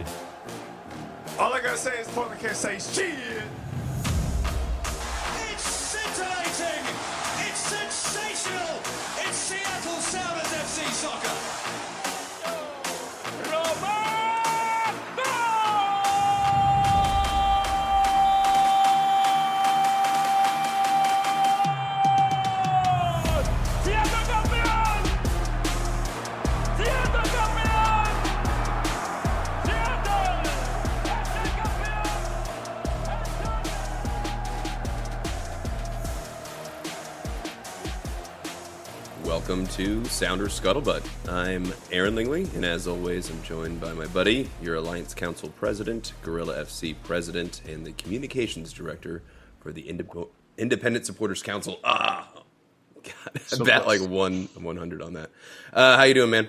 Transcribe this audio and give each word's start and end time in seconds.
tough 0.00 0.04
kid. 0.04 1.38
All 1.38 1.52
I 1.52 1.60
gotta 1.60 1.76
say 1.76 1.98
is 1.98 2.08
Portland 2.08 2.40
can't 2.40 2.56
say 2.56 2.78
shit. 2.78 3.14
It's 5.50 5.62
scintillating! 5.62 6.84
It's 7.46 7.58
sensational! 7.58 8.80
It's 9.18 9.36
Seattle 9.36 10.00
Sounders 10.00 10.46
FC 10.46 10.90
Soccer! 10.92 11.61
Sounders 40.12 40.60
Scuttlebutt. 40.60 41.02
I'm 41.26 41.72
Aaron 41.90 42.14
Lingley, 42.14 42.42
and 42.54 42.66
as 42.66 42.86
always, 42.86 43.30
I'm 43.30 43.42
joined 43.42 43.80
by 43.80 43.94
my 43.94 44.06
buddy, 44.08 44.48
your 44.60 44.74
Alliance 44.76 45.14
Council 45.14 45.48
President, 45.48 46.12
Gorilla 46.22 46.62
FC 46.62 46.94
President, 47.02 47.62
and 47.66 47.84
the 47.86 47.92
Communications 47.92 48.74
Director 48.74 49.22
for 49.60 49.72
the 49.72 49.82
Indep- 49.82 50.28
Independent 50.58 51.06
Supporters 51.06 51.42
Council. 51.42 51.80
Ah, 51.82 52.30
God, 53.02 53.40
I 53.60 53.64
bet 53.64 53.86
like 53.86 54.02
one 54.02 54.50
100 54.54 55.00
on 55.00 55.14
that. 55.14 55.30
Uh, 55.72 55.96
how 55.96 56.02
you 56.02 56.12
doing, 56.12 56.30
man? 56.30 56.48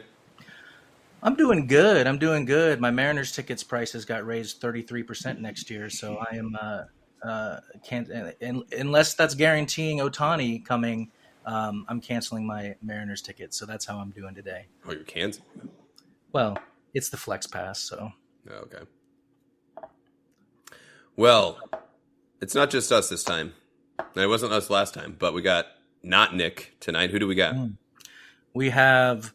I'm 1.24 1.36
doing 1.36 1.66
good. 1.66 2.06
I'm 2.06 2.20
doing 2.20 2.44
good. 2.44 2.82
My 2.82 2.92
Mariners 2.92 3.32
tickets 3.32 3.64
prices 3.64 4.04
got 4.04 4.26
raised 4.26 4.62
33% 4.62 5.40
next 5.40 5.70
year, 5.70 5.90
so 5.90 6.18
I 6.18 6.36
am 6.36 6.56
uh, 6.62 6.84
uh, 7.26 7.60
can't 7.86 8.10
un- 8.42 8.64
unless 8.78 9.14
that's 9.14 9.36
guaranteeing 9.36 10.00
Ohtani 10.00 10.64
coming. 10.66 11.12
Um, 11.46 11.86
I'm 11.90 12.00
canceling 12.02 12.46
my 12.48 12.76
Mariners 12.82 13.22
ticket, 13.22 13.54
so 13.54 13.66
that's 13.66 13.86
how 13.86 13.98
I'm 13.98 14.12
doing 14.12 14.34
today. 14.36 14.68
Oh, 14.88 14.92
you're 14.92 15.04
canceling. 15.04 15.48
Well, 16.32 16.58
it's 16.94 17.10
the 17.10 17.18
Flex 17.18 17.48
Pass, 17.48 17.80
so 17.80 18.12
Oh, 18.50 18.54
okay. 18.54 18.84
Well, 21.16 21.60
it's 22.42 22.56
not 22.56 22.70
just 22.70 22.92
us 22.92 23.10
this 23.10 23.24
time. 23.24 23.54
It 24.16 24.28
wasn't 24.28 24.54
us 24.54 24.70
last 24.70 24.94
time, 24.94 25.16
but 25.18 25.34
we 25.34 25.42
got 25.42 25.68
not 26.02 26.36
Nick 26.36 26.76
tonight. 26.80 27.12
Who 27.12 27.20
do 27.20 27.28
we 27.28 27.36
got? 27.36 27.56
we 28.56 28.70
have 28.70 29.34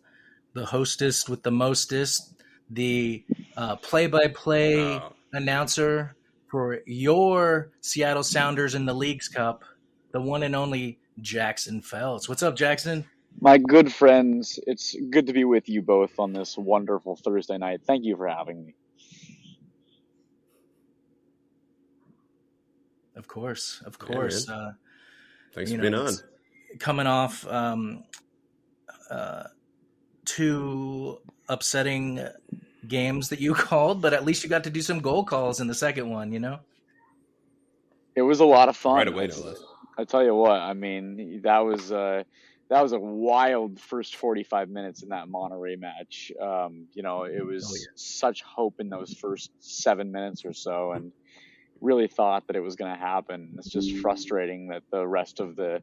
the 0.54 0.64
hostess 0.66 1.28
with 1.28 1.42
the 1.42 1.50
mostest, 1.50 2.34
the 2.70 3.24
uh, 3.56 3.76
play-by-play 3.76 4.80
Oh. 4.84 5.12
announcer 5.32 6.14
for 6.50 6.80
your 6.86 7.70
Seattle 7.80 8.22
Sounders 8.22 8.74
in 8.74 8.86
the 8.86 8.94
Leagues 8.94 9.28
Cup, 9.28 9.64
the 10.12 10.20
one 10.20 10.42
and 10.44 10.54
only 10.54 10.98
Jackson 11.20 11.80
Felts. 11.80 12.28
What's 12.28 12.42
up, 12.42 12.56
Jackson? 12.56 13.04
My 13.40 13.58
good 13.58 13.92
friends, 13.92 14.58
it's 14.66 14.96
good 15.10 15.26
to 15.26 15.32
be 15.32 15.44
with 15.44 15.68
you 15.68 15.82
both 15.82 16.18
on 16.18 16.32
this 16.32 16.58
wonderful 16.58 17.16
Thursday 17.16 17.58
night. 17.58 17.82
Thank 17.86 18.04
you 18.04 18.16
for 18.16 18.26
having 18.26 18.64
me. 18.66 18.74
Of 23.14 23.26
course, 23.28 23.82
of 23.84 23.98
course. 23.98 24.48
uh, 24.48 24.72
Thanks 25.52 25.70
for 25.70 25.76
know, 25.76 25.82
being 25.82 25.94
on. 25.94 26.14
Coming 26.78 27.06
off 27.06 27.46
um, 27.48 28.04
uh, 29.10 29.44
two 30.24 31.18
upsetting 31.48 32.26
games 32.86 33.28
that 33.28 33.40
you 33.40 33.54
called, 33.54 34.00
but 34.00 34.12
at 34.12 34.24
least 34.24 34.44
you 34.44 34.50
got 34.50 34.64
to 34.64 34.70
do 34.70 34.82
some 34.82 35.00
goal 35.00 35.24
calls 35.24 35.60
in 35.60 35.66
the 35.66 35.74
second 35.74 36.08
one. 36.10 36.32
You 36.32 36.40
know. 36.40 36.60
It 38.14 38.22
was 38.22 38.40
a 38.40 38.44
lot 38.44 38.68
of 38.68 38.76
fun. 38.76 38.96
Right 38.96 39.08
away, 39.08 39.28
no 39.28 39.40
less. 39.40 39.58
I 39.98 40.04
tell 40.04 40.24
you 40.24 40.34
what, 40.34 40.52
I 40.52 40.74
mean, 40.74 41.40
that 41.42 41.58
was 41.58 41.90
uh, 41.90 42.22
that 42.70 42.82
was 42.82 42.92
a 42.92 42.98
wild 43.00 43.80
first 43.80 44.16
45 44.16 44.68
minutes 44.68 45.02
in 45.02 45.08
that 45.08 45.26
Monterrey 45.26 45.78
match. 45.78 46.30
Um, 46.40 46.86
you 46.94 47.02
know, 47.02 47.24
it 47.24 47.44
was 47.44 47.64
Oh, 47.68 47.74
yeah. 47.74 47.92
such 47.96 48.42
hope 48.42 48.74
in 48.78 48.90
those 48.90 49.12
first 49.20 49.50
seven 49.58 50.12
minutes 50.12 50.44
or 50.44 50.52
so, 50.52 50.92
and 50.92 51.12
really 51.80 52.06
thought 52.08 52.46
that 52.46 52.56
it 52.56 52.60
was 52.60 52.76
going 52.76 52.92
to 52.92 52.98
happen. 52.98 53.54
It's 53.58 53.70
just 53.70 53.96
frustrating 53.98 54.68
that 54.68 54.82
the 54.92 55.06
rest 55.06 55.40
of 55.40 55.56
the 55.56 55.82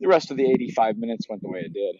the 0.00 0.08
rest 0.08 0.30
of 0.30 0.36
the 0.36 0.48
85 0.50 0.96
minutes 0.98 1.26
went 1.28 1.42
the 1.42 1.48
way 1.48 1.60
it 1.60 1.72
did. 1.72 1.96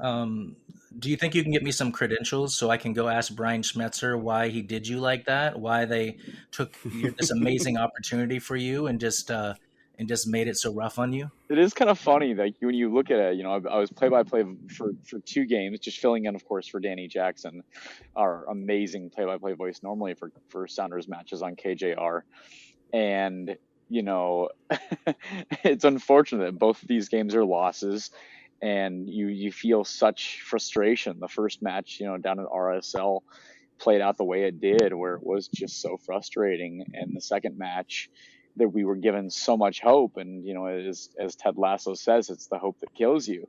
Um, 0.00 0.56
do 0.98 1.10
you 1.10 1.16
think 1.16 1.34
you 1.34 1.42
can 1.42 1.52
get 1.52 1.62
me 1.62 1.70
some 1.70 1.92
credentials 1.92 2.56
so 2.56 2.70
I 2.70 2.76
can 2.76 2.92
go 2.92 3.08
ask 3.08 3.34
Brian 3.34 3.62
Schmetzer 3.62 4.18
why 4.18 4.48
he 4.48 4.62
did 4.62 4.88
you 4.88 5.00
like 5.00 5.26
that? 5.26 5.58
Why 5.58 5.84
they 5.84 6.16
took 6.50 6.76
this 7.18 7.30
amazing 7.30 7.76
opportunity 7.78 8.38
for 8.38 8.56
you 8.56 8.86
and 8.86 8.98
just 8.98 9.30
uh, 9.30 9.54
and 9.98 10.08
just 10.08 10.26
made 10.26 10.48
it 10.48 10.56
so 10.56 10.72
rough 10.72 10.98
on 10.98 11.12
you? 11.12 11.30
It 11.48 11.58
is 11.58 11.74
kind 11.74 11.90
of 11.90 11.98
funny 11.98 12.32
that 12.34 12.54
when 12.60 12.74
you 12.74 12.92
look 12.92 13.10
at 13.10 13.18
it, 13.18 13.36
you 13.36 13.42
know, 13.42 13.52
I, 13.52 13.74
I 13.74 13.78
was 13.78 13.90
play 13.90 14.08
by 14.08 14.22
play 14.22 14.44
for 14.74 14.92
for 15.04 15.18
two 15.20 15.44
games, 15.44 15.80
just 15.80 15.98
filling 15.98 16.24
in, 16.24 16.34
of 16.34 16.44
course, 16.44 16.66
for 16.66 16.80
Danny 16.80 17.06
Jackson, 17.06 17.62
our 18.16 18.46
amazing 18.48 19.10
play 19.10 19.24
by 19.24 19.36
play 19.36 19.52
voice 19.52 19.80
normally 19.82 20.14
for 20.14 20.32
for 20.48 20.66
Sounders 20.66 21.08
matches 21.08 21.42
on 21.42 21.54
KJR, 21.54 22.22
and 22.92 23.56
you 23.90 24.02
know, 24.02 24.50
it's 25.64 25.84
unfortunate 25.84 26.44
that 26.44 26.58
both 26.58 26.82
of 26.82 26.88
these 26.88 27.08
games 27.08 27.34
are 27.34 27.44
losses, 27.44 28.10
and 28.62 29.08
you 29.08 29.28
you 29.28 29.52
feel 29.52 29.84
such 29.84 30.42
frustration. 30.42 31.18
The 31.20 31.28
first 31.28 31.62
match, 31.62 31.98
you 32.00 32.06
know, 32.06 32.18
down 32.18 32.40
at 32.40 32.46
RSL, 32.46 33.20
played 33.80 34.00
out 34.00 34.16
the 34.18 34.24
way 34.24 34.44
it 34.44 34.60
did, 34.60 34.94
where 34.94 35.14
it 35.14 35.24
was 35.24 35.48
just 35.48 35.80
so 35.80 35.98
frustrating, 36.06 36.84
and 36.94 37.16
the 37.16 37.20
second 37.20 37.58
match 37.58 38.10
that 38.56 38.68
we 38.70 38.84
were 38.84 38.96
given 38.96 39.30
so 39.30 39.56
much 39.56 39.80
hope 39.80 40.12
and 40.16 40.44
you 40.44 40.54
know 40.54 40.66
as 40.66 41.10
as 41.18 41.36
Ted 41.36 41.54
Lasso 41.56 41.94
says 41.94 42.28
it's 42.30 42.48
the 42.48 42.58
hope 42.58 42.76
that 42.80 42.94
kills 42.94 43.28
you 43.28 43.46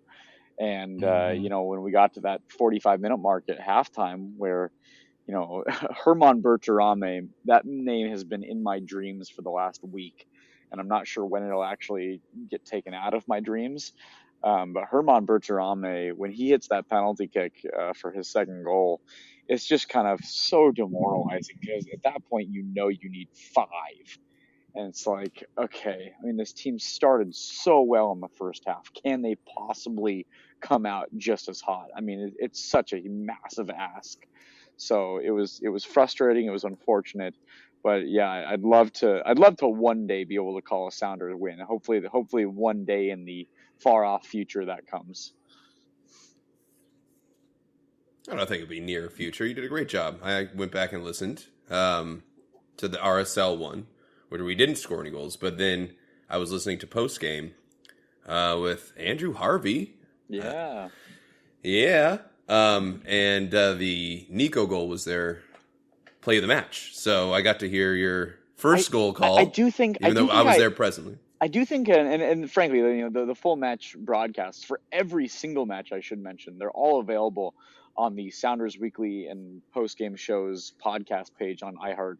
and 0.59 1.03
uh, 1.03 1.30
Mhm. 1.30 1.36
you 1.36 1.50
know 1.50 1.64
when 1.64 1.81
we 1.81 1.92
got 1.92 2.14
to 2.16 2.22
that 2.22 2.42
45 2.58 3.00
minute 3.02 3.18
mark 3.18 3.46
at 3.50 3.59
halftime 3.59 4.34
where 4.38 4.72
you 5.28 5.34
know 5.34 5.64
Herman 6.03 6.42
Berterame 6.42 7.30
that 7.46 7.64
name 7.66 8.09
has 8.09 8.24
been 8.24 8.44
in 8.44 8.64
my 8.64 8.80
dreams 8.86 9.30
for 9.30 9.42
the 9.42 9.50
last 9.50 9.81
week 9.84 10.25
and 10.72 10.81
I'm 10.81 10.88
not 10.88 11.08
sure 11.08 11.25
when 11.25 11.44
it'll 11.44 11.64
actually 11.64 12.22
get 12.50 12.66
taken 12.66 12.94
out 12.94 13.14
of 13.14 13.24
my 13.28 13.40
dreams 13.40 13.94
um, 14.44 14.74
but 14.74 14.86
Herman 14.86 15.26
Berterame 15.26 16.14
when 16.14 16.32
he 16.32 16.50
hits 16.50 16.68
that 16.70 16.90
penalty 16.90 17.28
kick 17.28 17.54
uh, 17.78 17.94
for 17.94 18.12
his 18.12 18.32
second 18.32 18.64
goal 18.64 19.02
it's 19.48 19.66
just 19.66 19.90
kind 19.90 20.08
of 20.08 20.20
so 20.24 20.72
demoralizing 20.72 21.58
because 21.60 21.88
at 21.92 22.04
that 22.04 22.24
point 22.30 22.50
you 22.50 22.64
know 22.64 22.88
you 22.88 23.10
need 23.10 23.28
five 23.34 24.18
and 24.76 24.88
it's 24.88 25.08
like, 25.08 25.44
okay, 25.58 26.14
I 26.18 26.26
mean, 26.26 26.38
this 26.38 26.54
team 26.54 26.78
started 26.78 27.34
so 27.36 27.82
well 27.82 28.12
in 28.12 28.20
the 28.20 28.28
first 28.38 28.64
half. 28.68 28.92
Can 28.94 29.22
they 29.22 29.36
possibly 29.58 30.28
come 30.62 30.86
out 30.86 31.08
just 31.18 31.50
as 31.50 31.60
hot? 31.60 31.88
I 31.96 32.02
mean, 32.02 32.20
it, 32.20 32.34
it's 32.38 32.64
such 32.64 32.94
a 32.94 33.02
massive 33.08 33.70
ask. 33.70 34.20
So 34.78 35.18
it 35.18 35.32
was 35.32 35.60
it 35.62 35.70
was 35.70 35.84
frustrating. 35.84 36.46
It 36.46 36.52
was 36.52 36.64
unfortunate, 36.64 37.36
but 37.84 38.08
yeah, 38.08 38.30
I'd 38.30 38.62
love 38.62 38.92
to 38.94 39.22
I'd 39.26 39.40
love 39.40 39.58
to 39.58 39.68
one 39.68 40.08
day 40.08 40.24
be 40.24 40.36
able 40.36 40.56
to 40.56 40.62
call 40.62 40.88
a 40.88 40.92
Sounders 40.92 41.36
win. 41.38 41.60
Hopefully, 41.60 42.02
hopefully 42.10 42.46
one 42.46 42.86
day 42.86 43.10
in 43.10 43.26
the 43.26 43.48
far 43.80 44.04
off 44.04 44.26
future 44.26 44.66
that 44.66 44.88
comes. 44.88 45.34
I 48.30 48.36
don't 48.36 48.48
think 48.48 48.62
it'll 48.62 48.70
be 48.70 48.80
near 48.80 49.10
future. 49.10 49.46
You 49.46 49.54
did 49.54 49.64
a 49.64 49.70
great 49.70 49.90
job. 49.90 50.20
I 50.24 50.50
went 50.54 50.72
back 50.72 50.94
and 50.94 51.04
listened 51.04 51.46
um, 51.70 52.24
to 52.78 52.88
the 52.88 52.98
RSL 52.98 53.58
one, 53.58 53.88
where 54.28 54.44
we 54.44 54.54
didn't 54.54 54.75
score 54.75 55.02
any 55.02 55.10
goals, 55.10 55.36
but 55.36 55.58
then 55.58 55.96
I 56.30 56.38
was 56.38 56.52
listening 56.52 56.78
to 56.80 56.88
post 56.88 57.20
game 57.20 57.56
uh, 58.28 58.58
with 58.62 58.94
Andrew 58.98 59.34
Harvey. 59.34 59.96
Yeah, 60.28 60.90
Yeah. 61.64 62.20
Um, 62.48 63.04
and 63.06 63.54
uh, 63.54 63.74
the 63.74 64.25
Nico 64.30 64.66
goal 64.66 64.88
was 64.88 65.06
their 65.06 65.44
play 66.30 66.40
the 66.40 66.48
match. 66.48 66.92
So 66.94 67.34
I 67.34 67.42
got 67.42 67.60
to 67.62 67.70
hear 67.70 67.96
your 67.96 68.36
first 68.56 68.90
I- 68.90 68.92
goal 68.92 69.14
call, 69.14 69.40
I 69.40 69.46
do 69.46 69.72
think 69.72 69.98
even 70.02 70.12
I 70.12 70.14
though 70.14 70.30
I 70.30 70.44
was 70.44 70.58
there 70.58 70.70
presently. 70.72 71.18
I 71.42 71.48
do 71.48 71.66
think, 71.66 71.88
and, 71.88 72.08
and, 72.08 72.22
and 72.22 72.52
frankly, 72.52 72.80
you 72.80 73.10
know, 73.10 73.10
the, 73.10 73.26
the 73.26 73.36
full 73.36 73.56
match 73.56 73.96
broadcasts 73.98 74.64
for 74.64 74.81
every 74.92 75.30
single 75.30 75.66
match, 75.66 75.94
I 75.94 76.02
should 76.02 76.20
mention, 76.20 76.58
they're 76.58 76.70
all 76.70 77.00
available 77.00 77.56
on 77.96 78.14
the 78.16 78.30
Sounders 78.30 78.78
Weekly 78.78 79.28
and 79.28 79.62
post 79.74 79.98
game 79.98 80.18
shows 80.18 80.74
podcast 80.86 81.31
page 81.40 81.64
on 81.64 81.78
iHeart 81.78 82.18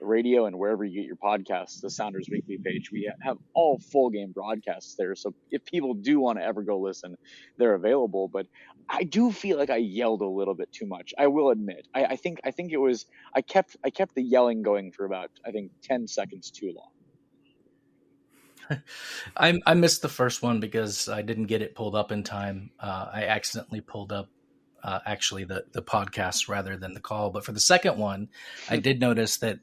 Radio 0.00 0.46
and 0.46 0.58
wherever 0.58 0.84
you 0.84 1.00
get 1.00 1.06
your 1.06 1.16
podcasts. 1.16 1.80
The 1.80 1.90
Sounders 1.90 2.28
Weekly 2.30 2.58
page, 2.58 2.90
we 2.90 3.10
have 3.20 3.38
all 3.54 3.78
full 3.78 4.10
game 4.10 4.32
broadcasts 4.32 4.94
there. 4.96 5.14
So 5.14 5.34
if 5.50 5.64
people 5.64 5.94
do 5.94 6.20
want 6.20 6.38
to 6.38 6.44
ever 6.44 6.62
go 6.62 6.78
listen, 6.78 7.16
they're 7.56 7.74
available. 7.74 8.28
But 8.28 8.46
I 8.88 9.02
do 9.02 9.32
feel 9.32 9.58
like 9.58 9.70
I 9.70 9.76
yelled 9.76 10.22
a 10.22 10.26
little 10.26 10.54
bit 10.54 10.72
too 10.72 10.86
much. 10.86 11.12
I 11.18 11.26
will 11.26 11.50
admit. 11.50 11.86
I, 11.94 12.04
I 12.04 12.16
think 12.16 12.40
I 12.44 12.50
think 12.50 12.72
it 12.72 12.78
was 12.78 13.06
I 13.34 13.42
kept 13.42 13.76
I 13.84 13.90
kept 13.90 14.14
the 14.14 14.22
yelling 14.22 14.62
going 14.62 14.92
for 14.92 15.04
about 15.04 15.30
I 15.44 15.50
think 15.50 15.72
ten 15.82 16.06
seconds 16.06 16.50
too 16.50 16.74
long. 16.76 16.90
I 19.36 19.58
I 19.66 19.74
missed 19.74 20.02
the 20.02 20.08
first 20.08 20.42
one 20.42 20.60
because 20.60 21.08
I 21.08 21.22
didn't 21.22 21.46
get 21.46 21.62
it 21.62 21.74
pulled 21.74 21.94
up 21.94 22.12
in 22.12 22.22
time. 22.22 22.70
Uh, 22.78 23.08
I 23.12 23.24
accidentally 23.24 23.80
pulled 23.80 24.12
up 24.12 24.28
uh, 24.82 25.00
actually 25.04 25.44
the 25.44 25.64
the 25.72 25.82
podcast 25.82 26.48
rather 26.48 26.76
than 26.76 26.94
the 26.94 27.00
call. 27.00 27.30
But 27.30 27.44
for 27.44 27.52
the 27.52 27.60
second 27.60 27.98
one, 27.98 28.28
I 28.70 28.76
did 28.78 29.00
notice 29.00 29.38
that 29.38 29.58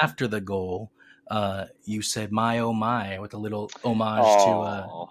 after 0.00 0.28
the 0.28 0.40
goal, 0.40 0.90
uh, 1.30 1.66
you 1.84 2.02
said 2.02 2.32
"my 2.32 2.58
oh 2.60 2.72
my" 2.72 3.18
with 3.18 3.34
a 3.34 3.38
little 3.38 3.70
homage 3.84 4.24
to. 4.24 4.50
Uh, 4.50 4.86
Oh, 4.90 5.08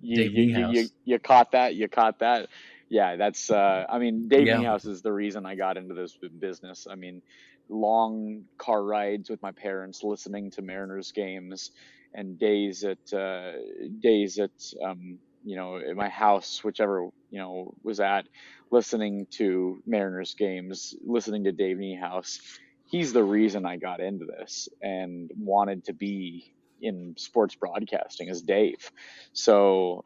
you, 0.00 0.16
Dave 0.16 0.32
you, 0.34 0.42
you, 0.44 0.68
you, 0.82 0.88
you 1.04 1.18
caught 1.18 1.52
that. 1.52 1.74
You 1.74 1.88
caught 1.88 2.20
that. 2.20 2.48
Yeah, 2.88 3.16
that's. 3.16 3.50
Uh, 3.50 3.84
I 3.88 3.98
mean, 3.98 4.28
Dave 4.28 4.46
Yeah. 4.46 4.58
Niehaus 4.58 4.86
is 4.86 5.02
the 5.02 5.12
reason 5.12 5.46
I 5.46 5.54
got 5.54 5.76
into 5.76 5.94
this 5.94 6.16
business. 6.38 6.86
I 6.90 6.94
mean, 6.94 7.22
long 7.68 8.44
car 8.58 8.82
rides 8.84 9.30
with 9.30 9.42
my 9.42 9.52
parents, 9.52 10.02
listening 10.04 10.50
to 10.52 10.62
Mariners 10.62 11.12
games, 11.12 11.72
and 12.14 12.38
days 12.38 12.84
at 12.84 13.12
uh, 13.12 13.52
days 14.00 14.38
at 14.38 14.52
um, 14.84 15.18
you 15.44 15.56
know 15.56 15.78
at 15.78 15.96
my 15.96 16.08
house, 16.08 16.62
whichever 16.62 17.08
you 17.30 17.38
know 17.38 17.74
was 17.82 18.00
at, 18.00 18.28
listening 18.70 19.26
to 19.32 19.82
Mariners 19.86 20.34
games, 20.34 20.94
listening 21.04 21.44
to 21.44 21.52
Dave 21.52 21.78
Niehaus. 21.78 22.40
He's 22.86 23.12
the 23.12 23.24
reason 23.24 23.66
I 23.66 23.76
got 23.76 24.00
into 24.00 24.26
this 24.26 24.68
and 24.80 25.30
wanted 25.36 25.84
to 25.86 25.92
be 25.92 26.52
in 26.80 27.14
sports 27.18 27.54
broadcasting 27.54 28.28
as 28.28 28.42
Dave. 28.42 28.90
So 29.32 30.04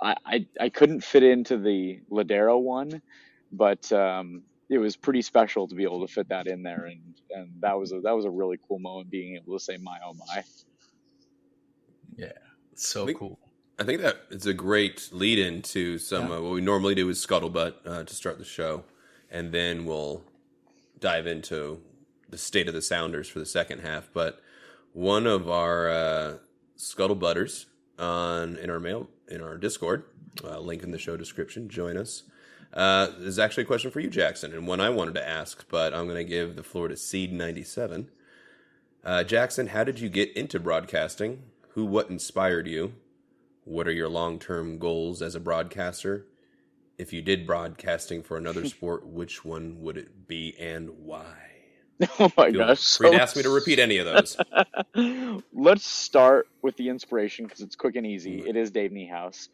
I, 0.00 0.14
I, 0.24 0.46
I 0.60 0.68
couldn't 0.68 1.02
fit 1.02 1.22
into 1.22 1.56
the 1.58 2.00
Lodeiro 2.10 2.60
one, 2.60 3.02
but 3.50 3.90
um, 3.92 4.42
it 4.68 4.78
was 4.78 4.96
pretty 4.96 5.22
special 5.22 5.66
to 5.68 5.74
be 5.74 5.82
able 5.84 6.06
to 6.06 6.12
fit 6.12 6.28
that 6.28 6.46
in 6.46 6.62
there, 6.62 6.86
and, 6.86 7.00
and 7.30 7.50
that 7.60 7.78
was 7.78 7.92
a 7.92 8.00
that 8.00 8.12
was 8.16 8.24
a 8.24 8.30
really 8.30 8.58
cool 8.68 8.78
moment 8.78 9.10
being 9.10 9.36
able 9.36 9.58
to 9.58 9.62
say 9.62 9.76
my 9.76 9.98
oh 10.06 10.14
my. 10.14 10.42
Yeah, 12.16 12.32
so 12.74 13.06
Think- 13.06 13.18
cool. 13.18 13.38
I 13.78 13.84
think 13.84 14.00
that 14.02 14.16
it's 14.30 14.46
a 14.46 14.52
great 14.54 15.08
lead 15.12 15.38
in 15.38 15.62
to 15.62 15.98
some 15.98 16.28
Yeah. 16.28 16.36
uh, 16.36 16.40
what 16.42 16.52
we 16.52 16.60
normally 16.60 16.94
do 16.94 17.08
is 17.08 17.24
scuttlebutt 17.24 17.74
uh, 17.84 18.04
to 18.04 18.14
start 18.14 18.38
the 18.38 18.44
show, 18.44 18.84
and 19.30 19.50
then 19.50 19.86
we'll 19.86 20.22
dive 21.00 21.26
into 21.26 21.80
the 22.32 22.38
state 22.38 22.66
of 22.66 22.74
the 22.74 22.82
Sounders 22.82 23.28
for 23.28 23.38
the 23.38 23.46
second 23.46 23.80
half. 23.80 24.08
But 24.12 24.40
one 24.92 25.28
of 25.28 25.48
our 25.48 25.88
uh, 25.88 26.34
scuttlebutters 26.76 27.66
on 27.98 28.56
in 28.56 28.70
our 28.70 28.80
mail 28.80 29.08
in 29.28 29.40
our 29.40 29.56
Discord, 29.56 30.04
uh, 30.42 30.58
link 30.58 30.82
in 30.82 30.90
the 30.90 30.98
show 30.98 31.16
description. 31.16 31.68
Join 31.68 31.96
us. 31.96 32.24
Uh, 32.72 33.08
is 33.18 33.38
actually 33.38 33.64
a 33.64 33.66
question 33.66 33.90
for 33.90 34.00
you, 34.00 34.08
Jackson, 34.08 34.52
and 34.54 34.66
one 34.66 34.80
I 34.80 34.88
wanted 34.88 35.14
to 35.14 35.28
ask, 35.28 35.66
but 35.68 35.92
I'm 35.92 36.06
going 36.06 36.16
to 36.16 36.24
give 36.24 36.56
the 36.56 36.62
floor 36.62 36.88
to 36.88 36.96
Seed 36.96 37.32
ninety 37.32 37.62
seven. 37.62 38.10
Uh, 39.04 39.24
Jackson, 39.24 39.68
how 39.68 39.84
did 39.84 40.00
you 40.00 40.08
get 40.08 40.34
into 40.36 40.58
broadcasting? 40.58 41.42
Who, 41.70 41.84
what 41.84 42.08
inspired 42.08 42.66
you? 42.66 42.94
What 43.64 43.86
are 43.86 43.92
your 43.92 44.08
long 44.08 44.38
term 44.38 44.78
goals 44.78 45.20
as 45.20 45.34
a 45.34 45.40
broadcaster? 45.40 46.26
If 46.98 47.12
you 47.12 47.20
did 47.20 47.46
broadcasting 47.46 48.22
for 48.22 48.36
another 48.36 48.66
sport, 48.68 49.06
which 49.06 49.44
one 49.44 49.82
would 49.82 49.98
it 49.98 50.26
be 50.26 50.54
and 50.58 50.90
why? 50.98 51.51
Oh 52.18 52.30
my 52.36 52.50
Feel 52.50 52.66
gosh! 52.66 52.98
free 52.98 53.10
to 53.10 53.16
ask 53.16 53.36
me 53.36 53.42
to 53.42 53.50
repeat 53.50 53.78
any 53.78 53.98
of 53.98 54.06
those. 54.06 54.36
Let's 55.52 55.86
start 55.86 56.46
with 56.62 56.76
the 56.76 56.88
inspiration 56.88 57.46
because 57.46 57.60
it's 57.60 57.76
quick 57.76 57.96
and 57.96 58.06
easy. 58.06 58.44
It 58.46 58.56
is 58.56 58.70
Dave 58.70 58.90
Niehaus. 58.92 59.48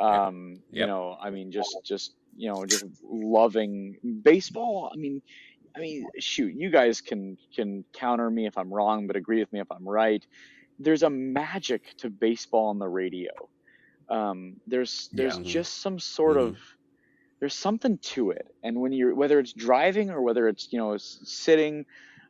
Um, 0.00 0.62
You 0.70 0.86
Yep. 0.86 0.86
know, 0.86 1.16
I 1.20 1.30
mean, 1.30 1.50
just 1.52 1.84
just 1.84 2.14
you 2.36 2.48
know, 2.48 2.66
just 2.66 2.84
loving 3.02 3.96
baseball. 4.22 4.90
I 4.92 4.96
mean, 4.96 5.22
I 5.76 5.80
mean, 5.80 6.06
shoot, 6.18 6.54
you 6.54 6.70
guys 6.70 7.00
can 7.00 7.36
can 7.54 7.84
counter 7.94 8.30
me 8.30 8.46
if 8.46 8.56
I'm 8.58 8.72
wrong, 8.72 9.06
but 9.06 9.16
agree 9.16 9.40
with 9.40 9.52
me 9.52 9.60
if 9.60 9.70
I'm 9.70 9.88
right. 9.88 10.24
There's 10.78 11.02
a 11.02 11.10
magic 11.10 11.82
to 11.98 12.10
baseball 12.10 12.68
on 12.68 12.78
the 12.78 12.88
radio. 12.88 13.30
Um, 14.10 14.56
there's 14.66 15.08
there's 15.12 15.38
Yeah. 15.38 15.42
just 15.42 15.82
some 15.82 15.98
sort 15.98 16.36
Mhm. 16.36 16.48
of 16.48 16.58
there's 17.40 17.54
something 17.54 17.98
to 18.14 18.30
it, 18.30 18.46
and 18.62 18.80
when 18.80 18.92
you're 18.92 19.14
whether 19.14 19.38
it's 19.38 19.52
driving 19.52 20.10
or 20.10 20.22
whether 20.22 20.48
it's 20.48 20.68
you 20.72 20.78
know 20.78 20.96
sitting 20.98 21.84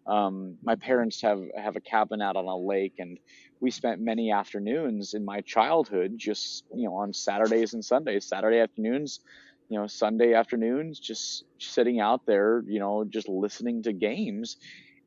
um, 0.06 0.56
my 0.62 0.76
parents 0.76 1.20
have 1.22 1.40
have 1.56 1.76
a 1.76 1.80
cabin 1.80 2.22
out 2.22 2.36
on 2.36 2.46
a 2.46 2.56
lake, 2.56 2.94
and 2.98 3.18
we 3.60 3.70
spent 3.70 4.00
many 4.00 4.30
afternoons 4.30 5.14
in 5.14 5.24
my 5.24 5.40
childhood 5.42 6.12
just 6.16 6.64
you 6.74 6.88
know 6.88 6.94
on 6.96 7.12
Saturdays 7.12 7.74
and 7.74 7.84
Sundays, 7.84 8.28
Saturday 8.28 8.58
afternoons, 8.60 9.20
you 9.68 9.78
know 9.78 9.86
Sunday 9.86 10.34
afternoons, 10.34 11.00
just 11.00 11.44
sitting 11.60 12.00
out 12.00 12.22
there, 12.26 12.62
you 12.66 12.80
know, 12.80 13.04
just 13.08 13.28
listening 13.28 13.82
to 13.84 13.92
games. 13.92 14.56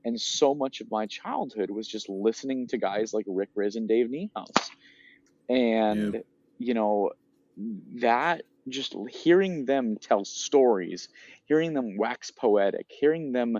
And 0.06 0.20
so 0.20 0.56
much 0.56 0.80
of 0.82 0.88
my 0.92 1.08
childhood 1.08 1.70
was 1.72 1.88
just 1.88 2.08
listening 2.10 2.68
to 2.70 2.78
guys 2.78 3.14
like 3.14 3.26
Rick 3.28 3.50
Rizzs 3.58 3.76
and 3.76 3.88
Dave 3.88 4.08
Niehaus, 4.10 4.72
and 5.50 6.14
Yeah. 6.14 6.22
you 6.58 6.74
know 6.74 7.12
that 8.02 8.42
just 8.70 8.96
hearing 9.10 9.66
them 9.66 9.98
tell 10.00 10.26
stories, 10.26 11.10
hearing 11.46 11.74
them 11.74 11.98
wax 11.98 12.32
poetic, 12.32 12.88
hearing 12.90 13.32
them 13.32 13.60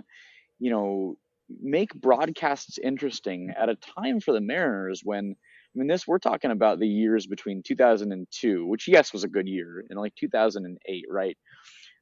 you 0.60 0.70
know, 0.70 1.16
make 1.60 1.92
broadcasts 1.94 2.78
interesting 2.78 3.52
at 3.58 3.68
a 3.68 3.74
time 3.74 4.20
for 4.20 4.32
the 4.32 4.40
Mariners 4.40 5.00
when, 5.02 5.34
I 5.34 5.78
mean, 5.78 5.88
this, 5.88 6.06
we're 6.06 6.18
talking 6.18 6.52
about 6.52 6.78
the 6.78 6.86
years 6.86 7.26
between 7.26 7.62
2002, 7.62 8.66
which, 8.66 8.86
yes, 8.86 9.12
was 9.12 9.24
a 9.24 9.28
good 9.28 9.48
year, 9.48 9.84
and 9.90 9.98
like 9.98 10.14
2008, 10.14 11.04
right? 11.10 11.36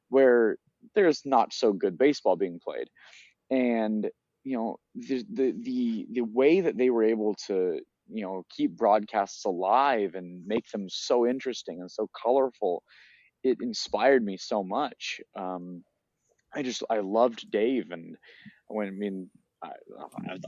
Where 0.09 0.57
there's 0.93 1.21
not 1.25 1.53
so 1.53 1.73
good 1.73 1.97
baseball 1.97 2.35
being 2.35 2.59
played. 2.63 2.89
And, 3.49 4.07
you 4.43 4.57
know, 4.57 4.77
the, 4.93 5.25
the, 5.31 5.53
the, 5.59 6.07
the 6.11 6.21
way 6.21 6.61
that 6.61 6.77
they 6.77 6.89
were 6.89 7.03
able 7.03 7.35
to, 7.47 7.79
you 8.11 8.23
know, 8.23 8.45
keep 8.55 8.75
broadcasts 8.77 9.45
alive 9.45 10.15
and 10.15 10.45
make 10.45 10.69
them 10.71 10.87
so 10.89 11.27
interesting 11.27 11.79
and 11.81 11.91
so 11.91 12.09
colorful, 12.21 12.83
it 13.43 13.57
inspired 13.61 14.23
me 14.23 14.37
so 14.37 14.63
much. 14.63 15.21
Um, 15.37 15.83
I 16.53 16.63
just 16.63 16.83
I 16.89 16.99
loved 16.99 17.51
Dave, 17.51 17.91
and 17.91 18.15
when 18.67 18.87
I 18.87 18.91
mean 18.91 19.29
I, 19.63 19.69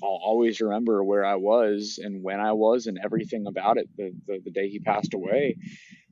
I'll 0.03 0.21
always 0.23 0.61
remember 0.61 1.03
where 1.03 1.25
I 1.25 1.35
was 1.35 1.99
and 2.01 2.23
when 2.23 2.39
I 2.39 2.53
was 2.53 2.87
and 2.87 2.97
everything 3.03 3.45
about 3.47 3.77
it 3.77 3.87
the 3.97 4.11
the, 4.27 4.39
the 4.45 4.51
day 4.51 4.69
he 4.69 4.79
passed 4.79 5.13
away, 5.13 5.57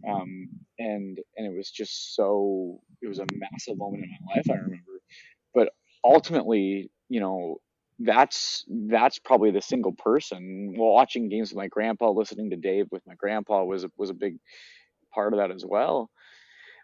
um, 0.08 0.50
and 0.78 1.20
and 1.38 1.48
it 1.48 1.56
was 1.56 1.72
just 1.72 2.16
so 2.16 2.80
it 3.02 3.08
was 3.08 3.20
a 3.20 3.26
massive 3.34 3.78
moment 3.78 4.04
in 4.04 4.12
my 4.26 4.36
life 4.36 4.46
I 4.50 4.56
remember, 4.56 5.02
but 5.54 5.70
ultimately 6.04 6.92
you 7.10 7.20
know 7.20 7.58
that's 8.00 8.66
that's 8.70 9.20
probably 9.20 9.52
the 9.52 9.62
single 9.62 9.94
person. 9.94 10.74
Watching 10.78 11.30
games 11.30 11.52
with 11.52 11.58
my 11.58 11.68
grandpa, 11.68 12.12
listening 12.12 12.50
to 12.52 12.56
Dave 12.56 12.88
with 12.92 13.06
my 13.08 13.16
grandpa 13.16 13.64
was 13.64 13.84
a- 13.84 13.92
was 13.98 14.10
a 14.10 14.14
big 14.16 14.38
part 15.14 15.34
of 15.34 15.40
that 15.40 15.52
as 15.52 15.66
well 15.66 16.10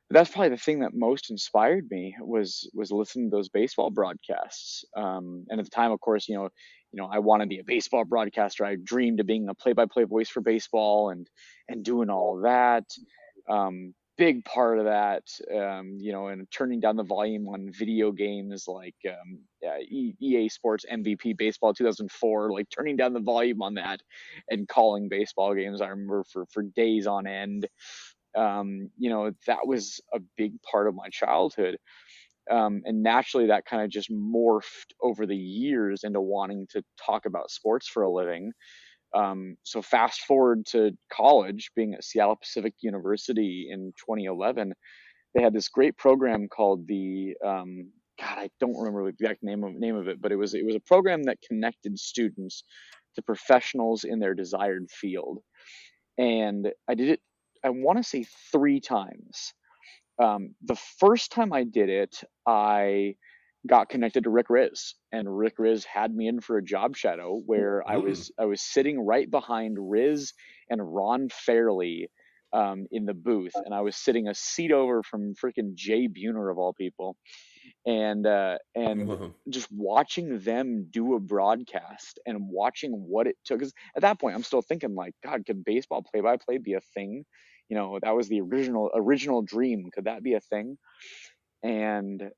but 0.09 0.15
that's 0.15 0.29
probably 0.29 0.49
the 0.49 0.57
thing 0.57 0.79
that 0.79 0.93
most 0.93 1.31
inspired 1.31 1.87
me 1.89 2.15
was 2.21 2.69
was 2.73 2.91
listening 2.91 3.29
to 3.29 3.35
those 3.35 3.49
baseball 3.49 3.89
broadcasts. 3.89 4.85
Um, 4.95 5.45
and 5.49 5.59
at 5.59 5.65
the 5.65 5.71
time, 5.71 5.91
of 5.91 5.99
course, 5.99 6.29
you 6.29 6.35
know, 6.35 6.49
you 6.91 7.01
know, 7.01 7.09
I 7.11 7.19
wanted 7.19 7.45
to 7.45 7.49
be 7.49 7.59
a 7.59 7.63
baseball 7.63 8.05
broadcaster. 8.05 8.65
I 8.65 8.75
dreamed 8.75 9.19
of 9.19 9.25
being 9.25 9.49
a 9.49 9.55
play-by-play 9.55 10.03
voice 10.03 10.29
for 10.29 10.41
baseball 10.41 11.09
and 11.09 11.27
and 11.69 11.83
doing 11.83 12.09
all 12.11 12.41
that. 12.43 12.85
Um, 13.49 13.95
big 14.17 14.45
part 14.45 14.79
of 14.79 14.85
that, 14.85 15.23
um, 15.53 15.97
you 15.99 16.11
know, 16.11 16.27
and 16.27 16.49
turning 16.51 16.79
down 16.79 16.95
the 16.95 17.03
volume 17.03 17.47
on 17.49 17.69
video 17.71 18.11
games 18.11 18.65
like 18.67 18.95
um, 19.07 19.39
E- 19.89 20.15
EA 20.19 20.49
Sports 20.49 20.85
MVP 20.89 21.33
Baseball 21.33 21.73
2004, 21.73 22.51
like 22.51 22.69
turning 22.69 22.95
down 22.95 23.13
the 23.13 23.19
volume 23.19 23.61
on 23.61 23.75
that 23.75 24.01
and 24.49 24.67
calling 24.67 25.09
baseball 25.09 25.53
games. 25.53 25.81
I 25.81 25.87
remember 25.87 26.23
for 26.23 26.45
for 26.47 26.63
days 26.63 27.07
on 27.07 27.27
end 27.27 27.67
um, 28.35 28.89
you 28.97 29.09
know, 29.09 29.31
that 29.47 29.65
was 29.65 30.01
a 30.13 30.19
big 30.37 30.61
part 30.63 30.87
of 30.87 30.95
my 30.95 31.09
childhood. 31.09 31.77
Um, 32.51 32.81
and 32.85 33.01
naturally, 33.03 33.47
that 33.47 33.65
kind 33.65 33.83
of 33.83 33.89
just 33.89 34.11
morphed 34.11 34.93
over 35.01 35.25
the 35.25 35.35
years 35.35 36.03
into 36.03 36.21
wanting 36.21 36.67
to 36.71 36.83
talk 37.03 37.25
about 37.25 37.51
sports 37.51 37.87
for 37.87 38.03
a 38.03 38.11
living. 38.11 38.51
Um, 39.15 39.55
so, 39.63 39.81
fast 39.81 40.21
forward 40.21 40.65
to 40.67 40.91
college, 41.11 41.71
being 41.75 41.93
at 41.93 42.03
Seattle 42.03 42.35
Pacific 42.35 42.73
University 42.81 43.69
in 43.71 43.93
2011, 43.97 44.73
they 45.33 45.41
had 45.41 45.53
this 45.53 45.69
great 45.69 45.97
program 45.97 46.47
called 46.47 46.87
the 46.87 47.35
um, 47.45 47.91
God, 48.19 48.37
I 48.37 48.49
don't 48.59 48.77
remember 48.77 49.03
the 49.03 49.09
exact 49.09 49.43
name 49.43 49.63
of 49.63 49.73
name 49.73 49.95
of 49.95 50.07
it, 50.07 50.21
but 50.21 50.31
it 50.31 50.37
was 50.37 50.53
it 50.53 50.65
was 50.65 50.75
a 50.75 50.79
program 50.79 51.23
that 51.23 51.41
connected 51.47 51.99
students 51.99 52.63
to 53.15 53.21
professionals 53.21 54.03
in 54.03 54.19
their 54.19 54.33
desired 54.33 54.89
field. 54.89 55.39
And 56.17 56.71
I 56.87 56.95
did 56.95 57.09
it 57.09 57.19
I 57.63 57.69
want 57.69 57.97
to 57.97 58.03
say 58.03 58.25
three 58.51 58.79
times. 58.79 59.53
Um, 60.21 60.55
the 60.63 60.77
first 60.99 61.31
time 61.31 61.51
I 61.51 61.63
did 61.63 61.89
it, 61.89 62.23
I 62.47 63.15
got 63.67 63.89
connected 63.89 64.23
to 64.23 64.29
Rick 64.29 64.47
Rizzs, 64.49 64.93
and 65.11 65.37
Rick 65.37 65.55
Riz 65.59 65.85
had 65.85 66.13
me 66.15 66.27
in 66.27 66.41
for 66.41 66.57
a 66.57 66.63
job 66.63 66.95
shadow 66.95 67.41
where 67.45 67.83
I 67.87 67.97
was 67.97 68.31
I 68.39 68.45
was 68.45 68.61
sitting 68.61 68.99
right 68.99 69.29
behind 69.29 69.77
Rizzs 69.77 70.33
and 70.69 70.81
Ron 70.83 71.29
Fairly 71.29 72.09
um, 72.53 72.85
in 72.91 73.05
the 73.05 73.13
booth, 73.13 73.61
and 73.65 73.73
I 73.73 73.81
was 73.81 73.95
sitting 73.97 74.27
a 74.27 74.35
seat 74.35 74.71
over 74.71 75.03
from 75.03 75.33
freaking 75.35 75.75
Jay 75.75 76.07
Buhner 76.07 76.51
of 76.51 76.57
all 76.57 76.73
people, 76.73 77.17
and 77.85 78.25
uh, 78.25 78.57
and 78.75 79.11
just 79.49 79.67
watching 79.71 80.39
them 80.39 80.87
do 80.89 81.15
a 81.15 81.19
broadcast 81.19 82.19
and 82.25 82.49
watching 82.49 82.91
what 82.93 83.27
it 83.27 83.37
took. 83.45 83.59
'cause 83.61 83.73
at 83.95 84.01
that 84.01 84.19
point, 84.19 84.35
I'm 84.35 84.43
still 84.43 84.61
thinking 84.61 84.95
like, 84.95 85.13
God, 85.23 85.45
could 85.45 85.63
baseball 85.63 86.03
play-by-play 86.03 86.59
be 86.59 86.73
a 86.73 86.81
thing? 86.81 87.25
You 87.69 87.77
know, 87.77 87.99
that 88.01 88.15
was 88.15 88.27
the 88.29 88.41
original 88.41 88.91
original 88.95 89.41
dream. 89.41 89.89
Could 89.93 90.05
that 90.05 90.23
be 90.23 90.33
a 90.33 90.41
thing? 90.41 90.77
and 91.63 92.31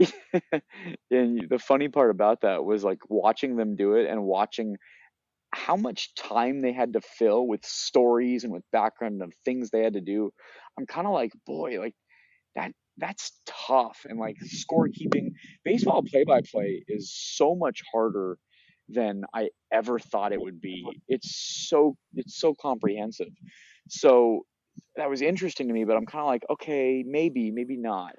and 1.10 1.46
the 1.48 1.58
funny 1.58 1.88
part 1.88 2.10
about 2.10 2.42
that 2.42 2.64
was 2.64 2.84
like 2.84 2.98
watching 3.08 3.56
them 3.56 3.76
do 3.76 3.94
it 3.94 4.08
and 4.08 4.22
watching 4.22 4.76
how 5.54 5.76
much 5.76 6.14
time 6.14 6.60
they 6.60 6.72
had 6.72 6.94
to 6.94 7.00
fill 7.00 7.46
with 7.46 7.64
stories 7.64 8.44
and 8.44 8.52
with 8.52 8.62
background 8.72 9.22
of 9.22 9.32
things 9.44 9.70
they 9.70 9.82
had 9.82 9.94
to 9.94 10.00
do. 10.00 10.30
I'm 10.78 10.86
kind 10.86 11.06
of 11.06 11.12
like, 11.14 11.32
boy, 11.46 11.80
like 11.80 11.94
that 12.56 12.72
that's 12.98 13.32
tough 13.46 14.00
and 14.08 14.18
like 14.18 14.36
scorekeeping 14.44 15.30
baseball 15.64 16.02
play 16.02 16.24
by 16.24 16.40
play 16.42 16.84
is 16.88 17.12
so 17.14 17.54
much 17.54 17.82
harder 17.92 18.38
than 18.88 19.22
I 19.34 19.50
ever 19.72 19.98
thought 19.98 20.32
it 20.32 20.40
would 20.40 20.60
be. 20.60 20.84
It's 21.08 21.66
so 21.68 21.96
it's 22.14 22.38
so 22.40 22.54
comprehensive. 22.54 23.28
So 23.88 24.42
that 24.96 25.10
was 25.10 25.22
interesting 25.22 25.68
to 25.68 25.74
me, 25.74 25.84
but 25.84 25.96
I'm 25.96 26.06
kind 26.06 26.22
of 26.22 26.28
like, 26.28 26.44
okay, 26.50 27.04
maybe, 27.06 27.50
maybe 27.50 27.76
not. 27.76 28.14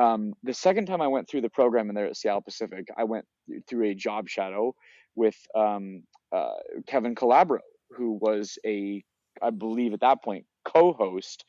Um, 0.00 0.32
the 0.42 0.54
second 0.54 0.86
time 0.86 1.02
I 1.02 1.08
went 1.08 1.28
through 1.28 1.42
the 1.42 1.50
program 1.50 1.90
in 1.90 1.94
there 1.94 2.06
at 2.06 2.16
Seattle 2.16 2.40
Pacific, 2.40 2.86
I 2.96 3.04
went 3.04 3.26
through 3.68 3.90
a 3.90 3.94
job 3.94 4.28
shadow 4.28 4.74
with 5.14 5.36
um, 5.54 6.02
uh, 6.34 6.54
Kevin 6.86 7.14
Calabro, 7.14 7.58
who 7.90 8.18
was 8.20 8.58
a, 8.64 9.02
I 9.42 9.50
believe 9.50 9.92
at 9.92 10.00
that 10.00 10.22
point, 10.24 10.46
co-host 10.64 11.44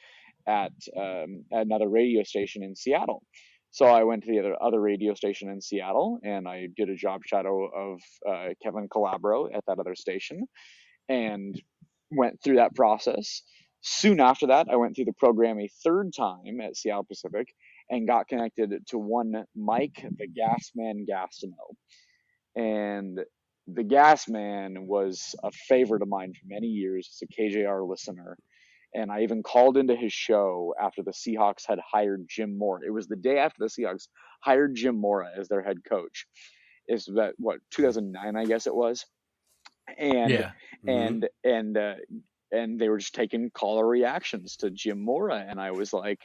at, 0.47 0.73
um, 0.99 1.45
another 1.51 1.87
radio 1.87 2.23
station 2.23 2.63
in 2.63 2.75
Seattle. 2.75 3.23
So 3.69 3.85
I 3.85 4.03
went 4.03 4.23
to 4.23 4.31
the 4.31 4.39
other, 4.39 4.55
other 4.61 4.81
radio 4.81 5.13
station 5.13 5.49
in 5.49 5.61
Seattle 5.61 6.19
and 6.23 6.45
I 6.45 6.67
did 6.75 6.89
a 6.89 6.95
job 6.95 7.21
shadow 7.25 7.69
of 7.73 7.99
uh, 8.29 8.49
Kevin 8.61 8.89
Calabro 8.89 9.47
at 9.55 9.63
that 9.67 9.79
other 9.79 9.95
station 9.95 10.45
and 11.07 11.61
went 12.09 12.41
through 12.43 12.57
that 12.57 12.75
process. 12.75 13.43
Soon 13.79 14.19
after 14.19 14.47
that, 14.47 14.67
I 14.69 14.75
went 14.75 14.95
through 14.95 15.05
the 15.05 15.13
program 15.13 15.57
a 15.59 15.69
third 15.85 16.11
time 16.17 16.59
at 16.61 16.75
Seattle 16.75 17.05
Pacific 17.05 17.47
and 17.91 18.07
got 18.07 18.27
connected 18.27 18.73
to 18.87 18.97
one 18.97 19.45
Mike, 19.55 20.03
the 20.17 20.27
Gas 20.27 20.71
Man 20.75 21.05
Gastineau. 21.07 21.75
And 22.55 23.19
the 23.67 23.83
Gas 23.83 24.27
Man 24.27 24.87
was 24.87 25.35
a 25.43 25.51
favorite 25.51 26.01
of 26.01 26.07
mine 26.07 26.33
for 26.33 26.47
many 26.47 26.67
years 26.67 27.09
as 27.11 27.27
a 27.29 27.41
KJR 27.41 27.87
listener. 27.87 28.37
And 28.95 29.11
I 29.11 29.21
even 29.21 29.43
called 29.43 29.77
into 29.77 29.95
his 29.95 30.13
show 30.13 30.73
after 30.81 31.03
the 31.03 31.11
Seahawks 31.11 31.65
had 31.67 31.79
hired 31.79 32.25
Jim 32.27 32.57
Mora. 32.57 32.81
It 32.85 32.91
was 32.91 33.07
the 33.07 33.15
day 33.17 33.37
after 33.37 33.57
the 33.59 33.67
Seahawks 33.69 34.07
hired 34.41 34.75
Jim 34.75 34.99
Mora 34.99 35.29
as 35.37 35.47
their 35.47 35.61
head 35.63 35.77
coach. 35.87 36.27
Is 36.87 37.05
that 37.15 37.33
what 37.37 37.59
2009? 37.71 38.35
I 38.35 38.45
guess 38.45 38.67
it 38.67 38.75
was. 38.75 39.05
And 39.97 40.29
Yeah. 40.31 40.51
Mhm. 40.83 40.89
and 40.89 41.29
and 41.43 41.77
uh, 41.77 41.95
and 42.51 42.79
they 42.79 42.89
were 42.89 42.97
just 42.99 43.15
taking 43.15 43.49
caller 43.51 43.87
reactions 43.87 44.57
to 44.57 44.71
Jim 44.71 45.03
Mora, 45.03 45.45
and 45.47 45.59
I 45.59 45.71
was 45.71 45.93
like, 45.93 46.19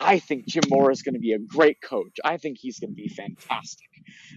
I 0.00 0.18
think 0.18 0.46
Jim 0.46 0.64
Mora 0.68 0.92
is 0.92 1.02
going 1.02 1.14
to 1.14 1.20
be 1.20 1.32
a 1.32 1.38
great 1.38 1.80
coach. 1.82 2.16
I 2.24 2.36
think 2.36 2.58
he's 2.60 2.78
going 2.80 2.90
to 2.90 2.96
be 2.96 3.08
fantastic. 3.08 3.88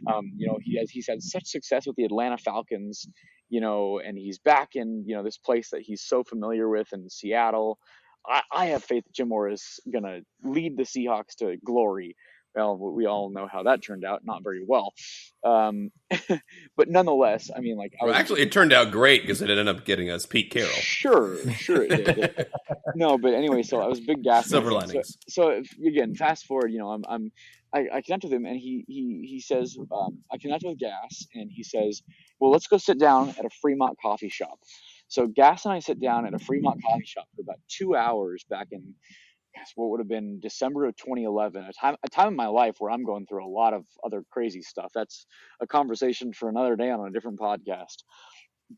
Um, 0.07 0.31
you 0.37 0.47
know, 0.47 0.57
he 0.63 0.77
has 0.79 0.89
he's 0.89 1.07
had 1.07 1.21
such 1.21 1.45
success 1.47 1.87
with 1.87 1.95
the 1.95 2.05
Atlanta 2.05 2.37
Falcons, 2.37 3.07
you 3.49 3.61
know, 3.61 3.99
and 3.99 4.17
he's 4.17 4.39
back 4.39 4.69
in 4.75 5.03
you 5.07 5.15
know 5.15 5.23
this 5.23 5.37
place 5.37 5.69
that 5.71 5.81
he's 5.81 6.01
so 6.03 6.23
familiar 6.23 6.69
with 6.69 6.91
in 6.93 7.09
Seattle. 7.09 7.79
I, 8.27 8.41
I 8.51 8.65
have 8.67 8.83
faith 8.83 9.05
that 9.05 9.13
Jim 9.13 9.29
Mora 9.29 9.53
is 9.53 9.79
going 9.91 10.03
to 10.03 10.21
lead 10.43 10.77
the 10.77 10.83
Seahawks 10.83 11.35
to 11.39 11.57
glory. 11.65 12.15
Well, 12.55 12.77
we 12.77 13.05
all 13.05 13.29
know 13.29 13.47
how 13.51 13.63
that 13.63 13.83
turned 13.83 14.05
out, 14.05 14.21
not 14.23 14.43
very 14.43 14.63
well. 14.65 14.93
Um, 15.43 15.91
but 16.77 16.87
nonetheless, 16.89 17.51
I 17.55 17.59
mean, 17.59 17.77
like, 17.77 17.93
I 18.01 18.05
Well, 18.05 18.13
was 18.13 18.19
actually, 18.19 18.41
it 18.41 18.51
turned 18.51 18.71
out 18.73 18.91
great 18.91 19.21
because 19.23 19.41
it 19.41 19.49
ended 19.49 19.67
up 19.67 19.85
getting 19.85 20.09
us 20.09 20.25
Pete 20.25 20.51
Carroll. 20.51 20.69
Sure, 20.69 21.37
sure 21.53 21.83
it 21.83 22.05
did. 22.05 22.47
no, 22.95 23.17
but 23.17 23.33
anyway, 23.33 23.61
so 23.63 23.81
I 23.81 23.87
was 23.87 23.99
big 23.99 24.23
gas. 24.23 24.47
Silver 24.47 24.71
fan. 24.71 24.79
So- 24.81 24.87
linings. 24.87 25.17
So, 25.27 25.49
if, 25.49 25.69
again, 25.85 26.15
fast 26.15 26.45
forward, 26.45 26.71
you 26.71 26.79
know, 26.79 26.89
I'm, 26.89 27.03
I'm 27.07 27.31
I, 27.73 27.87
I 27.95 28.01
connect 28.01 28.23
with 28.23 28.31
him, 28.31 28.45
and 28.45 28.55
he 28.57 28.85
he 28.87 29.27
he 29.29 29.39
says, 29.41 29.77
um, 29.91 30.19
I 30.31 30.37
connect 30.37 30.63
with 30.63 30.79
Gas, 30.79 31.27
and 31.33 31.51
he 31.51 31.61
says, 31.61 32.03
well, 32.39 32.49
let's 32.49 32.67
go 32.67 32.77
sit 32.77 32.97
down 32.97 33.29
at 33.37 33.43
a 33.43 33.49
Fremont 33.61 33.97
coffee 34.01 34.29
shop. 34.29 34.59
So 35.09 35.27
Gas 35.27 35.65
and 35.65 35.73
I 35.73 35.79
sit 35.79 35.99
down 36.01 36.25
at 36.25 36.33
a 36.33 36.39
Fremont 36.39 36.81
coffee 36.81 37.05
shop 37.05 37.25
for 37.35 37.41
about 37.41 37.59
two 37.67 37.95
hours 37.95 38.45
back 38.49 38.67
in 38.71 38.81
guess 38.81 38.93
what 39.75 39.89
would 39.89 39.99
have 39.99 40.07
been 40.07 40.39
December 40.39 40.85
of 40.85 40.95
2011, 40.97 41.63
a 41.63 41.73
time 41.73 41.95
a 42.03 42.09
time 42.09 42.29
in 42.29 42.35
my 42.35 42.47
life 42.47 42.75
where 42.79 42.91
I'm 42.91 43.03
going 43.03 43.25
through 43.25 43.45
a 43.45 43.49
lot 43.49 43.73
of 43.73 43.85
other 44.03 44.23
crazy 44.31 44.61
stuff. 44.61 44.91
That's 44.93 45.25
a 45.61 45.67
conversation 45.67 46.33
for 46.33 46.49
another 46.49 46.75
day 46.75 46.89
on 46.89 47.07
a 47.07 47.11
different 47.11 47.39
podcast. 47.39 48.03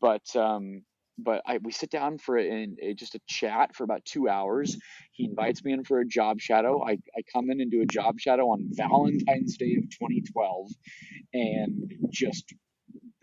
But 0.00 0.34
um, 0.36 0.82
but 1.18 1.42
I, 1.46 1.58
we 1.58 1.72
sit 1.72 1.90
down 1.90 2.18
for 2.18 2.38
in, 2.38 2.76
a, 2.80 2.94
just 2.94 3.14
a 3.14 3.20
chat 3.26 3.74
for 3.74 3.84
about 3.84 4.04
two 4.04 4.28
hours. 4.28 4.76
He 5.12 5.24
invites 5.24 5.64
me 5.64 5.72
in 5.72 5.84
for 5.84 6.00
a 6.00 6.06
job 6.06 6.40
shadow. 6.40 6.82
I, 6.84 6.92
I 6.92 7.22
come 7.32 7.50
in 7.50 7.60
and 7.60 7.70
do 7.70 7.82
a 7.82 7.86
job 7.86 8.20
shadow 8.20 8.50
on 8.50 8.68
Valentine's 8.70 9.56
Day 9.56 9.76
of 9.76 9.90
2012, 9.90 10.70
and 11.34 11.92
just 12.10 12.54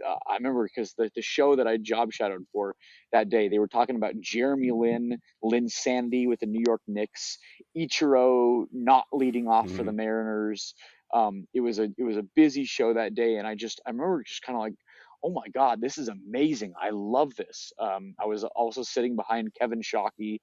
uh, 0.05 0.15
I 0.29 0.35
remember 0.35 0.63
because 0.63 0.93
the, 0.93 1.09
the 1.15 1.21
show 1.21 1.55
that 1.55 1.67
I 1.67 1.77
job 1.77 2.12
shadowed 2.13 2.45
for 2.53 2.75
that 3.12 3.29
day, 3.29 3.50
they 3.50 3.59
were 3.59 3.67
talking 3.67 3.95
about 3.95 4.19
Jeremy 4.19 4.71
Lin, 4.71 5.17
Linsanity 5.43 6.27
with 6.27 6.39
the 6.41 6.45
New 6.45 6.63
York 6.65 6.81
Knicks, 6.88 7.38
Ichiro 7.77 8.65
not 8.71 9.05
leading 9.12 9.47
off 9.47 9.71
for 9.71 9.83
Mhm. 9.83 9.85
the 9.85 9.91
Mariners. 9.93 10.75
Um, 11.13 11.47
it 11.53 11.62
was 11.62 11.79
a 11.79 11.89
it 11.97 12.03
was 12.03 12.17
a 12.17 12.24
busy 12.35 12.65
show 12.65 12.93
that 12.93 13.15
day, 13.15 13.38
and 13.38 13.47
I 13.47 13.55
just 13.55 13.81
I 13.85 13.91
remember 13.91 14.24
just 14.24 14.41
kind 14.43 14.55
of 14.57 14.62
like, 14.62 14.75
oh 15.24 15.31
my 15.31 15.47
god, 15.53 15.81
this 15.81 15.97
is 15.97 16.07
amazing! 16.09 16.74
I 16.81 16.89
love 16.91 17.35
this. 17.35 17.71
Um, 17.79 18.15
I 18.19 18.25
was 18.25 18.43
also 18.43 18.83
sitting 18.83 19.15
behind 19.15 19.53
Kevin 19.59 19.81
Shockey, 19.81 20.39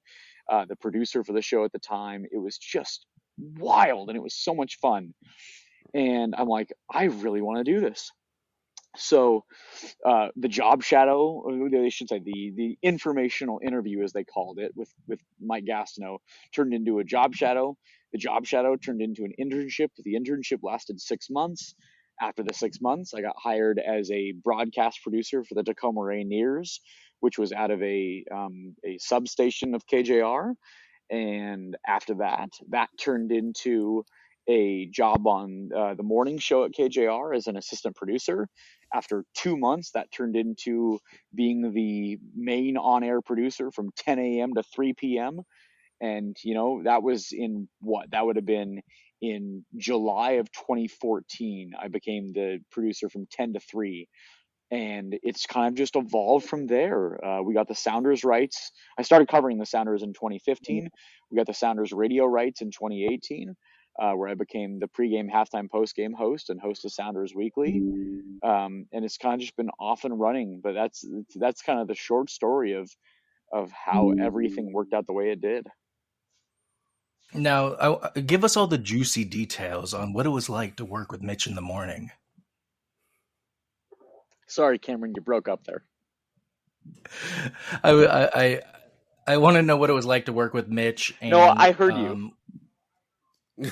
uh, 0.49 0.65
the 0.65 0.75
producer 0.75 1.23
for 1.23 1.33
the 1.33 1.41
show 1.41 1.63
at 1.65 1.71
the 1.71 1.79
time. 1.79 2.25
It 2.31 2.37
was 2.37 2.57
just 2.57 3.05
wild, 3.37 4.09
and 4.09 4.17
it 4.17 4.23
was 4.23 4.35
so 4.35 4.53
much 4.55 4.77
fun. 4.79 5.13
And 5.93 6.33
I'm 6.37 6.47
like, 6.47 6.71
I 6.91 7.05
really 7.05 7.41
want 7.41 7.63
to 7.65 7.71
do 7.71 7.79
this. 7.79 8.11
So 8.97 9.45
uh, 10.05 10.29
the 10.35 10.47
job 10.47 10.83
shadow, 10.83 11.43
they 11.71 11.89
should 11.89 12.09
say 12.09 12.19
the 12.19 12.53
the 12.55 12.77
informational 12.83 13.59
interview, 13.65 14.03
as 14.03 14.13
they 14.13 14.23
called 14.23 14.59
it, 14.59 14.71
with 14.75 14.93
with 15.07 15.19
Mike 15.41 15.65
Gastineau, 15.65 16.19
turned 16.55 16.73
into 16.73 16.99
a 16.99 17.03
job 17.03 17.35
shadow. 17.35 17.77
The 18.13 18.19
job 18.19 18.45
shadow 18.45 18.75
turned 18.77 19.01
into 19.01 19.23
an 19.25 19.33
internship. 19.41 19.89
The 19.97 20.15
internship 20.15 20.59
lasted 20.63 21.01
six 21.01 21.29
months. 21.29 21.75
After 22.21 22.43
the 22.43 22.53
six 22.53 22.81
months, 22.81 23.13
I 23.13 23.21
got 23.21 23.35
hired 23.37 23.79
as 23.79 24.11
a 24.11 24.33
broadcast 24.33 25.01
producer 25.03 25.43
for 25.43 25.55
the 25.55 25.63
Tacoma 25.63 26.01
Rainiers, 26.01 26.79
which 27.21 27.39
was 27.39 27.51
out 27.51 27.71
of 27.71 27.81
a 27.83 28.25
um, 28.31 28.75
a 28.85 28.97
substation 28.99 29.75
of 29.75 29.87
KJR. 29.87 30.53
And 31.09 31.77
after 31.87 32.15
that, 32.15 32.49
that 32.69 32.89
turned 32.99 33.31
into 33.31 34.05
a 34.49 34.87
job 34.87 35.27
on 35.27 35.69
uh, 35.75 35.93
the 35.95 36.03
morning 36.03 36.37
show 36.39 36.65
at 36.65 36.71
KJR 36.73 37.35
as 37.35 37.47
an 37.47 37.57
assistant 37.57 37.95
producer. 37.95 38.47
After 38.93 39.25
two 39.35 39.57
months, 39.57 39.91
that 39.91 40.11
turned 40.11 40.35
into 40.35 40.99
being 41.33 41.71
the 41.73 42.17
main 42.35 42.77
on 42.77 43.03
air 43.03 43.21
producer 43.21 43.71
from 43.71 43.91
10 43.97 44.19
a.m. 44.19 44.53
to 44.55 44.63
3 44.63 44.93
p.m. 44.93 45.41
And, 46.01 46.35
you 46.43 46.53
know, 46.53 46.81
that 46.83 47.03
was 47.03 47.29
in 47.31 47.67
what? 47.81 48.11
That 48.11 48.25
would 48.25 48.35
have 48.35 48.45
been 48.45 48.81
in 49.21 49.65
July 49.77 50.33
of 50.33 50.51
2014. 50.51 51.71
I 51.81 51.87
became 51.87 52.33
the 52.33 52.59
producer 52.71 53.09
from 53.09 53.25
10 53.31 53.53
to 53.53 53.59
3. 53.59 54.07
And 54.71 55.15
it's 55.23 55.45
kind 55.45 55.67
of 55.67 55.75
just 55.75 55.95
evolved 55.95 56.47
from 56.47 56.67
there. 56.67 57.23
Uh, 57.23 57.41
we 57.41 57.53
got 57.53 57.67
the 57.67 57.75
Sounders 57.75 58.23
rights. 58.23 58.71
I 58.97 59.03
started 59.03 59.27
covering 59.27 59.59
the 59.59 59.65
Sounders 59.65 60.03
in 60.03 60.13
2015. 60.13 60.89
We 61.31 61.37
got 61.37 61.47
the 61.47 61.53
Sounders 61.53 61.93
radio 61.93 62.25
rights 62.25 62.61
in 62.61 62.71
2018 62.71 63.55
uh, 63.99 64.13
where 64.13 64.29
I 64.29 64.33
became 64.33 64.79
the 64.79 64.87
pregame, 64.87 65.29
halftime, 65.31 65.69
postgame 65.69 66.13
host 66.13 66.49
and 66.49 66.59
host 66.59 66.85
of 66.85 66.91
Sounders 66.91 67.33
Weekly. 67.35 67.81
Um, 68.43 68.87
and 68.91 69.05
it's 69.05 69.17
kind 69.17 69.35
of 69.35 69.41
just 69.41 69.55
been 69.55 69.69
off 69.79 70.03
and 70.03 70.19
running. 70.19 70.61
But 70.63 70.73
that's 70.73 71.05
that's 71.35 71.61
kind 71.61 71.79
of 71.79 71.87
the 71.87 71.95
short 71.95 72.29
story 72.29 72.73
of 72.73 72.89
of 73.51 73.71
how 73.71 74.13
everything 74.19 74.73
worked 74.73 74.93
out 74.93 75.05
the 75.05 75.13
way 75.13 75.29
it 75.31 75.41
did. 75.41 75.67
Now, 77.35 77.99
I, 78.15 78.19
give 78.19 78.43
us 78.43 78.55
all 78.57 78.67
the 78.67 78.77
juicy 78.77 79.25
details 79.25 79.93
on 79.93 80.13
what 80.13 80.25
it 80.25 80.29
was 80.29 80.49
like 80.49 80.75
to 80.77 80.85
work 80.85 81.11
with 81.11 81.21
Mitch 81.21 81.47
in 81.47 81.55
the 81.55 81.61
morning. 81.61 82.11
Sorry, 84.47 84.77
Cameron, 84.77 85.13
you 85.15 85.21
broke 85.21 85.47
up 85.47 85.63
there. 85.65 85.83
I, 87.83 87.91
I, 87.91 88.29
I, 88.35 88.61
I 89.25 89.37
want 89.37 89.55
to 89.55 89.63
know 89.63 89.77
what 89.77 89.89
it 89.89 89.93
was 89.93 90.05
like 90.05 90.25
to 90.25 90.33
work 90.33 90.53
with 90.53 90.67
Mitch. 90.67 91.15
And, 91.21 91.31
No, 91.31 91.53
I 91.55 91.71
heard 91.71 91.95
you. 91.95 92.33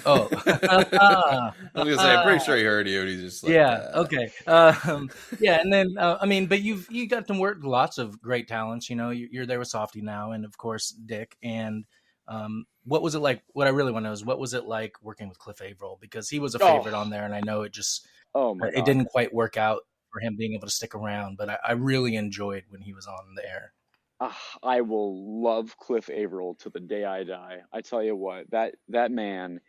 Oh, 0.06 0.30
I 0.46 1.54
was 1.74 1.86
gonna 1.86 1.98
say, 1.98 2.04
I'm 2.04 2.24
pretty 2.24 2.44
sure 2.46 2.56
he 2.56 2.64
heard 2.64 2.88
you, 2.88 3.00
and 3.02 3.10
he's 3.10 3.22
just 3.22 3.44
like, 3.44 3.54
yeah. 3.54 3.90
uh, 3.94 4.04
Okay. 4.06 4.32
Um, 4.46 5.10
yeah, 5.40 5.60
and 5.60 5.74
then 5.74 5.98
uh, 5.98 6.18
I 6.22 6.26
mean, 6.28 6.46
but 6.46 6.62
you've 6.62 6.88
you 6.92 7.08
got 7.08 7.28
to 7.28 7.34
work 7.34 7.58
lots 7.64 7.98
of 7.98 8.22
great 8.22 8.48
talents. 8.48 8.90
You 8.90 8.96
know, 8.96 9.10
you- 9.10 9.30
you're 9.32 9.46
there 9.48 9.60
with 9.60 9.70
Softy 9.70 10.02
now, 10.02 10.32
and 10.34 10.46
of 10.46 10.56
course 10.58 10.90
Dick. 10.92 11.36
And 11.42 11.86
um, 12.28 12.66
what 12.86 13.02
was 13.02 13.16
it 13.16 13.20
like? 13.20 13.42
What 13.54 13.66
I 13.68 13.72
really 13.72 13.92
want 13.92 14.04
to 14.06 14.10
know 14.10 14.14
is 14.14 14.24
what 14.24 14.40
was 14.40 14.54
it 14.54 14.66
like 14.66 14.94
working 15.02 15.28
with 15.30 15.40
Cliff 15.40 15.62
Avril 15.62 15.98
because 16.00 16.30
he 16.30 16.40
was 16.40 16.54
a 16.56 16.64
Oh. 16.64 16.78
favorite 16.78 16.94
on 16.94 17.10
there, 17.10 17.26
and 17.26 17.34
I 17.34 17.42
know 17.42 17.64
it 17.64 17.74
just 17.74 18.08
Oh 18.36 18.54
my 18.54 18.68
it 18.68 18.76
god. 18.76 18.86
didn't 18.86 19.06
quite 19.06 19.34
work 19.34 19.58
out 19.58 19.82
for 20.14 20.20
him 20.20 20.36
being 20.38 20.54
able 20.54 20.68
to 20.68 20.74
stick 20.74 20.94
around. 20.94 21.38
But 21.38 21.50
I, 21.50 21.58
I 21.70 21.72
really 21.72 22.16
enjoyed 22.16 22.66
when 22.70 22.82
he 22.82 22.94
was 22.94 23.08
on 23.08 23.34
the 23.36 23.46
air. 23.50 23.74
Ah, 24.22 24.40
I 24.64 24.82
will 24.82 25.44
love 25.44 25.76
Cliff 25.78 26.10
Avril 26.12 26.56
to 26.62 26.70
the 26.70 26.80
day 26.80 27.06
I 27.06 27.24
die. 27.24 27.62
I 27.74 27.82
tell 27.82 28.04
you 28.04 28.16
what, 28.16 28.52
that 28.52 28.76
that 28.90 29.12
man 29.12 29.62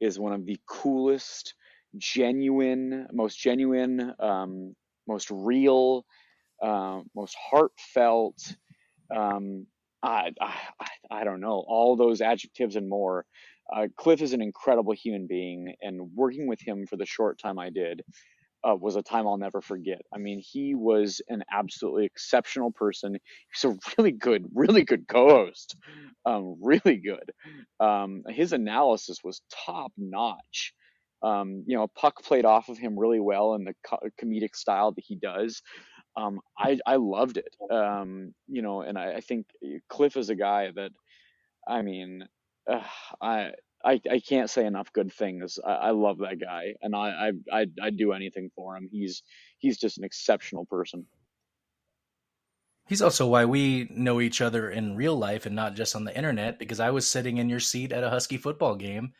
is 0.00 0.18
one 0.18 0.32
of 0.32 0.46
the 0.46 0.58
coolest, 0.66 1.54
genuine, 1.98 3.08
most 3.12 3.38
genuine, 3.38 4.14
um, 4.20 4.74
most 5.06 5.30
real, 5.30 6.06
uh, 6.62 7.02
most 7.14 7.36
heartfelt. 7.50 8.56
Um, 9.14 9.66
I, 10.02 10.32
I, 10.40 10.54
I 11.10 11.24
don't 11.24 11.40
know 11.40 11.64
all 11.68 11.96
those 11.96 12.22
adjectives 12.22 12.76
and 12.76 12.88
more. 12.88 13.26
Uh, 13.74 13.88
Cliff 13.98 14.22
is 14.22 14.32
an 14.32 14.42
incredible 14.42 14.94
human 14.94 15.26
being, 15.26 15.74
and 15.82 16.10
working 16.14 16.48
with 16.48 16.60
him 16.60 16.86
for 16.86 16.96
the 16.96 17.06
short 17.06 17.38
time 17.38 17.58
I 17.58 17.70
did 17.70 18.02
uh, 18.64 18.74
was 18.74 18.96
a 18.96 19.02
time 19.02 19.26
I'll 19.26 19.36
never 19.38 19.60
forget. 19.60 20.02
I 20.12 20.18
mean, 20.18 20.40
he 20.44 20.74
was 20.74 21.20
an 21.28 21.44
absolutely 21.52 22.04
exceptional 22.06 22.70
person. 22.72 23.16
He's 23.52 23.64
a 23.64 23.76
really 23.98 24.12
good, 24.12 24.46
really 24.54 24.84
good 24.84 25.06
co-host, 25.08 25.76
um, 26.26 26.56
really 26.62 26.96
good. 26.96 27.30
Um, 27.80 28.22
his 28.28 28.52
analysis 28.52 29.18
was 29.24 29.42
top 29.66 29.92
notch. 29.96 30.72
Um, 31.22 31.64
you 31.66 31.76
know, 31.76 31.88
Puck 31.88 32.22
played 32.22 32.44
off 32.44 32.68
of 32.68 32.78
him 32.78 32.98
really 32.98 33.20
well 33.20 33.54
in 33.54 33.64
the 33.64 33.74
co- 33.84 33.98
comedic 34.22 34.54
style 34.54 34.92
that 34.92 35.04
he 35.06 35.16
does. 35.16 35.62
Um, 36.16 36.40
I 36.58 36.78
I 36.86 36.96
loved 36.96 37.38
it. 37.38 37.54
Um, 37.70 38.34
you 38.48 38.62
know, 38.62 38.82
and 38.82 38.98
I, 38.98 39.14
I 39.14 39.20
think 39.20 39.46
Cliff 39.88 40.16
is 40.16 40.30
a 40.30 40.34
guy 40.36 40.70
that, 40.74 40.90
I 41.68 41.82
mean, 41.82 42.26
uh, 42.70 42.82
I 43.22 43.52
I, 43.84 44.00
I 44.10 44.20
can't 44.20 44.50
say 44.50 44.66
enough 44.66 44.92
good 44.92 45.12
things. 45.12 45.58
I, 45.64 45.72
I 45.72 45.90
love 45.90 46.18
that 46.18 46.40
guy, 46.40 46.74
and 46.82 46.94
I, 46.94 47.30
I 47.52 47.60
I 47.60 47.66
I'd 47.82 47.96
do 47.96 48.12
anything 48.12 48.50
for 48.54 48.76
him. 48.76 48.88
He's 48.90 49.22
he's 49.58 49.78
just 49.78 49.98
an 49.98 50.04
exceptional 50.04 50.66
person. 50.66 51.06
He's 52.88 53.02
also 53.02 53.26
why 53.26 53.44
we 53.44 53.86
know 53.90 54.20
each 54.20 54.40
other 54.40 54.70
in 54.70 54.96
real 54.96 55.14
life 55.14 55.44
and 55.44 55.54
not 55.54 55.74
just 55.74 55.94
on 55.94 56.04
the 56.04 56.16
internet. 56.16 56.58
Because 56.58 56.80
I 56.80 56.90
was 56.90 57.06
sitting 57.06 57.36
in 57.36 57.48
your 57.48 57.60
seat 57.60 57.92
at 57.92 58.02
a 58.02 58.10
Husky 58.10 58.36
football 58.36 58.74
game, 58.76 59.12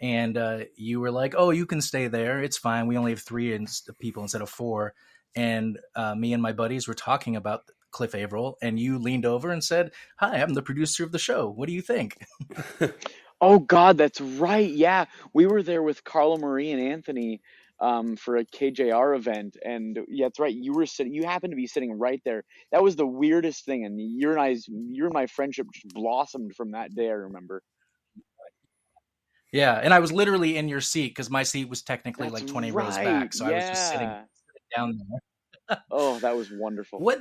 and 0.00 0.38
uh, 0.38 0.60
you 0.76 1.00
were 1.00 1.10
like, 1.10 1.34
"Oh, 1.36 1.50
you 1.50 1.66
can 1.66 1.82
stay 1.82 2.08
there. 2.08 2.42
It's 2.42 2.58
fine. 2.58 2.86
We 2.86 2.96
only 2.96 3.12
have 3.12 3.22
three 3.22 3.52
in- 3.52 3.66
people 3.98 4.22
instead 4.22 4.42
of 4.42 4.48
four. 4.48 4.94
And 5.34 5.78
uh, 5.94 6.14
me 6.14 6.32
and 6.32 6.42
my 6.42 6.52
buddies 6.52 6.88
were 6.88 6.94
talking 6.94 7.36
about 7.36 7.64
Cliff 7.90 8.14
Avril, 8.14 8.56
and 8.62 8.80
you 8.80 8.98
leaned 8.98 9.26
over 9.26 9.50
and 9.50 9.62
said, 9.62 9.92
"Hi, 10.18 10.40
I'm 10.40 10.54
the 10.54 10.62
producer 10.62 11.04
of 11.04 11.12
the 11.12 11.18
show. 11.18 11.50
What 11.50 11.66
do 11.66 11.74
you 11.74 11.82
think?" 11.82 12.16
Oh 13.40 13.58
God, 13.58 13.98
that's 13.98 14.20
right. 14.20 14.70
Yeah, 14.70 15.06
we 15.34 15.46
were 15.46 15.62
there 15.62 15.82
with 15.82 16.04
Carla 16.04 16.38
Marie 16.38 16.70
and 16.70 16.80
Anthony 16.80 17.40
um, 17.80 18.16
for 18.16 18.36
a 18.36 18.44
KJR 18.44 19.16
event, 19.16 19.56
and 19.62 19.98
yeah, 20.08 20.26
that's 20.26 20.38
right. 20.38 20.54
You 20.54 20.72
were 20.72 20.86
sitting. 20.86 21.12
You 21.12 21.24
happened 21.24 21.52
to 21.52 21.56
be 21.56 21.66
sitting 21.66 21.98
right 21.98 22.20
there. 22.24 22.44
That 22.72 22.82
was 22.82 22.96
the 22.96 23.06
weirdest 23.06 23.64
thing, 23.66 23.84
and 23.84 24.00
your 24.00 24.32
and 24.32 24.40
I's, 24.40 24.66
your 24.68 25.06
and 25.06 25.14
my 25.14 25.26
friendship 25.26 25.66
just 25.74 25.94
blossomed 25.94 26.56
from 26.56 26.72
that 26.72 26.94
day. 26.94 27.08
I 27.08 27.12
remember. 27.12 27.62
Yeah, 29.52 29.74
and 29.74 29.94
I 29.94 30.00
was 30.00 30.12
literally 30.12 30.56
in 30.56 30.68
your 30.68 30.80
seat 30.80 31.08
because 31.08 31.30
my 31.30 31.42
seat 31.42 31.68
was 31.68 31.82
technically 31.82 32.28
That's 32.28 32.42
like 32.42 32.50
20 32.50 32.72
rows 32.72 32.96
back, 32.96 33.32
so 33.32 33.46
I 33.46 33.52
was 33.52 33.64
just 33.64 33.88
sitting 33.90 34.08
yeah. 34.08 34.24
down 34.74 34.98
there. 34.98 35.78
Oh, 35.90 36.20
that 36.20 36.36
was 36.36 36.48
wonderful. 36.52 37.00
What 37.00 37.18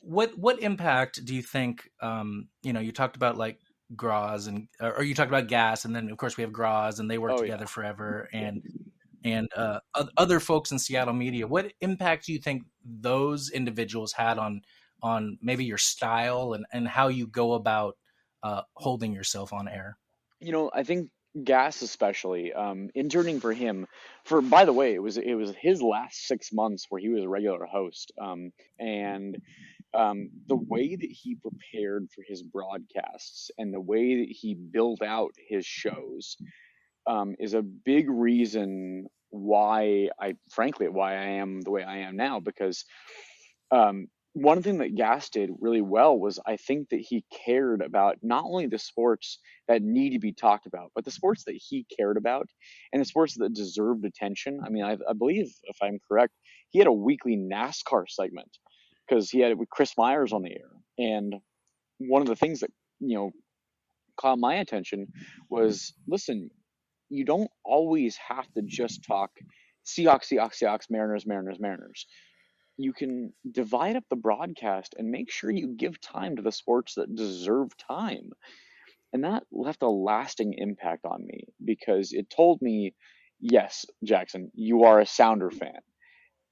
what 0.00 0.38
what 0.38 0.60
impact 0.60 1.24
do 1.24 1.34
you 1.34 1.42
think? 1.42 1.90
Um, 2.00 2.46
you 2.62 2.72
know, 2.72 2.78
you 2.78 2.92
talked 2.92 3.16
about 3.16 3.36
like 3.36 3.58
Groz 3.96 4.46
and 4.46 4.68
or 4.80 5.02
you 5.02 5.14
talked 5.14 5.30
about 5.30 5.48
Gas, 5.48 5.84
and 5.84 5.94
then 5.94 6.10
of 6.10 6.16
course 6.18 6.36
we 6.36 6.42
have 6.42 6.52
Groz, 6.52 6.98
and 7.00 7.10
they 7.10 7.18
work 7.18 7.34
Oh, 7.34 7.38
together 7.38 7.64
yeah. 7.64 7.66
forever, 7.66 8.28
and 8.32 8.62
and 9.24 9.48
uh, 9.56 9.80
other 10.16 10.40
folks 10.40 10.70
in 10.72 10.78
Seattle 10.78 11.14
media. 11.14 11.46
What 11.46 11.72
impact 11.80 12.26
do 12.26 12.32
you 12.32 12.38
think 12.38 12.64
those 12.84 13.50
individuals 13.50 14.12
had 14.12 14.38
on 14.38 14.62
on 15.02 15.38
maybe 15.42 15.64
your 15.64 15.78
style 15.78 16.52
and 16.54 16.66
and 16.72 16.88
how 16.88 17.08
you 17.08 17.26
go 17.26 17.54
about 17.54 17.96
uh, 18.42 18.62
holding 18.76 19.12
yourself 19.12 19.52
on 19.52 19.68
air? 19.68 19.98
you 20.40 20.52
know, 20.52 20.70
I 20.72 20.82
think 20.82 21.10
Gas 21.42 21.82
especially 21.82 22.52
um, 22.52 22.90
interning 22.94 23.40
for 23.40 23.52
him. 23.52 23.86
For 24.24 24.40
by 24.40 24.64
the 24.64 24.72
way, 24.72 24.94
it 24.94 25.02
was 25.02 25.16
it 25.16 25.34
was 25.34 25.52
his 25.60 25.82
last 25.82 26.26
six 26.26 26.52
months 26.52 26.86
where 26.88 27.00
he 27.00 27.08
was 27.08 27.24
a 27.24 27.28
regular 27.28 27.64
host, 27.66 28.12
um, 28.20 28.52
and 28.78 29.38
um, 29.94 30.30
the 30.48 30.56
way 30.56 30.96
that 30.96 31.10
he 31.10 31.36
prepared 31.36 32.08
for 32.14 32.22
his 32.26 32.42
broadcasts 32.42 33.50
and 33.58 33.72
the 33.72 33.80
way 33.80 34.20
that 34.20 34.30
he 34.30 34.54
built 34.54 35.02
out 35.02 35.32
his 35.48 35.64
shows 35.64 36.36
um, 37.06 37.34
is 37.38 37.54
a 37.54 37.62
big 37.62 38.08
reason 38.10 39.06
why 39.30 40.08
I, 40.20 40.34
frankly, 40.50 40.88
why 40.88 41.14
I 41.14 41.24
am 41.24 41.60
the 41.60 41.70
way 41.70 41.82
I 41.82 41.98
am 41.98 42.16
now. 42.16 42.40
Because 42.40 42.84
um, 43.70 44.08
one 44.32 44.62
thing 44.62 44.78
that 44.78 44.96
Gas 44.96 45.28
did 45.30 45.50
really 45.60 45.80
well 45.82 46.18
was 46.18 46.40
I 46.46 46.56
think 46.56 46.88
that 46.90 47.00
he 47.00 47.24
cared 47.44 47.82
about 47.82 48.18
not 48.22 48.44
only 48.44 48.66
the 48.66 48.78
sports 48.78 49.38
that 49.68 49.82
need 49.82 50.10
to 50.10 50.18
be 50.18 50.32
talked 50.32 50.66
about, 50.66 50.90
but 50.94 51.04
the 51.04 51.10
sports 51.10 51.44
that 51.44 51.54
he 51.54 51.86
cared 51.96 52.16
about 52.16 52.48
and 52.92 53.00
the 53.00 53.06
sports 53.06 53.36
that 53.38 53.54
deserved 53.54 54.04
attention. 54.04 54.60
I 54.64 54.70
mean, 54.70 54.84
I, 54.84 54.96
I 55.08 55.12
believe, 55.16 55.52
if 55.64 55.76
I'm 55.82 55.98
correct, 56.08 56.32
he 56.70 56.78
had 56.78 56.88
a 56.88 56.92
weekly 56.92 57.36
NASCAR 57.36 58.08
segment 58.08 58.50
because 59.06 59.30
he 59.30 59.40
had 59.40 59.50
it 59.52 59.58
with 59.58 59.70
Chris 59.70 59.92
Myers 59.96 60.32
on 60.32 60.42
the 60.42 60.50
air. 60.50 60.70
And 60.98 61.34
one 61.98 62.22
of 62.22 62.28
the 62.28 62.36
things 62.36 62.60
that, 62.60 62.70
you 63.00 63.16
know, 63.16 63.30
caught 64.16 64.38
my 64.38 64.56
attention 64.56 65.08
was 65.50 65.92
listen, 66.06 66.50
you 67.08 67.24
don't 67.24 67.50
always 67.64 68.16
have 68.16 68.46
to 68.54 68.62
just 68.62 69.04
talk 69.06 69.30
Seahawks, 69.86 70.32
Seahawks, 70.32 70.62
Seahawks, 70.62 70.90
Mariners, 70.90 71.26
Mariners, 71.26 71.58
Mariners. 71.60 72.06
You 72.76 72.92
can 72.92 73.32
divide 73.50 73.96
up 73.96 74.04
the 74.10 74.16
broadcast 74.16 74.94
and 74.98 75.10
make 75.10 75.30
sure 75.30 75.50
you 75.50 75.74
give 75.76 76.00
time 76.00 76.36
to 76.36 76.42
the 76.42 76.50
sports 76.52 76.94
that 76.94 77.14
deserve 77.14 77.76
time. 77.76 78.30
And 79.12 79.24
that 79.24 79.44
left 79.52 79.82
a 79.82 79.88
lasting 79.88 80.54
impact 80.56 81.04
on 81.04 81.24
me 81.24 81.44
because 81.64 82.12
it 82.12 82.28
told 82.30 82.60
me, 82.60 82.94
yes, 83.38 83.86
Jackson, 84.02 84.50
you 84.54 84.84
are 84.84 85.00
a 85.00 85.06
Sounder 85.06 85.50
fan. 85.50 85.78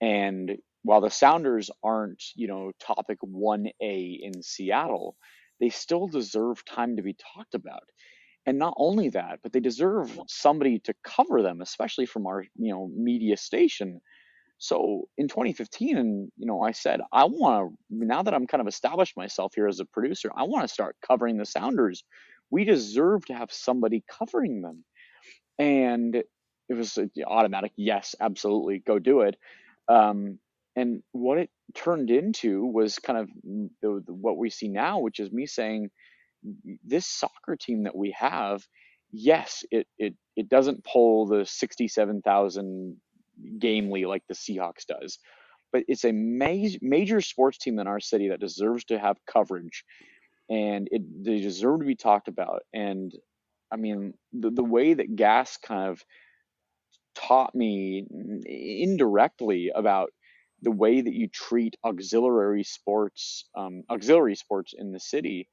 And 0.00 0.58
while 0.82 1.00
the 1.00 1.10
Sounders 1.10 1.70
aren't, 1.82 2.22
you 2.34 2.48
know, 2.48 2.72
topic 2.80 3.18
1A 3.22 4.18
in 4.22 4.42
Seattle, 4.42 5.16
they 5.60 5.68
still 5.70 6.08
deserve 6.08 6.64
time 6.64 6.96
to 6.96 7.02
be 7.02 7.14
talked 7.34 7.54
about. 7.54 7.84
And 8.46 8.58
not 8.58 8.74
only 8.76 9.10
that, 9.10 9.40
but 9.42 9.52
they 9.52 9.60
deserve 9.60 10.18
somebody 10.28 10.80
to 10.80 10.94
cover 11.04 11.42
them, 11.42 11.60
especially 11.60 12.06
from 12.06 12.26
our, 12.26 12.44
you 12.56 12.72
know, 12.72 12.90
media 12.94 13.36
station. 13.36 14.00
So 14.58 15.08
in 15.18 15.28
2015, 15.28 15.96
and 15.96 16.32
you 16.36 16.46
know, 16.46 16.62
I 16.62 16.72
said 16.72 17.00
I 17.12 17.24
want 17.24 17.72
to 17.72 17.76
now 18.06 18.22
that 18.22 18.34
I'm 18.34 18.46
kind 18.46 18.60
of 18.60 18.68
established 18.68 19.16
myself 19.16 19.52
here 19.54 19.68
as 19.68 19.80
a 19.80 19.84
producer, 19.84 20.30
I 20.36 20.44
want 20.44 20.66
to 20.66 20.72
start 20.74 20.96
covering 21.06 21.38
the 21.38 21.46
Sounders. 21.46 22.04
We 22.50 22.64
deserve 22.64 23.26
to 23.26 23.34
have 23.34 23.52
somebody 23.52 24.04
covering 24.08 24.62
them, 24.62 24.84
and 25.58 26.16
it 26.16 26.74
was 26.74 26.96
an 26.98 27.10
automatic 27.26 27.72
yes, 27.76 28.14
absolutely, 28.20 28.80
go 28.80 28.98
do 28.98 29.22
it. 29.22 29.36
Um, 29.88 30.38
and 30.76 31.02
what 31.12 31.38
it 31.38 31.50
turned 31.74 32.10
into 32.10 32.64
was 32.66 32.98
kind 32.98 33.18
of 33.18 33.28
the, 33.82 34.02
the, 34.06 34.14
what 34.14 34.36
we 34.36 34.50
see 34.50 34.68
now, 34.68 35.00
which 35.00 35.20
is 35.20 35.30
me 35.30 35.46
saying, 35.46 35.90
this 36.84 37.06
soccer 37.06 37.56
team 37.56 37.84
that 37.84 37.96
we 37.96 38.12
have, 38.18 38.66
yes, 39.12 39.64
it 39.70 39.86
it 39.98 40.14
it 40.36 40.48
doesn't 40.48 40.84
pull 40.84 41.26
the 41.26 41.44
sixty-seven 41.46 42.22
thousand 42.22 42.96
gamely 43.58 44.04
like 44.04 44.22
the 44.28 44.34
Seahawks 44.34 44.86
does, 44.86 45.18
but 45.72 45.84
it's 45.88 46.04
a 46.04 46.12
major 46.12 46.78
major 46.82 47.20
sports 47.20 47.58
team 47.58 47.78
in 47.78 47.86
our 47.86 48.00
city 48.00 48.28
that 48.30 48.40
deserves 48.40 48.84
to 48.86 48.98
have 48.98 49.16
coverage, 49.26 49.84
and 50.50 50.88
it 50.90 51.02
they 51.24 51.38
deserve 51.40 51.80
to 51.80 51.86
be 51.86 51.94
talked 51.96 52.28
about. 52.28 52.62
And 52.72 53.12
I 53.70 53.76
mean, 53.76 54.14
the 54.32 54.50
the 54.50 54.64
way 54.64 54.94
that 54.94 55.14
Gas 55.16 55.58
kind 55.58 55.90
of 55.90 56.02
taught 57.14 57.54
me 57.54 58.06
mm, 58.12 58.42
indirectly 58.46 59.70
about 59.74 60.10
the 60.62 60.70
way 60.70 61.00
that 61.00 61.14
you 61.14 61.28
treat 61.28 61.76
auxiliary 61.84 62.64
sports, 62.64 63.48
um, 63.56 63.82
auxiliary 63.90 64.36
sports 64.36 64.74
in 64.76 64.92
the 64.92 65.00
city, 65.00 65.48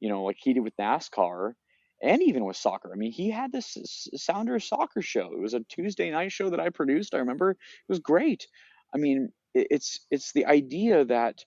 you 0.00 0.08
know, 0.08 0.24
like 0.24 0.36
he 0.40 0.54
did 0.54 0.60
with 0.64 0.76
NASCAR 0.76 1.54
and 2.02 2.22
even 2.22 2.44
with 2.44 2.56
soccer. 2.56 2.92
I 2.92 2.96
mean, 2.96 3.12
he 3.12 3.30
had 3.30 3.52
this 3.52 3.76
S- 3.76 4.08
Sounders 4.22 4.68
soccer 4.68 5.02
show. 5.02 5.32
It 5.32 5.40
was 5.40 5.54
a 5.54 5.60
Tuesday 5.60 6.10
night 6.10 6.32
show 6.32 6.50
that 6.50 6.60
I 6.60 6.70
produced. 6.70 7.14
I 7.14 7.18
remember 7.18 7.52
it 7.52 7.58
was 7.88 8.00
great. 8.00 8.46
I 8.94 8.98
mean, 8.98 9.30
it's 9.54 10.06
it's 10.10 10.32
the 10.32 10.46
idea 10.46 11.04
that 11.04 11.44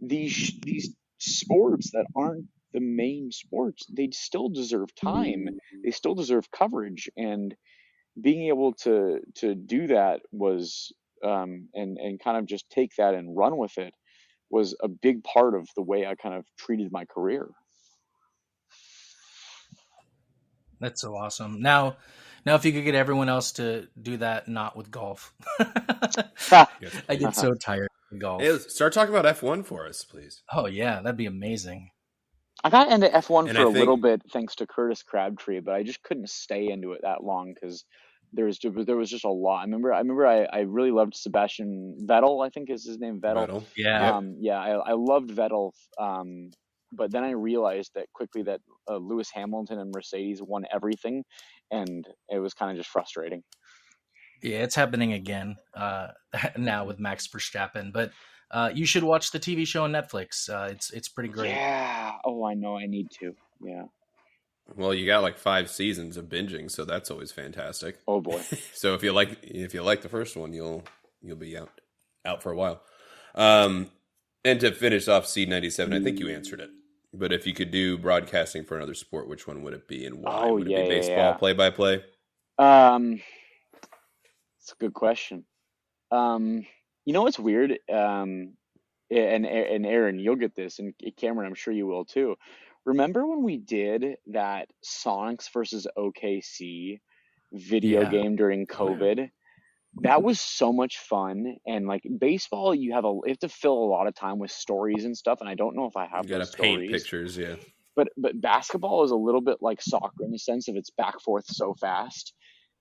these 0.00 0.52
these 0.62 0.94
sports 1.18 1.90
that 1.92 2.06
aren't 2.16 2.46
the 2.72 2.80
main 2.80 3.30
sports, 3.32 3.86
they 3.90 4.10
still 4.12 4.48
deserve 4.48 4.94
time. 4.94 5.48
They 5.82 5.90
still 5.90 6.14
deserve 6.14 6.50
coverage, 6.50 7.10
and 7.16 7.56
being 8.20 8.48
able 8.48 8.74
to 8.74 9.20
to 9.36 9.54
do 9.54 9.88
that 9.88 10.22
was 10.32 10.92
um, 11.24 11.68
and 11.74 11.98
and 11.98 12.20
kind 12.22 12.36
of 12.36 12.46
just 12.46 12.68
take 12.70 12.94
that 12.96 13.14
and 13.14 13.36
run 13.36 13.56
with 13.56 13.76
it 13.78 13.94
was 14.50 14.74
a 14.82 14.88
big 14.88 15.22
part 15.24 15.54
of 15.54 15.68
the 15.76 15.82
way 15.82 16.06
I 16.06 16.14
kind 16.14 16.34
of 16.34 16.44
treated 16.58 16.90
my 16.90 17.04
career. 17.04 17.48
That's 20.80 21.00
so 21.00 21.16
awesome. 21.16 21.60
Now, 21.60 21.96
now 22.46 22.54
if 22.54 22.64
you 22.64 22.72
could 22.72 22.84
get 22.84 22.94
everyone 22.94 23.28
else 23.28 23.52
to 23.52 23.88
do 24.00 24.16
that, 24.18 24.48
not 24.48 24.76
with 24.76 24.90
golf. 24.90 25.34
I 25.58 27.16
get 27.18 27.34
so 27.34 27.54
tired 27.60 27.88
of 28.12 28.18
golf. 28.18 28.40
Hey, 28.40 28.56
start 28.58 28.92
talking 28.92 29.14
about 29.14 29.36
F1 29.36 29.66
for 29.66 29.86
us, 29.86 30.04
please. 30.04 30.42
Oh 30.52 30.66
yeah, 30.66 31.00
that'd 31.00 31.16
be 31.16 31.26
amazing. 31.26 31.90
I 32.64 32.70
got 32.70 32.90
into 32.90 33.08
F1 33.08 33.48
And 33.48 33.56
for 33.56 33.62
I 33.62 33.66
a 33.66 33.68
little 33.68 33.96
bit 33.96 34.22
thanks 34.32 34.56
to 34.56 34.66
Curtis 34.66 35.02
Crabtree, 35.02 35.60
but 35.60 35.74
I 35.74 35.84
just 35.84 36.02
couldn't 36.02 36.28
stay 36.28 36.68
into 36.68 36.92
it 36.92 37.02
that 37.02 37.22
long 37.22 37.54
because 37.54 37.84
there 38.32 38.44
was 38.44 38.58
there 38.62 38.96
was 38.96 39.10
just 39.10 39.24
a 39.24 39.30
lot. 39.30 39.60
I 39.60 39.64
remember 39.64 39.92
I 39.92 39.98
remember 39.98 40.26
I, 40.26 40.44
I 40.44 40.60
really 40.60 40.90
loved 40.90 41.14
Sebastian 41.14 41.96
Vettel. 42.04 42.44
I 42.44 42.50
think 42.50 42.70
is 42.70 42.86
his 42.86 42.98
name 42.98 43.20
Vettel. 43.20 43.48
Vettel. 43.48 43.64
Yeah. 43.76 44.16
Um, 44.16 44.36
yeah, 44.38 44.58
I, 44.58 44.90
I 44.90 44.92
loved 44.92 45.30
Vettel. 45.30 45.72
Um, 45.98 46.50
but 46.92 47.12
then 47.12 47.24
I 47.24 47.30
realized 47.30 47.92
that 47.94 48.06
quickly 48.14 48.42
that 48.44 48.60
uh, 48.88 48.96
Lewis 48.96 49.30
Hamilton 49.32 49.78
and 49.78 49.92
Mercedes 49.94 50.40
won 50.42 50.64
everything, 50.72 51.24
and 51.70 52.06
it 52.30 52.38
was 52.38 52.54
kind 52.54 52.70
of 52.70 52.76
just 52.76 52.90
frustrating. 52.90 53.42
Yeah, 54.42 54.58
it's 54.58 54.74
happening 54.74 55.12
again 55.12 55.56
uh, 55.74 56.08
now 56.56 56.84
with 56.84 56.98
Max 56.98 57.26
Verstappen. 57.26 57.92
But 57.92 58.12
uh, 58.50 58.70
you 58.74 58.86
should 58.86 59.04
watch 59.04 59.30
the 59.30 59.40
TV 59.40 59.66
show 59.66 59.84
on 59.84 59.92
Netflix. 59.92 60.48
Uh, 60.48 60.68
it's 60.70 60.90
it's 60.90 61.08
pretty 61.08 61.28
great. 61.28 61.50
Yeah. 61.50 62.12
Oh, 62.24 62.44
I 62.44 62.54
know. 62.54 62.76
I 62.76 62.86
need 62.86 63.08
to. 63.20 63.32
Yeah. 63.60 63.84
Well, 64.76 64.92
you 64.92 65.06
got 65.06 65.22
like 65.22 65.38
five 65.38 65.70
seasons 65.70 66.16
of 66.16 66.26
binging, 66.26 66.70
so 66.70 66.84
that's 66.84 67.10
always 67.10 67.32
fantastic. 67.32 67.98
Oh 68.06 68.20
boy. 68.20 68.42
So 68.74 68.94
if 68.94 69.02
you 69.02 69.12
like 69.12 69.38
if 69.42 69.74
you 69.74 69.82
like 69.82 70.02
the 70.02 70.08
first 70.08 70.36
one, 70.36 70.52
you'll 70.52 70.84
you'll 71.20 71.36
be 71.36 71.56
out 71.56 71.70
out 72.24 72.42
for 72.42 72.52
a 72.52 72.56
while. 72.56 72.82
Um, 73.34 73.90
and 74.44 74.60
to 74.60 74.72
finish 74.72 75.08
off 75.08 75.26
C 75.26 75.46
ninety 75.46 75.70
seven, 75.70 75.94
I 75.94 76.04
think 76.04 76.20
you 76.20 76.28
answered 76.28 76.60
it. 76.60 76.70
But 77.12 77.32
if 77.32 77.46
you 77.46 77.54
could 77.54 77.70
do 77.70 77.96
broadcasting 77.96 78.64
for 78.64 78.76
another 78.76 78.94
sport, 78.94 79.28
which 79.28 79.46
one 79.46 79.62
would 79.62 79.72
it 79.72 79.88
be 79.88 80.04
and 80.04 80.22
why? 80.22 80.48
Oh, 80.48 80.54
would 80.54 80.66
it 80.66 80.70
yeah, 80.70 80.82
be 80.82 80.88
baseball, 80.88 81.34
play 81.34 81.54
by 81.54 81.70
play? 81.70 82.04
Um, 82.58 83.20
it's 84.60 84.72
a 84.72 84.76
good 84.76 84.94
question. 84.94 85.44
Um, 86.10 86.66
you 87.04 87.12
know 87.12 87.22
what's 87.22 87.38
weird? 87.38 87.78
Um, 87.90 88.54
and 89.10 89.46
and 89.46 89.86
Aaron, 89.86 90.18
you'll 90.18 90.36
get 90.36 90.54
this, 90.54 90.78
and 90.78 90.92
Cameron, 91.16 91.46
I'm 91.46 91.54
sure 91.54 91.72
you 91.72 91.86
will 91.86 92.04
too. 92.04 92.36
Remember 92.88 93.26
when 93.26 93.42
we 93.44 93.58
did 93.58 94.16
that 94.28 94.70
Sonics 94.84 95.52
versus 95.52 95.86
OKC 95.96 97.00
video 97.52 98.00
Yeah. 98.00 98.12
game 98.12 98.36
during 98.36 98.66
COVID? 98.66 99.30
That 100.02 100.22
was 100.22 100.40
so 100.40 100.72
much 100.72 100.98
fun, 100.98 101.56
and 101.66 101.86
like 101.86 102.02
baseball, 102.18 102.74
you 102.74 102.92
have 102.94 103.04
a 103.04 103.08
you 103.08 103.22
have 103.28 103.40
to 103.40 103.48
fill 103.50 103.74
a 103.74 103.90
lot 103.92 104.06
of 104.08 104.14
time 104.14 104.38
with 104.38 104.50
stories 104.52 105.04
and 105.04 105.16
stuff, 105.16 105.40
and 105.40 105.48
I 105.48 105.54
don't 105.54 105.76
know 105.76 105.86
if 105.86 105.96
I 105.96 106.06
have 106.06 106.26
You 106.26 106.28
got 106.28 106.38
those 106.38 106.46
to 106.46 106.46
paint 106.46 106.86
stories 106.86 106.86
pictures, 106.86 107.36
yeah. 107.36 107.56
but 107.96 108.08
but 108.16 108.40
basketball 108.40 109.04
is 109.04 109.10
a 109.12 109.16
little 109.16 109.40
bit 109.42 109.58
like 109.62 109.82
soccer 109.82 110.24
in 110.24 110.30
the 110.32 110.38
sense 110.38 110.68
of 110.68 110.76
it's 110.76 110.90
back 110.90 111.20
forth 111.20 111.46
so 111.46 111.74
fast 111.74 112.34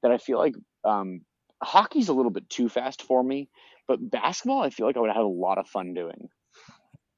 that 0.03 0.11
I 0.11 0.17
feel 0.19 0.37
like 0.39 0.55
um, 0.85 1.21
hockey's 1.63 2.09
a 2.09 2.13
little 2.13 2.31
bit 2.31 2.49
too 2.49 2.69
fast 2.69 3.01
for 3.03 3.23
me. 3.23 3.49
But 3.87 4.09
basketball, 4.11 4.61
I 4.63 4.69
feel 4.71 4.85
like 4.87 4.97
I 4.97 5.01
would 5.01 5.11
have 5.11 5.25
a 5.25 5.27
lot 5.27 5.57
of 5.59 5.67
fun 5.67 5.93
doing. 5.93 6.29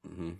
hmm 0.04 0.32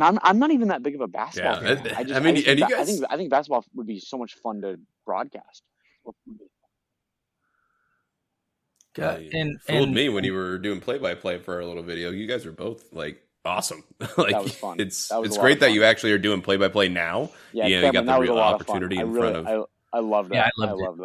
And 0.00 0.04
I'm 0.04 0.18
I'm 0.22 0.38
not 0.38 0.52
even 0.52 0.68
that 0.68 0.82
big 0.84 0.94
of 0.94 1.00
a 1.00 1.08
basketball 1.08 1.60
Yeah, 1.60 1.74
fan. 1.74 1.94
I- 1.94 1.98
I 1.98 2.04
just 2.04 2.14
I 2.14 2.20
mean, 2.20 2.36
I, 2.36 2.40
just 2.40 2.46
and 2.48 2.58
think 2.58 2.58
you 2.58 2.66
ba- 2.66 2.66
I 2.66 2.78
guys- 2.78 2.86
think 2.86 3.04
I 3.10 3.16
think 3.16 3.30
basketball 3.30 3.64
would 3.74 3.86
be 3.88 3.98
so 3.98 4.16
much 4.16 4.34
fun 4.34 4.60
to 4.62 4.78
broadcast. 5.04 5.62
Uh, 9.00 9.16
you 9.20 9.30
and 9.32 9.60
fooled 9.62 9.82
and 9.86 9.94
me 9.94 10.08
when 10.08 10.24
you 10.24 10.34
were 10.34 10.58
doing 10.58 10.80
play 10.80 10.98
by 10.98 11.14
play 11.14 11.38
for 11.38 11.54
our 11.56 11.64
little 11.64 11.82
video. 11.82 12.10
You 12.10 12.26
guys 12.26 12.46
are 12.46 12.52
both 12.52 12.92
like 12.92 13.22
awesome. 13.44 13.82
like 14.16 14.30
That 14.32 14.42
was 14.42 14.54
fun. 14.54 14.80
it's 14.80 15.08
That 15.08 15.20
was 15.20 15.30
it's 15.30 15.38
great 15.38 15.60
that 15.60 15.72
you 15.72 15.84
actually 15.84 16.12
are 16.12 16.18
doing 16.18 16.42
play 16.42 16.56
by 16.56 16.68
play 16.68 16.88
now. 16.88 17.30
Yeah, 17.52 17.66
You 17.66 17.80
know, 17.80 17.86
you 17.86 17.92
got 17.92 18.00
the 18.02 18.06
that 18.06 18.18
was 18.20 18.28
a 18.28 18.32
real 18.32 18.40
opportunity 18.40 18.98
in 18.98 19.12
really, 19.12 19.32
front 19.32 19.48
of- 19.48 19.66
I, 19.92 19.98
I 19.98 20.00
love 20.00 20.28
that. 20.30 20.34
Yeah, 20.34 20.44
I 20.46 20.50
loved 20.66 20.80
it. 20.80 20.84
love 20.84 20.98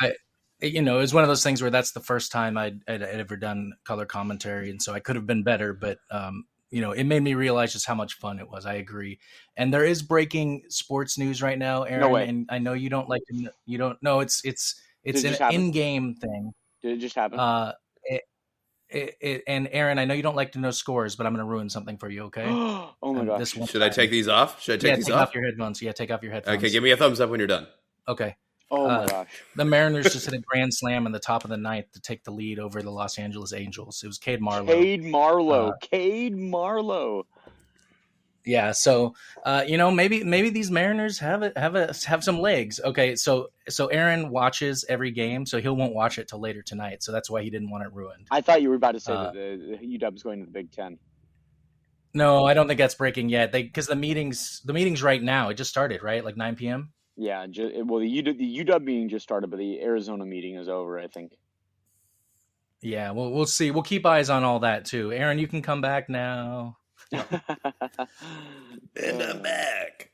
that. 0.00 0.16
you 0.62 0.82
know, 0.82 0.96
it 0.98 1.00
was 1.02 1.12
one 1.14 1.24
of 1.24 1.28
those 1.28 1.42
things 1.42 1.60
where 1.60 1.70
that's 1.70 1.92
the 1.92 2.00
first 2.00 2.32
time 2.32 2.56
I'd, 2.56 2.80
I'd, 2.88 3.02
I'd 3.02 3.20
ever 3.20 3.36
done 3.36 3.72
color 3.84 4.06
commentary, 4.06 4.70
and 4.70 4.80
so 4.82 4.92
I 4.94 5.00
could 5.00 5.16
have 5.16 5.26
been 5.26 5.42
better, 5.42 5.74
but 5.74 5.98
um, 6.10 6.44
you 6.74 6.80
know, 6.80 6.90
it 6.90 7.04
made 7.04 7.22
me 7.22 7.34
realize 7.34 7.72
just 7.72 7.86
how 7.86 7.94
much 7.94 8.14
fun 8.14 8.40
it 8.40 8.50
was. 8.50 8.66
I 8.66 8.74
agree, 8.74 9.20
and 9.56 9.72
there 9.72 9.84
is 9.84 10.02
breaking 10.02 10.64
sports 10.70 11.16
news 11.16 11.40
right 11.40 11.56
now, 11.56 11.84
Aaron. 11.84 12.10
way. 12.10 12.28
And 12.28 12.46
I 12.50 12.58
know 12.58 12.72
you 12.72 12.90
don't 12.90 13.08
like 13.08 13.22
to, 13.28 13.32
kn- 13.32 13.52
you 13.64 13.78
don't 13.78 14.02
know 14.02 14.18
it's 14.18 14.44
it's 14.44 14.80
it's 15.04 15.22
Did 15.22 15.34
it 15.34 15.40
an 15.40 15.52
in-game 15.52 16.16
thing. 16.16 16.52
Did 16.82 16.98
it 16.98 17.00
just 17.00 17.14
happen? 17.14 17.38
Uh, 17.38 17.74
it, 18.02 18.22
it, 18.88 19.14
it, 19.20 19.42
and 19.46 19.68
Aaron, 19.70 20.00
I 20.00 20.04
know 20.04 20.14
you 20.14 20.22
don't 20.24 20.34
like 20.34 20.50
to 20.52 20.58
know 20.58 20.72
scores, 20.72 21.14
but 21.14 21.26
I'm 21.26 21.32
going 21.32 21.46
to 21.46 21.50
ruin 21.50 21.70
something 21.70 21.96
for 21.96 22.08
you. 22.08 22.24
Okay? 22.24 22.44
oh 22.48 22.94
my 23.02 23.20
And 23.20 23.28
gosh. 23.28 23.38
this 23.38 23.56
one 23.56 23.68
Should 23.68 23.82
I 23.82 23.88
take 23.88 24.10
these 24.10 24.26
off? 24.26 24.60
Should 24.60 24.74
I 24.74 24.76
take 24.78 24.88
yeah, 24.88 24.96
these 24.96 25.06
take 25.06 25.14
off? 25.14 25.28
off 25.28 25.34
your 25.34 25.44
headphones. 25.44 25.80
Yeah, 25.80 25.92
take 25.92 26.10
off 26.10 26.22
your 26.24 26.32
headphones. 26.32 26.58
okay, 26.58 26.70
give 26.70 26.82
me 26.82 26.90
a 26.90 26.96
thumbs 26.96 27.20
up 27.20 27.30
when 27.30 27.38
you're 27.38 27.46
done. 27.46 27.68
Okay. 28.08 28.34
Oh 28.76 28.88
my 28.88 28.94
uh, 28.94 29.06
gosh. 29.06 29.42
The 29.56 29.64
Mariners 29.64 30.12
just 30.12 30.26
hit 30.26 30.34
a 30.34 30.38
grand 30.38 30.74
slam 30.74 31.06
in 31.06 31.12
the 31.12 31.18
top 31.18 31.44
of 31.44 31.50
the 31.50 31.56
ninth 31.56 31.92
to 31.92 32.00
take 32.00 32.24
the 32.24 32.30
lead 32.30 32.58
over 32.58 32.82
the 32.82 32.90
Los 32.90 33.18
Angeles 33.18 33.52
Angels. 33.52 34.02
It 34.02 34.06
was 34.06 34.18
Cade 34.18 34.40
Marlowe. 34.40 34.66
Cade 34.66 35.04
Marlowe. 35.04 35.68
uh, 35.68 35.72
Cade 35.80 36.36
Marlowe. 36.36 37.26
Yeah, 38.46 38.72
so 38.72 39.14
uh, 39.44 39.64
you 39.66 39.78
know 39.78 39.90
maybe 39.90 40.22
maybe 40.22 40.50
these 40.50 40.70
Mariners 40.70 41.18
have 41.20 41.42
a, 41.42 41.52
have 41.56 41.74
a 41.76 41.94
have 42.06 42.22
some 42.22 42.40
legs. 42.40 42.78
Okay, 42.84 43.16
so 43.16 43.48
so 43.68 43.86
Aaron 43.86 44.28
watches 44.28 44.84
every 44.86 45.12
game, 45.12 45.46
so 45.46 45.60
he 45.60 45.68
won't 45.68 45.94
watch 45.94 46.18
it 46.18 46.28
till 46.28 46.40
later 46.40 46.60
tonight. 46.60 47.02
So 47.02 47.10
that's 47.10 47.30
why 47.30 47.42
he 47.42 47.48
didn't 47.48 47.70
want 47.70 47.84
it 47.84 47.92
ruined. 47.92 48.26
I 48.30 48.42
thought 48.42 48.60
you 48.60 48.68
were 48.68 48.74
about 48.74 48.92
to 48.92 49.00
say 49.00 49.12
Uh, 49.14 49.24
that 49.24 49.32
the, 49.32 49.78
the 49.80 49.98
UW's 49.98 50.22
going 50.22 50.40
to 50.40 50.44
the 50.44 50.52
Big 50.52 50.70
Ten. 50.70 50.98
No, 52.12 52.44
I 52.44 52.54
don't 52.54 52.68
think 52.68 52.78
that's 52.78 52.94
breaking 52.94 53.28
yet. 53.28 53.50
They 53.50 53.64
because 53.64 53.88
the 53.88 53.96
meetings 53.96 54.60
the 54.64 54.72
meetings 54.72 55.02
right 55.02 55.22
now 55.22 55.48
it 55.48 55.54
just 55.54 55.70
started 55.70 56.02
right 56.02 56.24
like 56.24 56.36
9 56.36 56.54
p.m. 56.54 56.92
Yeah, 57.16 57.46
ju- 57.48 57.84
well, 57.86 58.00
the 58.00 58.22
UW, 58.22 58.36
the 58.36 58.64
UW 58.64 58.82
meeting 58.82 59.08
just 59.08 59.22
started, 59.22 59.48
but 59.50 59.58
the 59.58 59.80
Arizona 59.80 60.24
meeting 60.26 60.56
is 60.56 60.68
over. 60.68 60.98
I 60.98 61.06
think. 61.06 61.32
Yeah, 62.82 63.12
well 63.12 63.30
we'll 63.30 63.46
see. 63.46 63.70
We'll 63.70 63.82
keep 63.82 64.04
eyes 64.04 64.28
on 64.30 64.44
all 64.44 64.58
that 64.60 64.84
too. 64.84 65.12
Aaron, 65.12 65.38
you 65.38 65.46
can 65.48 65.62
come 65.62 65.80
back 65.80 66.08
now. 66.08 66.76
And 68.96 69.20
I'm 69.22 69.42
back. 69.42 70.10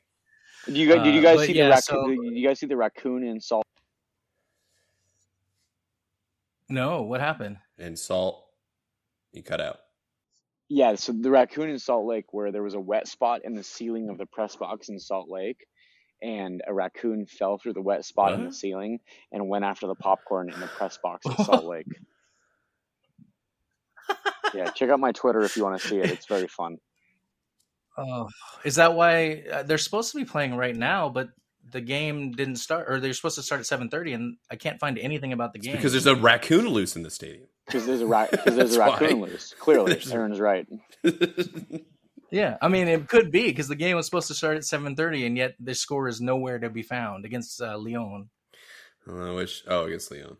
Did 0.65 0.77
you 0.77 0.87
guys, 0.89 1.03
did 1.03 1.13
you 1.15 1.21
Uh, 1.21 1.23
guys 1.23 1.37
but 1.37 1.45
see 1.47 1.53
yeah, 1.53 1.65
the 1.65 1.69
raccoon? 1.71 2.15
so- 2.17 2.23
Did 2.23 2.37
you 2.37 2.47
guys 2.47 2.59
see 2.59 2.65
the 2.67 2.77
raccoon 2.77 3.23
in 3.23 3.39
Salt? 3.39 3.65
No, 6.69 7.01
what 7.03 7.19
happened? 7.19 7.57
In 7.77 7.95
salt, 7.95 8.45
you 9.33 9.43
cut 9.43 9.59
out. 9.61 9.77
Yeah, 10.69 10.95
so 10.95 11.11
the 11.11 11.29
raccoon 11.29 11.69
in 11.69 11.77
Salt 11.79 12.05
Lake, 12.05 12.31
where 12.33 12.51
there 12.51 12.63
was 12.63 12.75
a 12.75 12.79
wet 12.79 13.07
spot 13.07 13.41
in 13.43 13.55
the 13.55 13.63
ceiling 13.63 14.09
of 14.09 14.17
the 14.17 14.25
press 14.25 14.55
box 14.55 14.87
in 14.89 14.97
Salt 14.99 15.29
Lake, 15.29 15.67
and 16.21 16.61
a 16.67 16.73
raccoon 16.73 17.25
fell 17.25 17.57
through 17.57 17.73
the 17.73 17.81
wet 17.81 18.05
spot 18.05 18.33
in 18.33 18.45
the 18.45 18.53
ceiling 18.53 18.99
and 19.31 19.47
went 19.49 19.65
after 19.65 19.87
the 19.87 19.95
popcorn 19.95 20.51
in 20.53 20.59
the 20.59 20.67
press 20.67 20.97
box 21.01 21.25
in 21.25 21.35
Salt 21.43 21.65
Lake. 21.73 21.87
yeah, 24.53 24.69
check 24.71 24.89
out 24.89 24.99
my 24.99 25.11
Twitter 25.11 25.41
if 25.41 25.55
you 25.57 25.63
want 25.63 25.81
to 25.81 25.87
see 25.87 25.97
it. 25.97 26.11
It's 26.11 26.25
very 26.27 26.47
fun. 26.47 26.77
Oh, 27.97 28.29
is 28.63 28.75
that 28.75 28.93
why 28.95 29.43
uh, 29.51 29.63
they're 29.63 29.77
supposed 29.77 30.11
to 30.11 30.17
be 30.17 30.25
playing 30.25 30.55
right 30.55 30.75
now? 30.75 31.09
But 31.09 31.29
the 31.69 31.81
game 31.81 32.31
didn't 32.31 32.55
start, 32.57 32.87
or 32.89 32.99
they're 32.99 33.13
supposed 33.13 33.35
to 33.35 33.43
start 33.43 33.59
at 33.59 33.65
seven 33.67 33.89
thirty, 33.89 34.13
and 34.13 34.37
I 34.49 34.55
can't 34.55 34.79
find 34.79 34.97
anything 34.97 35.33
about 35.33 35.53
the 35.53 35.59
game. 35.59 35.75
Because 35.75 35.91
there's 35.91 36.05
a 36.07 36.15
raccoon 36.15 36.67
loose 36.67 36.95
in 36.95 37.03
the 37.03 37.11
stadium. 37.11 37.47
Because 37.65 37.85
there's 37.85 38.01
a 38.01 38.07
ra- 38.07 38.27
there's 38.45 38.75
a 38.75 38.79
raccoon 38.79 39.19
why. 39.19 39.27
loose. 39.27 39.53
Clearly, 39.59 39.93
There's 39.93 40.11
a- 40.11 40.15
Aaron's 40.15 40.39
right. 40.39 40.67
yeah, 42.31 42.57
I 42.61 42.67
mean 42.67 42.87
it 42.87 43.07
could 43.07 43.31
be 43.31 43.47
because 43.49 43.67
the 43.67 43.75
game 43.75 43.95
was 43.95 44.05
supposed 44.05 44.27
to 44.29 44.33
start 44.33 44.57
at 44.57 44.65
seven 44.65 44.95
thirty, 44.95 45.25
and 45.25 45.37
yet 45.37 45.55
the 45.59 45.75
score 45.75 46.07
is 46.07 46.21
nowhere 46.21 46.59
to 46.59 46.69
be 46.69 46.81
found 46.83 47.25
against 47.25 47.61
uh, 47.61 47.77
Lyon. 47.77 48.29
I 49.07 49.31
wish. 49.31 49.63
Oh, 49.67 49.85
against 49.85 50.11
Leon. 50.11 50.37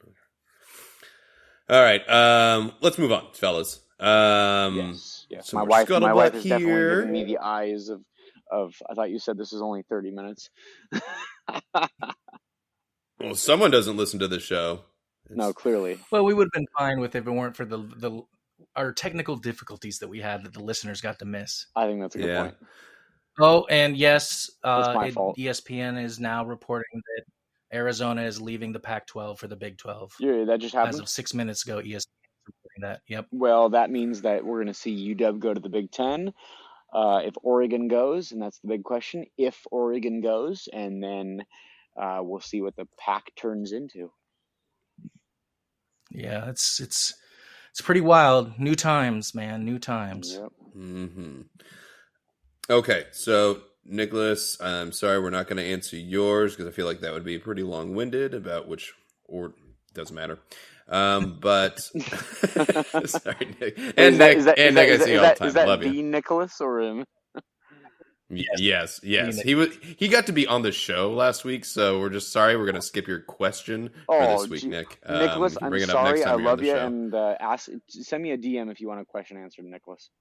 All 1.69 1.81
right. 1.81 2.07
Um, 2.09 2.73
let's 2.81 2.97
move 2.97 3.11
on, 3.11 3.27
fellas. 3.33 3.79
Um, 3.99 4.75
Yes, 4.77 5.25
yes. 5.29 5.47
so 5.47 5.57
my 5.57 5.63
we're 5.63 5.69
wife, 5.69 5.89
my 5.89 6.13
wife 6.13 6.35
is 6.35 6.43
definitely 6.43 6.95
giving 6.95 7.11
me 7.11 7.23
the 7.23 7.37
eyes 7.39 7.89
of, 7.89 8.01
of. 8.51 8.73
I 8.89 8.93
thought 8.93 9.09
you 9.11 9.19
said 9.19 9.37
this 9.37 9.53
is 9.53 9.61
only 9.61 9.83
thirty 9.83 10.11
minutes. 10.11 10.49
Well, 13.19 13.35
someone 13.35 13.69
doesn't 13.71 13.97
listen 13.97 14.19
to 14.19 14.27
the 14.27 14.39
show. 14.39 14.81
no, 15.29 15.53
clearly. 15.53 15.99
Well, 16.11 16.25
we 16.25 16.33
would 16.33 16.45
have 16.47 16.51
been 16.53 16.65
fine 16.77 16.99
with 16.99 17.15
if 17.15 17.27
it 17.27 17.31
weren't 17.31 17.55
for 17.55 17.65
the 17.65 17.77
the 17.77 18.21
our 18.75 18.93
technical 18.93 19.35
difficulties 19.35 19.99
that 19.99 20.07
we 20.07 20.19
had 20.19 20.43
that 20.43 20.53
the 20.53 20.63
listeners 20.63 21.01
got 21.01 21.19
to 21.19 21.25
miss. 21.25 21.67
I 21.75 21.87
think 21.87 22.01
that's 22.01 22.15
a 22.15 22.19
good 22.19 22.27
Yeah. 22.27 22.41
point. 22.43 22.55
Oh, 23.39 23.65
and 23.69 23.95
yes, 23.97 24.49
uh, 24.63 24.93
it- 25.05 25.15
ESPN 25.37 26.01
is 26.03 26.19
now 26.19 26.45
reporting 26.45 27.01
that 27.15 27.25
Arizona 27.73 28.23
is 28.23 28.41
leaving 28.41 28.71
the 28.73 28.79
Pac-12 28.79 29.39
for 29.39 29.47
the 29.47 29.55
Big 29.55 29.77
12. 29.77 30.13
Yeah, 30.19 30.43
that 30.45 30.59
just 30.59 30.75
happened 30.75 30.95
As 30.95 30.99
of 30.99 31.07
six 31.09 31.33
minutes 31.33 31.63
ago, 31.63 31.77
ESPN 31.79 31.95
is 31.95 32.07
reporting 32.45 32.81
that. 32.81 33.01
Yep. 33.07 33.27
Well, 33.31 33.69
that 33.69 33.89
means 33.89 34.21
that 34.23 34.43
we're 34.43 34.57
going 34.57 34.67
to 34.67 34.73
see 34.73 34.91
UW 35.15 35.39
go 35.39 35.53
to 35.53 35.59
the 35.61 35.69
Big 35.69 35.91
Ten. 35.91 36.33
Uh, 36.93 37.21
if 37.23 37.33
Oregon 37.41 37.87
goes, 37.87 38.33
and 38.33 38.41
that's 38.41 38.59
the 38.59 38.67
big 38.67 38.83
question, 38.83 39.25
if 39.37 39.65
Oregon 39.71 40.19
goes, 40.19 40.67
and 40.73 41.01
then 41.01 41.45
uh, 41.95 42.19
we'll 42.21 42.41
see 42.41 42.61
what 42.61 42.75
the 42.75 42.87
pack 42.99 43.31
turns 43.37 43.71
into. 43.71 44.11
Yeah, 46.09 46.49
it's 46.49 46.81
it's 46.81 47.13
it's 47.71 47.81
pretty 47.81 48.01
wild. 48.01 48.59
New 48.59 48.75
times, 48.75 49.33
man. 49.33 49.65
New 49.65 49.79
times. 49.79 50.33
Yep. 50.39 50.49
hmm 50.73 51.41
Okay, 52.69 53.05
so 53.11 53.61
Nicholas, 53.85 54.61
I'm 54.61 54.91
sorry 54.91 55.19
we're 55.19 55.29
not 55.31 55.47
going 55.47 55.57
to 55.57 55.63
answer 55.63 55.97
yours 55.97 56.55
because 56.55 56.71
I 56.71 56.75
feel 56.75 56.85
like 56.85 57.01
that 57.01 57.11
would 57.13 57.25
be 57.25 57.37
pretty 57.39 57.63
long-winded 57.63 58.33
about 58.33 58.67
which 58.67 58.93
or 59.25 59.53
doesn't 59.93 60.15
matter. 60.15 60.39
Um, 60.87 61.37
but 61.41 61.79
sorry, 63.05 63.55
Nick. 63.59 63.77
and 63.97 64.15
Is 64.15 64.17
that- 64.17 64.17
Nick, 64.17 64.37
is 64.37 64.45
that- 64.45 64.59
and 64.59 64.69
is 64.69 64.75
Nick, 64.75 64.75
that- 64.75 64.77
I 64.77 64.85
is 64.93 65.03
see 65.03 65.11
you 65.13 65.19
that- 65.19 65.41
all 65.41 65.47
is 65.47 65.53
the 65.53 65.59
time. 65.59 65.65
that 65.65 65.67
Love 65.67 65.79
the 65.81 65.89
you. 65.89 66.03
Nicholas 66.03 66.61
or 66.61 66.79
him? 66.81 67.05
Y- 68.31 68.45
Yes, 68.57 68.99
yes. 69.03 69.39
He 69.41 69.55
was 69.55 69.69
he 69.97 70.07
got 70.07 70.25
to 70.27 70.31
be 70.31 70.47
on 70.47 70.61
the 70.61 70.71
show 70.71 71.11
last 71.11 71.43
week, 71.43 71.65
so 71.65 71.99
we're 71.99 72.09
just 72.09 72.31
sorry. 72.31 72.55
We're 72.55 72.65
gonna 72.65 72.81
skip 72.81 73.07
your 73.07 73.19
question 73.19 73.89
for 74.05 74.21
Oh, 74.21 74.39
this 74.41 74.49
week, 74.49 74.61
gee- 74.61 74.67
Nick. 74.69 74.99
Um, 75.05 75.19
Nicholas, 75.19 75.57
I'm 75.61 75.69
bring 75.69 75.83
it 75.83 75.89
up 75.89 76.05
next 76.05 76.21
sorry. 76.21 76.37
time 76.37 76.39
I 76.47 76.49
love 76.49 76.61
you, 76.61 76.71
show. 76.71 76.85
and 76.87 77.13
uh, 77.13 77.35
ask 77.41 77.69
send 77.89 78.23
me 78.23 78.31
a 78.31 78.37
DM 78.37 78.71
if 78.71 78.79
you 78.79 78.87
want 78.87 79.01
a 79.01 79.05
question 79.05 79.35
answered, 79.37 79.65
Nicholas. 79.65 80.09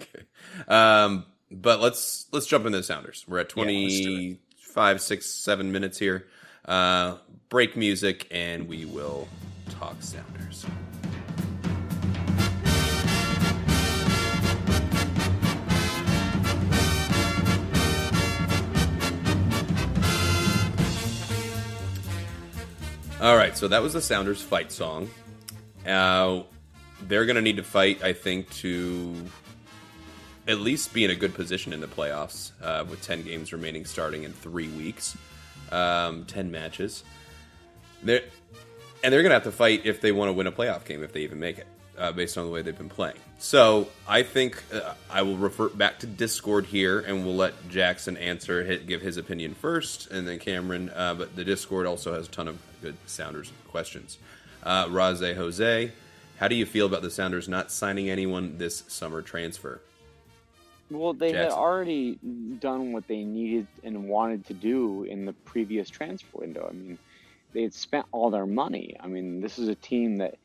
Okay. 0.00 0.24
Um, 0.68 1.24
but 1.50 1.80
let's 1.80 2.26
let's 2.32 2.46
jump 2.46 2.66
into 2.66 2.78
the 2.78 2.84
Sounders. 2.84 3.24
We're 3.26 3.38
at 3.40 3.52
Yeah, 3.56 3.64
let's 3.64 4.00
do 4.00 4.10
it. 4.12 4.38
25, 4.64 5.00
6, 5.00 5.26
7 5.26 5.72
minutes 5.72 5.98
here. 5.98 6.26
Uh, 6.64 7.16
break 7.48 7.76
music, 7.76 8.28
and 8.30 8.68
we 8.68 8.84
will 8.84 9.26
talk 9.70 9.96
Sounders. 10.00 10.64
All 23.20 23.36
right, 23.36 23.56
so 23.56 23.66
that 23.66 23.82
was 23.82 23.94
the 23.94 24.00
Sounders 24.00 24.40
fight 24.40 24.70
song. 24.70 25.10
Uh, 25.84 26.42
they're 27.02 27.26
going 27.26 27.34
to 27.34 27.42
need 27.42 27.56
to 27.56 27.64
fight, 27.64 28.00
I 28.04 28.12
think, 28.12 28.48
to 28.58 29.12
at 30.46 30.60
least 30.60 30.94
be 30.94 31.04
in 31.04 31.10
a 31.10 31.16
good 31.16 31.34
position 31.34 31.72
in 31.72 31.80
the 31.80 31.88
playoffs 31.88 32.52
uh, 32.62 32.84
with 32.88 33.02
10 33.02 33.22
games 33.22 33.52
remaining 33.52 33.84
starting 33.86 34.22
in 34.22 34.32
three 34.32 34.68
weeks, 34.68 35.16
um, 35.72 36.26
10 36.26 36.52
matches. 36.52 37.02
They're, 38.04 38.22
and 39.02 39.12
they're 39.12 39.22
going 39.22 39.30
to 39.30 39.34
have 39.34 39.42
to 39.44 39.52
fight 39.52 39.82
if 39.84 40.00
they 40.00 40.12
want 40.12 40.28
to 40.28 40.32
win 40.32 40.46
a 40.46 40.52
playoff 40.52 40.84
game, 40.84 41.02
if 41.02 41.12
they 41.12 41.22
even 41.22 41.40
make 41.40 41.58
it, 41.58 41.66
uh, 41.98 42.12
based 42.12 42.38
on 42.38 42.46
the 42.46 42.52
way 42.52 42.62
they've 42.62 42.78
been 42.78 42.88
playing. 42.88 43.18
So 43.40 43.88
I 44.06 44.22
think 44.22 44.62
uh, 44.72 44.94
I 45.10 45.22
will 45.22 45.36
refer 45.36 45.70
back 45.70 45.98
to 46.00 46.06
Discord 46.06 46.66
here, 46.66 47.00
and 47.00 47.24
we'll 47.24 47.34
let 47.34 47.68
Jackson 47.68 48.16
answer, 48.16 48.62
hit, 48.62 48.86
give 48.86 49.02
his 49.02 49.16
opinion 49.16 49.54
first, 49.54 50.08
and 50.08 50.26
then 50.28 50.38
Cameron. 50.38 50.90
Uh, 50.90 51.14
but 51.14 51.34
the 51.34 51.42
Discord 51.42 51.86
also 51.86 52.14
has 52.14 52.28
a 52.28 52.30
ton 52.30 52.46
of 52.46 52.58
good 52.82 52.96
Sounders 53.06 53.52
questions. 53.68 54.18
Uh, 54.62 54.86
Raze 54.90 55.20
Jose, 55.20 55.92
how 56.38 56.48
do 56.48 56.54
you 56.54 56.66
feel 56.66 56.86
about 56.86 57.02
the 57.02 57.10
Sounders 57.10 57.48
not 57.48 57.70
signing 57.70 58.10
anyone 58.10 58.58
this 58.58 58.84
summer 58.88 59.22
transfer? 59.22 59.80
Well, 60.90 61.12
they 61.12 61.32
had 61.32 61.50
already 61.50 62.18
done 62.60 62.92
what 62.92 63.06
they 63.08 63.22
needed 63.22 63.66
and 63.84 64.08
wanted 64.08 64.46
to 64.46 64.54
do 64.54 65.04
in 65.04 65.26
the 65.26 65.34
previous 65.34 65.90
transfer 65.90 66.38
window. 66.38 66.66
I 66.68 66.72
mean, 66.72 66.98
they 67.52 67.62
had 67.62 67.74
spent 67.74 68.06
all 68.10 68.30
their 68.30 68.46
money. 68.46 68.96
I 68.98 69.06
mean, 69.06 69.40
this 69.40 69.58
is 69.58 69.68
a 69.68 69.74
team 69.74 70.16
that 70.18 70.36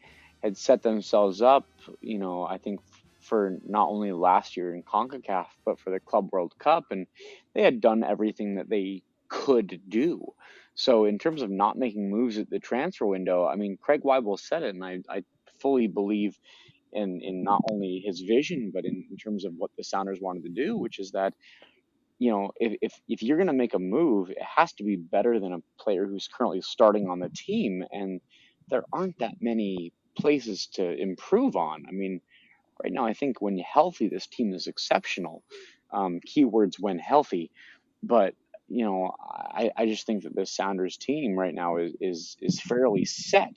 had 0.41 0.57
set 0.57 0.83
themselves 0.83 1.41
up, 1.41 1.65
you 2.01 2.17
know, 2.17 2.43
I 2.43 2.57
think 2.57 2.81
for 3.21 3.57
not 3.65 3.87
only 3.87 4.11
last 4.11 4.57
year 4.57 4.75
in 4.75 4.83
CONCACAF, 4.83 5.47
but 5.63 5.79
for 5.79 5.91
the 5.91 5.99
Club 6.01 6.29
World 6.33 6.53
Cup. 6.59 6.91
And 6.91 7.07
they 7.53 7.61
had 7.61 7.79
done 7.79 8.03
everything 8.03 8.55
that 8.55 8.67
they 8.67 9.01
could 9.29 9.79
do. 9.87 10.33
So, 10.75 11.05
in 11.05 11.19
terms 11.19 11.41
of 11.41 11.49
not 11.51 11.77
making 11.77 12.09
moves 12.09 12.37
at 12.37 12.49
the 12.49 12.59
transfer 12.59 13.05
window, 13.05 13.45
I 13.45 13.55
mean, 13.55 13.77
Craig 13.79 14.01
Waibel 14.03 14.39
said 14.39 14.63
it, 14.63 14.73
and 14.73 14.83
I, 14.83 14.99
I 15.09 15.23
fully 15.59 15.87
believe 15.87 16.37
in, 16.91 17.21
in 17.21 17.43
not 17.43 17.61
only 17.69 18.01
his 18.05 18.21
vision, 18.21 18.71
but 18.73 18.85
in, 18.85 19.05
in 19.09 19.17
terms 19.17 19.45
of 19.45 19.53
what 19.55 19.71
the 19.77 19.83
Sounders 19.83 20.19
wanted 20.21 20.43
to 20.43 20.49
do, 20.49 20.77
which 20.77 20.99
is 20.99 21.11
that, 21.11 21.33
you 22.19 22.31
know, 22.31 22.51
if, 22.57 22.77
if, 22.81 22.93
if 23.07 23.23
you're 23.23 23.37
going 23.37 23.47
to 23.47 23.53
make 23.53 23.73
a 23.73 23.79
move, 23.79 24.29
it 24.29 24.37
has 24.41 24.73
to 24.73 24.83
be 24.83 24.95
better 24.95 25.39
than 25.39 25.53
a 25.53 25.81
player 25.81 26.05
who's 26.05 26.27
currently 26.27 26.61
starting 26.61 27.09
on 27.09 27.19
the 27.19 27.29
team. 27.29 27.83
And 27.91 28.21
there 28.69 28.83
aren't 28.93 29.19
that 29.19 29.35
many 29.41 29.93
places 30.17 30.67
to 30.73 30.93
improve 30.95 31.55
on. 31.55 31.85
I 31.87 31.91
mean, 31.91 32.21
right 32.83 32.93
now, 32.93 33.05
I 33.05 33.13
think 33.13 33.41
when 33.41 33.57
healthy, 33.57 34.07
this 34.07 34.27
team 34.27 34.53
is 34.53 34.67
exceptional. 34.67 35.43
Um, 35.91 36.19
keywords 36.25 36.79
when 36.79 36.99
healthy. 36.99 37.51
But, 38.01 38.35
you 38.67 38.85
know, 38.85 39.11
I, 39.19 39.71
I 39.77 39.85
just 39.85 40.05
think 40.05 40.23
that 40.23 40.35
the 40.35 40.45
Sounders 40.45 40.97
team 40.97 41.37
right 41.37 41.53
now 41.53 41.77
is, 41.77 41.93
is, 41.99 42.37
is 42.41 42.59
fairly 42.61 43.05
set. 43.05 43.53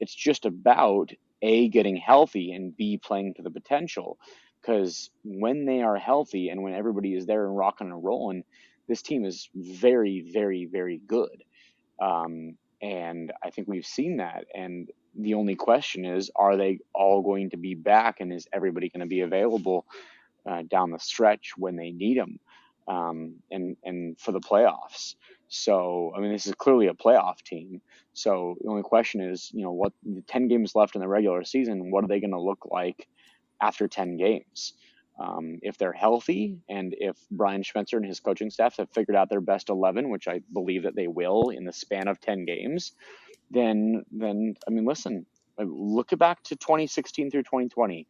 It's 0.00 0.14
just 0.14 0.44
about 0.46 1.10
a 1.42 1.68
getting 1.68 1.96
healthy 1.96 2.52
and 2.52 2.76
b 2.76 2.98
playing 2.98 3.34
to 3.34 3.42
the 3.42 3.50
potential. 3.50 4.18
Because 4.60 5.10
when 5.24 5.66
they 5.66 5.82
are 5.82 5.96
healthy 5.96 6.48
and 6.48 6.62
when 6.62 6.74
everybody 6.74 7.14
is 7.14 7.26
there 7.26 7.46
and 7.46 7.56
rocking 7.56 7.88
and 7.88 8.04
rolling 8.04 8.44
this 8.88 9.02
team 9.02 9.24
is 9.24 9.48
very 9.54 10.28
very 10.32 10.66
very 10.66 11.00
good. 11.06 11.42
Um, 12.00 12.56
and 12.80 13.32
i 13.44 13.50
think 13.50 13.68
we've 13.68 13.86
seen 13.86 14.18
that. 14.18 14.44
And 14.54 14.88
the 15.14 15.34
only 15.34 15.54
question 15.54 16.04
is 16.04 16.30
are 16.36 16.56
they 16.56 16.78
all 16.94 17.22
going 17.22 17.50
to 17.50 17.56
be 17.56 17.74
back 17.74 18.20
and 18.20 18.32
is 18.32 18.46
everybody 18.52 18.88
going 18.88 19.00
to 19.00 19.06
be 19.06 19.20
available 19.20 19.86
uh, 20.46 20.62
down 20.68 20.90
the 20.90 20.98
stretch 20.98 21.52
when 21.56 21.76
they 21.76 21.90
need 21.90 22.18
them 22.18 22.38
um, 22.88 23.34
and 23.50 23.76
and 23.84 24.18
for 24.18 24.32
the 24.32 24.40
playoffs 24.40 25.14
so 25.48 26.12
i 26.16 26.20
mean 26.20 26.32
this 26.32 26.46
is 26.46 26.54
clearly 26.54 26.86
a 26.86 26.94
playoff 26.94 27.42
team 27.42 27.80
so 28.14 28.56
the 28.60 28.68
only 28.68 28.82
question 28.82 29.20
is, 29.20 29.50
you 29.52 29.62
know, 29.62 29.72
what 29.72 29.92
the 30.04 30.22
10 30.22 30.48
games 30.48 30.74
left 30.74 30.94
in 30.94 31.00
the 31.00 31.08
regular 31.08 31.44
season, 31.44 31.90
what 31.90 32.04
are 32.04 32.08
they 32.08 32.20
going 32.20 32.32
to 32.32 32.40
look 32.40 32.66
like 32.70 33.08
after 33.60 33.88
10 33.88 34.16
games? 34.16 34.74
Um, 35.18 35.58
if 35.62 35.78
they're 35.78 35.92
healthy 35.92 36.58
and 36.68 36.94
if 36.98 37.16
Brian 37.30 37.62
Schmetzer 37.62 37.94
and 37.94 38.04
his 38.04 38.20
coaching 38.20 38.50
staff 38.50 38.76
have 38.78 38.90
figured 38.90 39.16
out 39.16 39.28
their 39.28 39.40
best 39.40 39.68
11, 39.68 40.10
which 40.10 40.26
I 40.26 40.40
believe 40.52 40.82
that 40.84 40.94
they 40.94 41.06
will 41.06 41.50
in 41.50 41.64
the 41.64 41.72
span 41.72 42.08
of 42.08 42.20
10 42.20 42.44
games, 42.44 42.92
then, 43.50 44.04
then 44.10 44.54
I 44.66 44.70
mean, 44.70 44.84
listen, 44.84 45.26
look 45.58 46.16
back 46.18 46.42
to 46.44 46.56
2016 46.56 47.30
through 47.30 47.42
2020. 47.42 48.06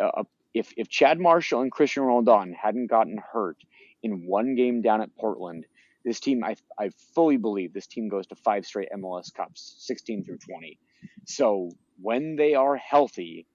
Uh, 0.00 0.22
if, 0.54 0.72
if 0.76 0.88
Chad 0.88 1.20
Marshall 1.20 1.62
and 1.62 1.70
Cristian 1.70 2.04
Roldan 2.04 2.52
hadn't 2.52 2.86
gotten 2.86 3.18
hurt 3.32 3.58
in 4.02 4.26
one 4.26 4.54
game 4.54 4.82
down 4.82 5.00
at 5.00 5.14
Portland, 5.16 5.66
this 6.04 6.20
team, 6.20 6.42
I, 6.42 6.56
I 6.78 6.90
fully 7.14 7.36
believe 7.36 7.72
this 7.72 7.86
team 7.86 8.08
goes 8.08 8.26
to 8.28 8.34
five 8.34 8.64
straight 8.64 8.88
MLS 8.96 9.32
Cups, 9.32 9.76
16 9.80 10.24
through 10.24 10.38
20. 10.38 10.78
So 11.26 11.70
when 12.00 12.36
they 12.36 12.54
are 12.54 12.76
healthy, 12.76 13.46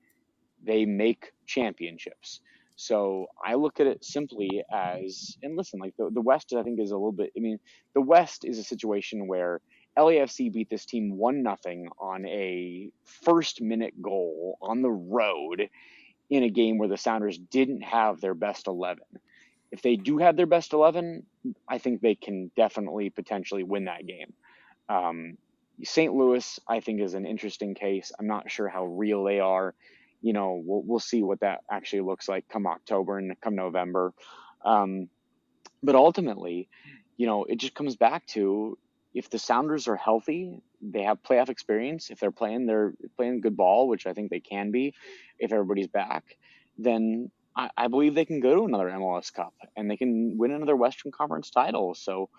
they 0.63 0.85
make 0.85 1.31
championships. 1.45 2.41
So 2.75 3.27
I 3.43 3.55
look 3.55 3.79
at 3.79 3.87
it 3.87 4.03
simply 4.03 4.63
as, 4.71 5.37
and 5.41 5.55
listen, 5.55 5.79
like 5.79 5.95
the, 5.97 6.09
the 6.11 6.21
West, 6.21 6.53
I 6.53 6.61
think 6.63 6.79
is 6.79 6.91
a 6.91 6.95
little 6.95 7.11
bit, 7.13 7.31
I 7.35 7.39
mean, 7.39 7.59
the 7.93 8.01
West 8.01 8.43
is 8.43 8.59
a 8.59 8.63
situation 8.63 9.27
where 9.27 9.61
LAFC 9.97 10.51
beat 10.51 10.69
this 10.69 10.85
team 10.85 11.17
one 11.17 11.41
nothing 11.41 11.87
on 11.99 12.25
a 12.25 12.89
first 13.23 13.61
minute 13.61 14.01
goal 14.01 14.57
on 14.61 14.81
the 14.81 14.91
road 14.91 15.69
in 16.29 16.43
a 16.43 16.49
game 16.49 16.77
where 16.77 16.89
the 16.89 16.97
Sounders 16.97 17.37
didn't 17.37 17.81
have 17.81 18.19
their 18.19 18.33
best 18.33 18.67
11 18.67 19.03
if 19.75 19.81
they 19.81 19.97
do 19.97 20.17
have 20.19 20.37
their 20.37 20.45
best 20.45 20.71
11, 20.71 21.25
I 21.67 21.79
think 21.79 21.99
they 21.99 22.15
can 22.15 22.49
definitely 22.55 23.09
potentially 23.09 23.63
win 23.63 23.85
that 23.85 24.07
game. 24.07 24.31
Um, 24.87 25.37
St. 25.83 26.13
Louis, 26.13 26.59
I 26.65 26.79
think, 26.79 27.01
is 27.01 27.13
an 27.13 27.25
interesting 27.25 27.75
case. 27.75 28.13
I'm 28.17 28.27
not 28.27 28.49
sure 28.49 28.69
how 28.69 28.85
real 28.85 29.25
they 29.25 29.41
are. 29.41 29.75
You 30.21 30.31
know, 30.31 30.61
we'll, 30.65 30.81
we'll 30.83 30.99
see 31.01 31.23
what 31.23 31.41
that 31.41 31.59
actually 31.69 32.03
looks 32.03 32.29
like 32.29 32.47
come 32.47 32.65
October 32.65 33.17
and 33.17 33.35
come 33.41 33.55
November. 33.55 34.13
Um, 34.63 35.09
but 35.83 35.95
ultimately, 35.95 36.69
you 37.17 37.27
know, 37.27 37.43
it 37.43 37.57
just 37.57 37.75
comes 37.75 37.97
back 37.97 38.25
to 38.27 38.77
if 39.13 39.29
the 39.29 39.39
Sounders 39.39 39.89
are 39.89 39.97
healthy, 39.97 40.61
they 40.81 41.03
have 41.03 41.21
playoff 41.21 41.49
experience. 41.49 42.09
If 42.09 42.21
they're 42.21 42.31
playing, 42.31 42.65
they're 42.65 42.93
playing 43.17 43.41
good 43.41 43.57
ball, 43.57 43.89
which 43.89 44.07
I 44.07 44.13
think 44.13 44.29
they 44.29 44.39
can 44.39 44.71
be 44.71 44.93
if 45.37 45.51
everybody's 45.51 45.87
back, 45.87 46.37
then 46.77 47.29
I, 47.55 47.69
I 47.77 47.87
believe 47.87 48.15
they 48.15 48.25
can 48.25 48.39
go 48.39 48.55
to 48.55 48.65
another 48.65 48.89
MLS 48.89 49.33
Cup 49.33 49.53
and 49.75 49.89
they 49.89 49.97
can 49.97 50.37
win 50.37 50.51
another 50.51 50.75
Western 50.75 51.11
Conference 51.11 51.49
title. 51.49 51.95
So, 51.95 52.29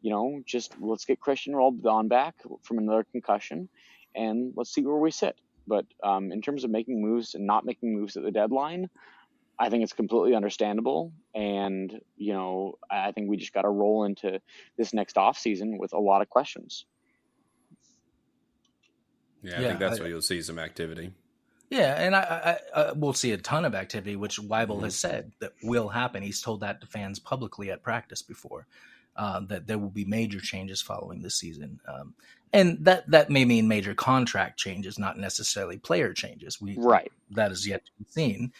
you 0.00 0.10
know, 0.10 0.40
just 0.46 0.74
let's 0.80 1.04
get 1.04 1.20
Cristian 1.20 1.54
Roldan 1.54 2.08
back 2.08 2.34
from 2.62 2.78
another 2.78 3.04
concussion, 3.10 3.68
and 4.14 4.52
let's 4.56 4.72
see 4.74 4.82
where 4.84 4.96
we 4.98 5.10
sit. 5.10 5.36
But 5.66 5.86
um, 6.02 6.30
in 6.32 6.42
terms 6.42 6.64
of 6.64 6.70
making 6.70 7.00
moves 7.00 7.34
and 7.34 7.46
not 7.46 7.64
making 7.64 7.94
moves 7.94 8.16
at 8.16 8.22
the 8.22 8.30
deadline, 8.30 8.90
I 9.58 9.70
think 9.70 9.82
it's 9.82 9.92
completely 9.94 10.34
understandable. 10.34 11.12
And 11.34 11.90
you 12.16 12.32
know, 12.34 12.74
I 12.90 13.08
I 13.08 13.12
think 13.12 13.30
we 13.30 13.36
just 13.36 13.52
got 13.54 13.62
to 13.62 13.70
roll 13.70 14.04
into 14.04 14.40
this 14.76 14.92
next 14.92 15.16
off 15.16 15.38
season 15.38 15.78
with 15.78 15.92
a 15.94 15.98
lot 15.98 16.20
of 16.20 16.28
questions. 16.28 16.84
Yeah, 19.42 19.58
I 19.58 19.62
Yeah, 19.62 19.68
think 19.68 19.80
that's 19.80 19.98
I- 19.98 20.02
where 20.02 20.10
you'll 20.10 20.22
see 20.22 20.42
some 20.42 20.58
activity. 20.58 21.12
Yeah, 21.74 22.00
and 22.00 22.14
I, 22.14 22.20
I, 22.74 22.80
I 22.80 22.92
we'll 22.92 23.14
see 23.14 23.32
a 23.32 23.36
ton 23.36 23.64
of 23.64 23.74
activity, 23.74 24.14
which 24.14 24.38
Waibel 24.38 24.84
has 24.84 24.94
said 24.94 25.32
that 25.40 25.54
will 25.60 25.88
happen. 25.88 26.22
He's 26.22 26.40
told 26.40 26.60
that 26.60 26.80
to 26.80 26.86
fans 26.86 27.18
publicly 27.18 27.72
at 27.72 27.82
practice 27.82 28.22
before, 28.22 28.68
uh, 29.16 29.40
that 29.48 29.66
there 29.66 29.78
will 29.78 29.90
be 29.90 30.04
major 30.04 30.38
changes 30.38 30.80
following 30.80 31.20
this 31.20 31.34
season, 31.34 31.80
um, 31.88 32.14
and 32.52 32.84
that 32.84 33.10
that 33.10 33.28
may 33.28 33.44
mean 33.44 33.66
major 33.66 33.92
contract 33.92 34.56
changes, 34.56 35.00
not 35.00 35.18
necessarily 35.18 35.76
player 35.76 36.12
changes. 36.12 36.60
We 36.60 36.76
Right. 36.78 37.10
that 37.32 37.50
is 37.50 37.66
yet 37.66 37.84
to 37.84 37.90
be 37.98 38.04
seen. 38.08 38.52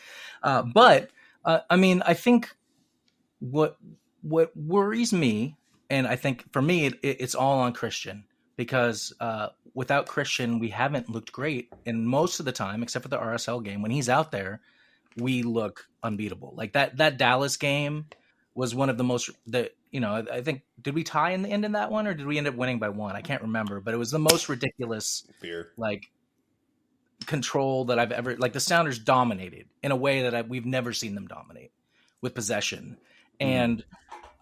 Uh, 0.42 0.62
but 0.62 1.10
uh, 1.44 1.60
I 1.70 1.76
mean, 1.76 2.02
I 2.04 2.14
think 2.14 2.50
what 3.38 3.76
what 4.22 4.56
worries 4.56 5.12
me, 5.12 5.54
and 5.88 6.08
I 6.08 6.16
think 6.16 6.52
for 6.52 6.62
me, 6.62 6.86
it, 6.86 6.98
it's 7.02 7.36
all 7.36 7.60
on 7.60 7.74
Cristian 7.74 8.24
because 8.56 9.12
uh, 9.20 9.48
without 9.74 10.06
Cristian, 10.06 10.60
we 10.60 10.68
haven't 10.68 11.10
looked 11.10 11.32
great. 11.32 11.72
And 11.86 12.06
most 12.06 12.40
of 12.40 12.46
the 12.46 12.52
time, 12.52 12.82
except 12.82 13.02
for 13.02 13.08
the 13.08 13.18
RSL 13.18 13.64
game, 13.64 13.82
when 13.82 13.90
he's 13.90 14.08
out 14.08 14.30
there, 14.30 14.60
we 15.16 15.42
look 15.42 15.86
unbeatable. 16.02 16.54
Like 16.56 16.72
that 16.72 16.96
that 16.98 17.18
Dallas 17.18 17.56
game 17.56 18.06
was 18.54 18.74
one 18.74 18.88
of 18.88 18.98
the 18.98 19.04
most 19.04 19.30
the 19.46 19.70
you 19.90 20.00
know 20.00 20.24
I, 20.30 20.42
think 20.42 20.62
did 20.80 20.94
we 20.94 21.04
tie 21.04 21.30
in 21.30 21.42
the 21.42 21.48
end 21.48 21.64
in 21.64 21.72
that 21.72 21.90
one 21.90 22.06
or 22.06 22.14
did 22.14 22.26
we 22.26 22.38
end 22.38 22.46
up 22.46 22.54
winning 22.54 22.78
by 22.78 22.88
one? 22.88 23.16
I 23.16 23.20
can't 23.20 23.42
remember, 23.42 23.80
but 23.80 23.94
it 23.94 23.96
was 23.96 24.10
the 24.10 24.18
most 24.18 24.48
ridiculous 24.48 25.26
Fear. 25.40 25.70
like 25.76 26.10
control 27.26 27.86
that 27.86 27.98
I've 27.98 28.12
ever 28.12 28.36
like 28.36 28.52
the 28.52 28.60
Sounders 28.60 28.98
dominated 28.98 29.66
in 29.82 29.92
a 29.92 29.96
way 29.96 30.22
that 30.22 30.34
I, 30.34 30.42
we've 30.42 30.66
never 30.66 30.92
seen 30.92 31.14
them 31.14 31.26
dominate 31.26 31.72
with 32.20 32.34
possession, 32.34 32.98
and 33.40 33.84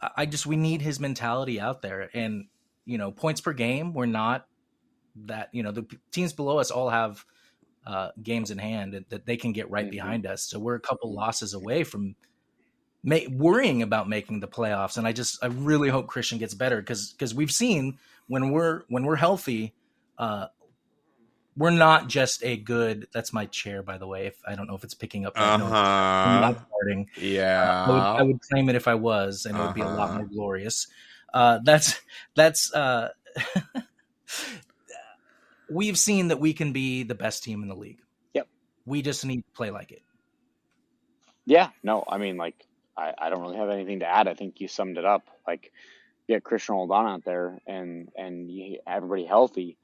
I 0.00 0.10
I 0.16 0.26
just 0.26 0.46
we 0.46 0.56
need 0.56 0.82
his 0.82 0.98
mentality 0.98 1.60
out 1.60 1.82
there. 1.82 2.10
And 2.12 2.46
you 2.84 2.98
know, 2.98 3.10
points 3.12 3.40
per 3.40 3.52
game, 3.52 3.94
we're 3.94 4.06
not 4.06 4.46
that 5.26 5.48
you 5.52 5.62
know 5.62 5.72
the 5.72 5.86
teams 6.10 6.32
below 6.32 6.58
us 6.58 6.70
all 6.70 6.88
have 6.90 7.24
uh, 7.86 8.10
games 8.22 8.50
in 8.50 8.58
hand 8.58 8.94
that, 8.94 9.10
that 9.10 9.26
they 9.26 9.36
can 9.36 9.52
get 9.52 9.70
right 9.70 9.86
Mhm. 9.88 9.90
behind 9.90 10.26
us. 10.26 10.42
So 10.48 10.58
we're 10.58 10.76
a 10.76 10.80
couple 10.80 11.12
losses 11.12 11.54
away 11.54 11.84
from. 11.84 12.14
Ma- 13.04 13.18
worrying 13.32 13.82
about 13.82 14.08
making 14.08 14.38
the 14.38 14.46
playoffs, 14.46 14.96
and 14.96 15.08
I 15.08 15.12
just 15.12 15.42
I 15.42 15.48
really 15.48 15.88
hope 15.88 16.06
Cristian 16.06 16.38
gets 16.38 16.54
better 16.54 16.76
because 16.80 17.10
because 17.12 17.34
we've 17.34 17.50
seen 17.50 17.98
when 18.28 18.52
we're 18.52 18.82
when 18.88 19.04
we're 19.04 19.16
healthy, 19.16 19.74
uh, 20.18 20.46
we're 21.56 21.70
not 21.70 22.08
just 22.08 22.44
a 22.44 22.56
good. 22.56 23.08
That's 23.12 23.32
my 23.32 23.46
chair, 23.46 23.82
by 23.82 23.98
the 23.98 24.06
way. 24.06 24.26
If 24.26 24.36
I 24.46 24.54
don't 24.54 24.68
know 24.68 24.76
if 24.76 24.84
it's 24.84 24.94
picking 24.94 25.26
up. 25.26 25.32
Uh 25.36 25.56
no, 25.56 25.66
I'm 25.66 26.40
not 26.40 26.64
farting. 26.70 27.06
Yeah. 27.18 27.86
I 27.88 27.90
would, 27.90 27.98
I 28.02 28.22
would 28.22 28.40
claim 28.40 28.68
it 28.68 28.76
if 28.76 28.86
I 28.86 28.94
was, 28.94 29.46
and 29.46 29.58
it 29.58 29.60
would 29.60 29.74
be 29.74 29.80
a 29.80 29.84
lot 29.88 30.10
Uh-huh. 30.10 30.18
more 30.18 30.26
glorious. 30.28 30.86
Uh, 31.32 31.58
that's 31.64 32.00
that's. 32.34 32.72
Uh, 32.72 33.08
we've 35.70 35.98
seen 35.98 36.28
that 36.28 36.40
we 36.40 36.52
can 36.52 36.72
be 36.72 37.02
the 37.02 37.14
best 37.14 37.42
team 37.42 37.62
in 37.62 37.68
the 37.68 37.74
league. 37.74 38.00
Yep. 38.34 38.48
We 38.84 39.02
just 39.02 39.24
need 39.24 39.38
to 39.38 39.52
play 39.54 39.70
like 39.70 39.92
it. 39.92 40.02
Yeah, 41.44 41.70
no, 41.82 42.04
I 42.08 42.18
mean, 42.18 42.36
like, 42.36 42.54
I, 42.96 43.12
I 43.18 43.30
don't 43.30 43.40
really 43.40 43.56
have 43.56 43.70
anything 43.70 44.00
to 44.00 44.06
add. 44.06 44.28
I 44.28 44.34
think 44.34 44.60
you 44.60 44.68
summed 44.68 44.98
it 44.98 45.04
up. 45.04 45.26
Like, 45.46 45.72
you 46.26 46.36
get 46.36 46.44
Cristian 46.44 46.70
Roldan 46.70 47.06
out 47.06 47.24
there 47.24 47.58
and 47.66 48.08
and 48.16 48.48
you, 48.48 48.78
everybody 48.86 49.24
healthy, 49.24 49.76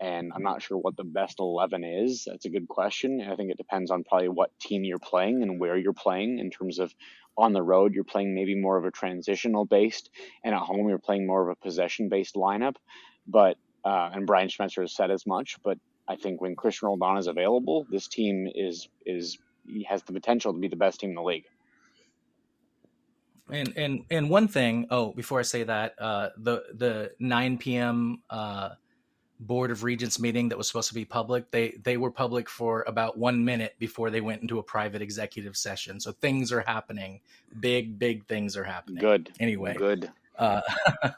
and 0.00 0.32
I'm 0.34 0.42
not 0.42 0.62
sure 0.62 0.78
what 0.78 0.96
the 0.96 1.04
best 1.04 1.40
eleven 1.40 1.82
is. 1.82 2.24
That's 2.26 2.44
a 2.44 2.50
good 2.50 2.68
question. 2.68 3.26
I 3.28 3.34
think 3.34 3.50
it 3.50 3.56
depends 3.56 3.90
on 3.90 4.04
probably 4.04 4.28
what 4.28 4.56
team 4.60 4.84
you're 4.84 4.98
playing 4.98 5.42
and 5.42 5.58
where 5.58 5.76
you're 5.76 5.92
playing. 5.92 6.38
In 6.38 6.50
terms 6.50 6.78
of 6.78 6.94
on 7.36 7.52
the 7.52 7.62
road, 7.62 7.94
you're 7.94 8.04
playing 8.04 8.34
maybe 8.34 8.54
more 8.54 8.76
of 8.76 8.84
a 8.84 8.90
transitional 8.90 9.64
based, 9.64 10.10
and 10.44 10.54
at 10.54 10.60
home 10.60 10.88
you're 10.88 10.98
playing 10.98 11.26
more 11.26 11.42
of 11.42 11.48
a 11.48 11.54
possession 11.56 12.08
based 12.08 12.34
lineup. 12.34 12.76
But 13.26 13.56
uh, 13.84 14.10
and 14.12 14.26
Brian 14.26 14.48
Schmetzer 14.48 14.82
has 14.82 14.94
said 14.94 15.10
as 15.10 15.26
much. 15.26 15.56
But 15.62 15.78
I 16.08 16.16
think 16.16 16.40
when 16.40 16.56
Cristian 16.56 16.82
Roldan 16.82 17.18
is 17.18 17.26
available, 17.26 17.86
this 17.90 18.08
team 18.08 18.48
is 18.54 18.88
is 19.06 19.38
has 19.88 20.02
the 20.02 20.12
potential 20.12 20.52
to 20.52 20.58
be 20.58 20.68
the 20.68 20.76
best 20.76 21.00
team 21.00 21.10
in 21.10 21.16
the 21.16 21.22
league. 21.22 21.46
And 23.50 23.72
and 23.76 24.04
and 24.10 24.30
one 24.30 24.48
thing. 24.48 24.86
Oh, 24.90 25.12
before 25.12 25.40
I 25.40 25.42
say 25.42 25.64
that, 25.64 25.94
uh, 25.98 26.30
the 26.36 26.64
the 26.74 27.12
9 27.18 27.58
p.m. 27.58 28.22
Uh, 28.28 28.70
Board 29.40 29.70
of 29.70 29.82
Regents 29.84 30.20
meeting 30.20 30.50
that 30.50 30.58
was 30.58 30.66
supposed 30.66 30.88
to 30.88 30.94
be 30.94 31.04
public, 31.06 31.50
they 31.50 31.74
they 31.82 31.96
were 31.96 32.10
public 32.10 32.48
for 32.48 32.84
about 32.86 33.16
one 33.16 33.44
minute 33.44 33.74
before 33.78 34.10
they 34.10 34.20
went 34.20 34.42
into 34.42 34.58
a 34.58 34.62
private 34.62 35.00
executive 35.00 35.56
session. 35.56 35.98
So 35.98 36.12
things 36.12 36.52
are 36.52 36.60
happening. 36.60 37.20
Big 37.58 37.98
big 37.98 38.26
things 38.26 38.56
are 38.56 38.64
happening. 38.64 39.00
Good. 39.00 39.30
Anyway, 39.40 39.74
Good. 39.74 40.10
uh, 40.38 40.60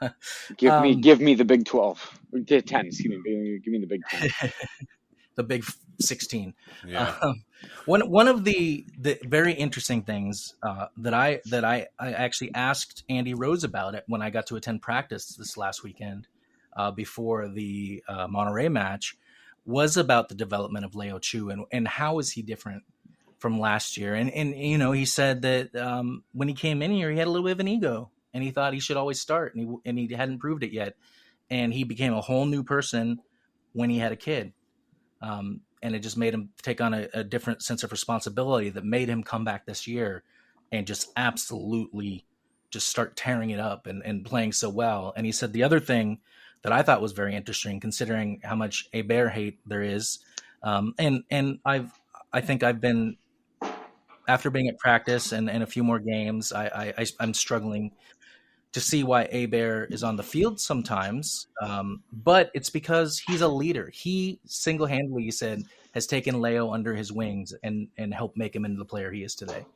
Give 0.57 0.81
me 0.83 0.95
Um, 0.95 1.01
give 1.01 1.21
me 1.21 1.35
the 1.35 1.45
Big 1.45 1.65
Twelve. 1.65 2.19
The 2.33 2.63
Ten. 2.63 2.87
Excuse 2.87 3.11
me. 3.11 3.23
Give 3.25 3.39
me, 3.41 3.59
give 3.59 3.73
me 3.73 3.79
the 3.81 3.87
Big 3.87 4.03
Ten. 4.09 4.53
the 5.35 5.43
big 5.43 5.65
16. 6.01 6.55
Yeah. 6.87 7.15
Um, 7.23 7.45
one 7.87 8.09
one 8.11 8.29
of 8.29 8.45
the 8.45 8.85
the 8.99 9.19
very 9.25 9.53
interesting 9.53 10.03
things 10.03 10.55
uh, 10.63 10.87
that 10.99 11.15
I 11.15 11.41
that 11.47 11.65
I 11.65 11.89
I 11.99 12.13
actually 12.13 12.53
asked 12.55 13.05
Andy 13.09 13.35
Rose 13.35 13.65
about 13.65 13.95
it 13.95 14.05
when 14.09 14.23
I 14.23 14.31
got 14.31 14.47
to 14.49 14.57
attend 14.57 14.83
practice 14.83 15.35
this 15.37 15.57
last 15.57 15.83
weekend 15.83 16.27
uh, 16.77 16.91
before 16.91 17.49
the 17.49 18.03
uh, 18.09 18.27
Monterrey 18.27 18.71
match 18.71 19.17
was 19.65 19.97
about 19.97 20.29
the 20.29 20.35
development 20.35 20.85
of 20.85 20.95
Leo 20.95 21.19
Chu 21.19 21.51
and 21.51 21.65
and 21.71 21.87
how 21.87 22.19
is 22.19 22.33
he 22.33 22.43
different 22.43 22.83
from 23.39 23.61
last 23.61 23.97
year 23.97 24.15
and 24.15 24.31
and 24.31 24.57
you 24.57 24.79
know 24.79 24.93
he 24.93 25.05
said 25.05 25.43
that 25.43 25.75
um, 25.77 26.25
when 26.33 26.49
he 26.49 26.55
came 26.55 26.83
in 26.83 26.91
here 26.91 27.11
he 27.11 27.19
had 27.19 27.27
a 27.27 27.31
little 27.31 27.45
bit 27.45 27.53
of 27.53 27.61
an 27.61 27.69
ego 27.69 28.11
and 28.35 28.43
he 28.43 28.51
thought 28.51 28.73
he 28.73 28.81
should 28.81 28.97
always 28.97 29.21
start 29.21 29.55
and 29.55 29.69
he 29.69 29.77
and 29.89 29.99
he 29.99 30.15
hadn't 30.15 30.39
proved 30.39 30.63
it 30.63 30.73
yet 30.73 30.97
and 31.51 31.73
he 31.73 31.85
became 31.85 32.13
a 32.13 32.21
whole 32.21 32.45
new 32.45 32.63
person 32.63 33.21
when 33.73 33.91
he 33.91 33.99
had 33.99 34.13
a 34.13 34.17
kid 34.17 34.53
um, 35.21 35.61
and 35.83 35.95
it 35.95 36.01
just 36.01 36.17
made 36.17 36.35
him 36.35 36.51
take 36.63 36.81
on 36.81 36.95
a, 36.95 37.09
a 37.15 37.25
different 37.25 37.63
sense 37.63 37.83
of 37.83 37.93
responsibility 37.93 38.71
that 38.71 38.85
made 38.85 39.09
him 39.09 39.23
come 39.23 39.45
back 39.45 39.67
this 39.67 39.87
year 39.87 40.23
and 40.71 40.87
just 40.87 41.13
absolutely 41.17 42.25
just 42.71 42.89
start 42.89 43.17
tearing 43.17 43.51
it 43.51 43.61
up 43.61 43.87
and, 43.87 44.03
and 44.05 44.25
playing 44.25 44.53
so 44.53 44.69
well. 44.69 45.13
And 45.15 45.27
he 45.27 45.33
said 45.33 45.53
the 45.53 45.63
other 45.63 45.81
thing 45.81 46.19
that 46.63 46.73
I 46.73 46.83
thought 46.83 47.03
was 47.03 47.13
very 47.13 47.35
interesting, 47.35 47.81
considering 47.81 48.41
how 48.45 48.55
much 48.55 48.89
Héber 48.93 49.31
hate 49.31 49.59
there 49.67 49.83
is, 49.83 50.19
um, 50.63 50.95
and 50.99 51.25
and 51.31 51.59
I've 51.65 51.93
I 52.33 52.41
think 52.41 52.63
I've 52.63 52.81
been 52.81 53.17
after 54.29 54.51
being 54.51 54.69
at 54.69 54.79
practice 54.79 55.33
and, 55.33 55.51
and 55.51 55.63
a 55.63 55.67
few 55.67 55.83
more 55.83 55.99
games, 55.99 56.53
I, 56.53 56.95
I, 56.97 57.07
I'm 57.19 57.35
struggling 57.35 57.93
to 58.73 58.81
see 58.81 59.05
why 59.05 59.27
Héber 59.27 59.93
is 59.93 60.03
on 60.03 60.17
the 60.17 60.23
field 60.23 60.61
sometimes. 60.61 61.49
Um, 61.61 62.03
but 62.13 62.51
it's 62.55 62.71
because 62.71 63.19
he's 63.19 63.41
a 63.41 63.49
leader. 63.49 63.91
He 63.93 64.41
single 64.47 64.87
handedly, 64.87 65.25
he 65.25 65.31
said, 65.31 65.65
has 65.95 66.07
taken 66.07 66.41
Leo 66.41 66.73
under 66.73 66.95
his 66.95 67.13
wings 67.13 67.53
and 67.63 67.89
and 67.99 68.15
helped 68.15 68.37
make 68.37 68.57
him 68.57 68.65
into 68.65 68.79
the 68.79 68.85
player 68.85 69.11
he 69.11 69.23
is 69.23 69.35
today. 69.35 69.67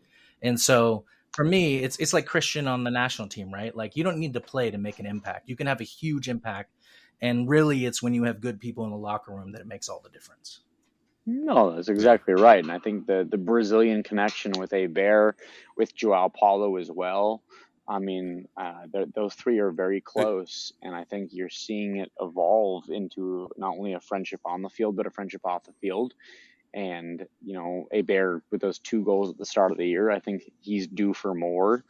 And 0.40 0.58
so 0.58 1.04
for 1.32 1.44
me, 1.44 1.78
it's 1.78 1.98
it's 1.98 2.14
like 2.14 2.26
Cristian 2.26 2.68
on 2.68 2.84
the 2.84 2.90
national 2.90 3.28
team, 3.28 3.52
right? 3.52 3.76
Like 3.76 3.96
you 3.96 4.04
don't 4.04 4.18
need 4.18 4.32
to 4.32 4.40
play 4.40 4.70
to 4.70 4.78
make 4.78 4.98
an 4.98 5.06
impact. 5.06 5.48
You 5.48 5.56
can 5.56 5.66
have 5.66 5.80
a 5.82 5.84
huge 5.84 6.28
impact. 6.28 6.70
And 7.20 7.48
really 7.48 7.86
it's 7.86 8.02
when 8.02 8.14
you 8.14 8.24
have 8.24 8.40
good 8.40 8.60
people 8.60 8.84
in 8.84 8.90
the 8.90 8.96
locker 8.96 9.32
room 9.32 9.52
that 9.52 9.60
it 9.60 9.66
makes 9.66 9.88
all 9.88 10.00
the 10.02 10.10
difference. 10.10 10.60
No, 11.26 11.74
that's 11.74 11.88
exactly 11.88 12.34
right. 12.34 12.62
And 12.62 12.70
I 12.70 12.78
think 12.78 13.06
the 13.06 13.26
the 13.28 13.36
Brazilian 13.36 14.04
connection 14.04 14.52
with 14.52 14.70
Héber, 14.70 15.32
with 15.76 15.94
Joao 15.94 16.28
Paulo 16.28 16.76
as 16.76 16.90
well. 16.90 17.42
I 17.88 17.98
mean, 17.98 18.48
uh, 18.56 18.86
those 19.14 19.34
three 19.34 19.58
are 19.58 19.70
very 19.70 20.00
close, 20.00 20.72
and 20.82 20.94
I 20.94 21.04
think 21.04 21.30
you're 21.32 21.48
seeing 21.48 21.96
it 21.96 22.10
evolve 22.20 22.88
into 22.90 23.48
not 23.56 23.76
only 23.76 23.94
a 23.94 24.00
friendship 24.00 24.40
on 24.44 24.62
the 24.62 24.68
field, 24.68 24.96
but 24.96 25.06
a 25.06 25.10
friendship 25.10 25.42
off 25.44 25.64
the 25.64 25.72
field. 25.72 26.14
And 26.74 27.26
you 27.44 27.54
know, 27.54 27.88
Héber 27.92 28.42
with 28.50 28.60
those 28.60 28.78
two 28.78 29.04
goals 29.04 29.30
at 29.30 29.38
the 29.38 29.46
start 29.46 29.72
of 29.72 29.78
the 29.78 29.86
year, 29.86 30.10
I 30.10 30.20
think 30.20 30.42
he's 30.60 30.86
due 30.86 31.12
for 31.12 31.34
more. 31.34 31.84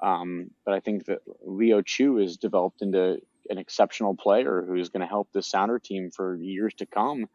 Um, 0.00 0.50
but 0.64 0.74
I 0.74 0.80
think 0.80 1.06
that 1.06 1.20
Leo 1.42 1.82
Chu 1.82 2.16
has 2.18 2.36
developed 2.36 2.82
into 2.82 3.20
an 3.48 3.58
exceptional 3.58 4.16
player 4.16 4.64
who's 4.66 4.88
going 4.88 5.00
to 5.00 5.06
help 5.06 5.28
the 5.32 5.42
Sounder 5.42 5.78
team 5.78 6.10
for 6.10 6.36
years 6.36 6.74
to 6.74 6.86
come. 6.86 7.26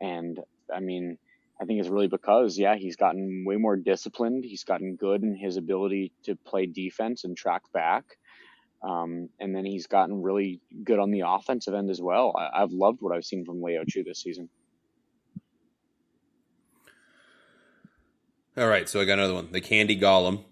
And 0.00 0.38
I 0.74 0.80
mean, 0.80 1.18
I 1.60 1.64
think 1.64 1.80
it's 1.80 1.88
really 1.88 2.08
because, 2.08 2.58
yeah, 2.58 2.74
he's 2.74 2.96
gotten 2.96 3.44
way 3.46 3.56
more 3.56 3.76
disciplined. 3.76 4.44
He's 4.44 4.64
gotten 4.64 4.96
good 4.96 5.22
in 5.22 5.36
his 5.36 5.56
ability 5.56 6.12
to 6.24 6.36
play 6.36 6.66
defense 6.66 7.24
and 7.24 7.36
track 7.36 7.62
back. 7.72 8.04
Um, 8.82 9.30
and 9.40 9.54
then 9.54 9.64
he's 9.64 9.86
gotten 9.86 10.22
really 10.22 10.60
good 10.82 10.98
on 10.98 11.10
the 11.10 11.22
offensive 11.26 11.72
end 11.72 11.90
as 11.90 12.02
well. 12.02 12.34
I, 12.36 12.62
I've 12.62 12.72
loved 12.72 13.00
what 13.00 13.16
I've 13.16 13.24
seen 13.24 13.44
from 13.44 13.62
Leo 13.62 13.84
Chu 13.88 14.04
this 14.04 14.20
season. 14.20 14.48
All 18.56 18.68
right, 18.68 18.88
so 18.88 19.00
I 19.00 19.04
got 19.04 19.14
another 19.14 19.34
one. 19.34 19.50
The 19.52 19.60
Candy 19.60 19.98
Golem. 19.98 20.44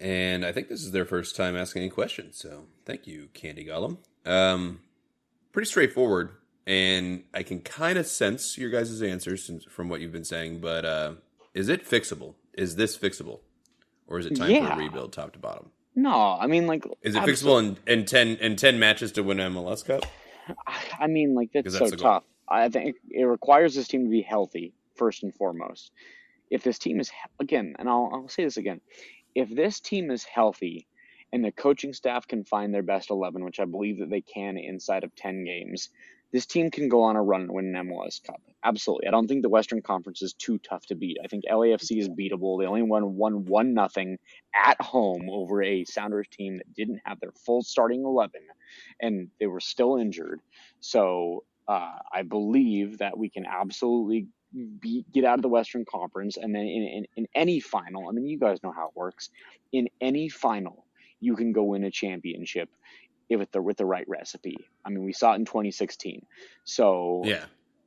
And 0.00 0.44
I 0.44 0.52
think 0.52 0.68
this 0.68 0.82
is 0.82 0.92
their 0.92 1.04
first 1.04 1.36
time 1.36 1.56
asking 1.56 1.82
any 1.82 1.90
questions. 1.90 2.38
So 2.38 2.64
thank 2.84 3.06
you, 3.06 3.28
Candy 3.34 3.64
Golem. 3.64 3.98
Um, 4.24 4.80
pretty 5.52 5.66
straightforward. 5.68 6.30
And 6.66 7.24
I 7.32 7.42
can 7.42 7.60
kind 7.60 7.96
of 7.96 8.06
sense 8.06 8.58
your 8.58 8.70
guys' 8.70 9.00
answers 9.00 9.50
from 9.70 9.88
what 9.88 10.00
you've 10.00 10.12
been 10.12 10.24
saying. 10.24 10.60
But 10.60 10.84
uh, 10.84 11.12
is 11.54 11.68
it 11.68 11.88
fixable? 11.88 12.34
Is 12.54 12.76
this 12.76 12.98
fixable? 12.98 13.40
Or 14.08 14.18
is 14.18 14.26
it 14.26 14.36
time 14.36 14.64
for 14.64 14.72
a 14.72 14.76
rebuild 14.76 15.12
top 15.12 15.32
to 15.32 15.38
bottom? 15.38 15.70
No, 15.94 16.36
I 16.38 16.46
mean, 16.46 16.66
like, 16.66 16.84
Is 17.02 17.14
it 17.14 17.22
absol- 17.22 17.26
fixable 17.26 17.78
in, 17.86 18.00
in 18.00 18.04
10 18.04 18.28
in 18.36 18.56
10 18.56 18.78
matches 18.78 19.12
to 19.12 19.22
win 19.22 19.38
MLS 19.38 19.84
Cup? 19.84 20.04
I 21.00 21.06
mean, 21.06 21.34
like 21.34 21.50
that's 21.52 21.72
so 21.72 21.88
that's 21.88 22.00
tough. 22.00 22.24
I 22.48 22.68
think 22.68 22.96
it 23.10 23.24
requires 23.24 23.74
this 23.74 23.88
team 23.88 24.04
to 24.04 24.10
be 24.10 24.22
healthy 24.22 24.74
first 24.94 25.22
and 25.22 25.34
foremost. 25.34 25.90
If 26.50 26.62
this 26.62 26.78
team 26.78 27.00
is 27.00 27.10
again, 27.40 27.74
and 27.78 27.88
I'll, 27.88 28.10
I'll 28.12 28.28
say 28.28 28.44
this 28.44 28.56
again, 28.56 28.80
if 29.36 29.54
this 29.54 29.80
team 29.80 30.10
is 30.10 30.24
healthy 30.24 30.88
and 31.32 31.44
the 31.44 31.52
coaching 31.52 31.92
staff 31.92 32.26
can 32.26 32.42
find 32.42 32.72
their 32.72 32.82
best 32.82 33.10
eleven, 33.10 33.44
which 33.44 33.60
I 33.60 33.66
believe 33.66 33.98
that 33.98 34.10
they 34.10 34.22
can 34.22 34.56
inside 34.56 35.04
of 35.04 35.14
ten 35.14 35.44
games, 35.44 35.90
this 36.32 36.46
team 36.46 36.70
can 36.70 36.88
go 36.88 37.02
on 37.02 37.16
a 37.16 37.22
run 37.22 37.42
and 37.42 37.52
win 37.52 37.76
an 37.76 37.86
MLS 37.86 38.22
Cup. 38.24 38.40
Absolutely, 38.64 39.06
I 39.06 39.10
don't 39.10 39.28
think 39.28 39.42
the 39.42 39.50
Western 39.50 39.82
Conference 39.82 40.22
is 40.22 40.32
too 40.32 40.58
tough 40.58 40.86
to 40.86 40.94
beat. 40.94 41.18
I 41.22 41.28
think 41.28 41.44
LAFC 41.44 41.98
is 41.98 42.08
beatable. 42.08 42.58
They 42.58 42.66
only 42.66 42.82
won 42.82 43.14
one 43.16 43.44
one 43.44 43.74
nothing 43.74 44.18
at 44.54 44.80
home 44.80 45.28
over 45.30 45.62
a 45.62 45.84
Sounders 45.84 46.28
team 46.28 46.56
that 46.56 46.74
didn't 46.74 47.02
have 47.04 47.20
their 47.20 47.32
full 47.44 47.62
starting 47.62 48.04
eleven, 48.04 48.40
and 49.00 49.28
they 49.38 49.46
were 49.46 49.60
still 49.60 49.98
injured. 49.98 50.40
So 50.80 51.44
uh, 51.68 51.98
I 52.10 52.22
believe 52.22 52.98
that 52.98 53.18
we 53.18 53.28
can 53.28 53.44
absolutely 53.44 54.28
beat, 54.80 55.10
get 55.12 55.24
out 55.24 55.38
of 55.38 55.42
the 55.42 55.48
Western 55.48 55.84
Conference, 55.84 56.36
and 56.36 56.54
then 56.54 56.62
in, 56.62 56.82
in, 56.82 57.06
in 57.16 57.26
any 57.34 57.60
final, 57.60 58.08
I 58.08 58.12
mean, 58.12 58.26
you 58.26 58.38
guys 58.38 58.62
know 58.62 58.72
how 58.72 58.88
it 58.88 58.96
works. 58.96 59.30
In 59.72 59.88
any 60.00 60.28
final, 60.28 60.86
you 61.20 61.36
can 61.36 61.52
go 61.52 61.64
win 61.64 61.84
a 61.84 61.90
championship 61.90 62.68
if 63.28 63.38
with 63.40 63.50
the 63.52 63.62
with 63.62 63.76
the 63.76 63.86
right 63.86 64.06
recipe. 64.08 64.70
I 64.84 64.90
mean, 64.90 65.04
we 65.04 65.12
saw 65.12 65.32
it 65.32 65.36
in 65.36 65.44
2016. 65.44 66.26
So 66.64 67.32
Yeah. 67.32 67.46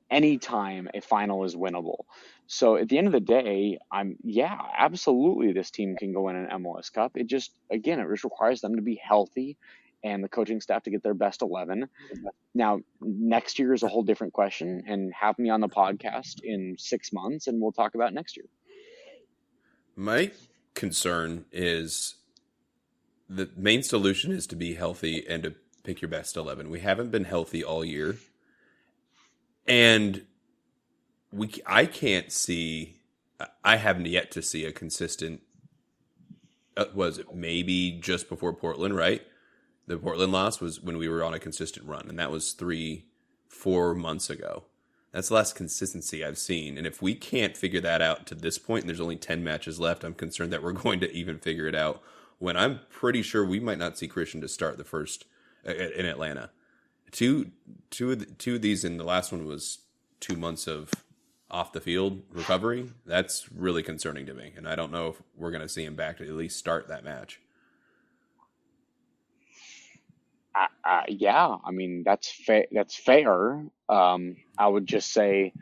anytime 0.09 0.89
a 0.93 1.01
final 1.01 1.43
is 1.45 1.55
winnable. 1.55 1.99
So 2.47 2.77
at 2.77 2.89
the 2.89 2.97
end 2.97 3.07
of 3.07 3.13
the 3.13 3.19
day, 3.19 3.77
I'm 3.91 4.17
yeah, 4.23 4.57
absolutely 4.77 5.53
this 5.53 5.71
team 5.71 5.95
can 5.97 6.13
go 6.13 6.23
win 6.23 6.35
an 6.35 6.49
MLS 6.63 6.91
Cup. 6.91 7.13
It 7.15 7.27
just 7.27 7.53
again, 7.71 7.99
it 7.99 8.07
just 8.09 8.23
requires 8.23 8.61
them 8.61 8.75
to 8.75 8.81
be 8.81 8.99
healthy 9.03 9.57
and 10.03 10.23
the 10.23 10.29
coaching 10.29 10.61
staff 10.61 10.83
to 10.83 10.89
get 10.89 11.03
their 11.03 11.13
best 11.13 11.41
11. 11.41 11.87
Now, 12.53 12.79
next 13.01 13.59
year 13.59 13.73
is 13.73 13.83
a 13.83 13.87
whole 13.87 14.03
different 14.03 14.33
question 14.33 14.83
and 14.87 15.13
have 15.13 15.37
me 15.37 15.49
on 15.49 15.61
the 15.61 15.69
podcast 15.69 16.41
in 16.43 16.75
6 16.77 17.13
months 17.13 17.47
and 17.47 17.61
we'll 17.61 17.71
talk 17.71 17.95
about 17.95 18.13
next 18.13 18.37
year. 18.37 18.45
My 19.95 20.31
concern 20.73 21.45
is 21.51 22.15
the 23.27 23.49
main 23.55 23.83
solution 23.83 24.31
is 24.31 24.47
to 24.47 24.55
be 24.55 24.73
healthy 24.73 25.25
and 25.27 25.43
to 25.43 25.55
pick 25.83 26.01
your 26.01 26.09
best 26.09 26.37
11. 26.37 26.69
We 26.69 26.79
haven't 26.79 27.11
been 27.11 27.25
healthy 27.25 27.63
all 27.63 27.83
year. 27.83 28.15
And 29.67 30.25
we 31.31 31.51
I 31.65 31.85
can't 31.85 32.31
see 32.31 32.95
I 33.63 33.75
haven't 33.77 34.07
yet 34.07 34.31
to 34.31 34.41
see 34.41 34.65
a 34.65 34.71
consistent 34.71 35.41
uh, 36.75 36.85
was 36.93 37.17
it 37.17 37.33
maybe 37.35 37.99
just 38.01 38.29
before 38.29 38.53
Portland, 38.53 38.95
right? 38.95 39.21
The 39.89 39.97
Portland 39.97 40.31
loss 40.31 40.61
was 40.61 40.79
when 40.79 40.99
we 40.99 41.09
were 41.09 41.23
on 41.23 41.33
a 41.33 41.39
consistent 41.39 41.87
run 41.87 42.05
and 42.07 42.19
that 42.19 42.29
was 42.29 42.51
3 42.51 43.05
4 43.47 43.95
months 43.95 44.29
ago. 44.29 44.65
That's 45.11 45.29
the 45.29 45.33
last 45.33 45.55
consistency 45.55 46.23
I've 46.23 46.37
seen. 46.37 46.77
And 46.77 46.85
if 46.85 47.01
we 47.01 47.15
can't 47.15 47.57
figure 47.57 47.81
that 47.81 47.99
out 47.99 48.27
to 48.27 48.35
this 48.35 48.59
point, 48.59 48.83
and 48.83 48.89
there's 48.89 49.01
only 49.01 49.15
10 49.15 49.43
matches 49.43 49.79
left, 49.79 50.03
I'm 50.03 50.13
concerned 50.13 50.53
that 50.53 50.61
we're 50.61 50.71
going 50.83 50.99
to 50.99 51.11
even 51.11 51.39
figure 51.39 51.65
it 51.65 51.73
out 51.73 52.03
when 52.37 52.55
I'm 52.55 52.81
pretty 52.91 53.23
sure 53.23 53.43
we 53.43 53.59
might 53.59 53.79
not 53.79 53.97
see 53.97 54.07
Cristian 54.07 54.41
to 54.41 54.47
start 54.47 54.77
the 54.77 54.83
first 54.83 55.25
uh, 55.67 55.73
in 55.73 56.05
Atlanta. 56.05 56.51
Two, 57.09 57.49
two, 57.89 58.11
of 58.11 58.19
the, 58.19 58.25
two 58.27 58.55
of 58.57 58.61
these, 58.61 58.83
and 58.83 58.99
the 58.99 59.03
last 59.03 59.31
one 59.31 59.47
was 59.47 59.79
two 60.19 60.35
months 60.35 60.67
of 60.67 60.91
off 61.49 61.73
the 61.73 61.81
field 61.81 62.21
recovery. 62.31 62.91
That's 63.07 63.51
really 63.51 63.81
concerning 63.81 64.27
to 64.27 64.35
me. 64.35 64.53
And 64.55 64.69
I 64.69 64.75
don't 64.75 64.91
know 64.91 65.07
if 65.07 65.21
we're 65.35 65.49
going 65.49 65.63
to 65.63 65.67
see 65.67 65.83
him 65.83 65.95
back 65.95 66.17
to 66.17 66.27
at 66.27 66.33
least 66.33 66.59
start 66.59 66.87
that 66.89 67.03
match. 67.03 67.41
Uh, 70.59 70.89
uh, 70.89 71.03
yeah, 71.09 71.55
I 71.65 71.71
mean 71.71 72.03
that's 72.05 72.29
fa- 72.31 72.67
that's 72.71 72.95
fair. 72.95 73.63
Um, 73.89 74.37
I 74.57 74.67
would 74.67 74.87
just 74.87 75.13
say 75.13 75.53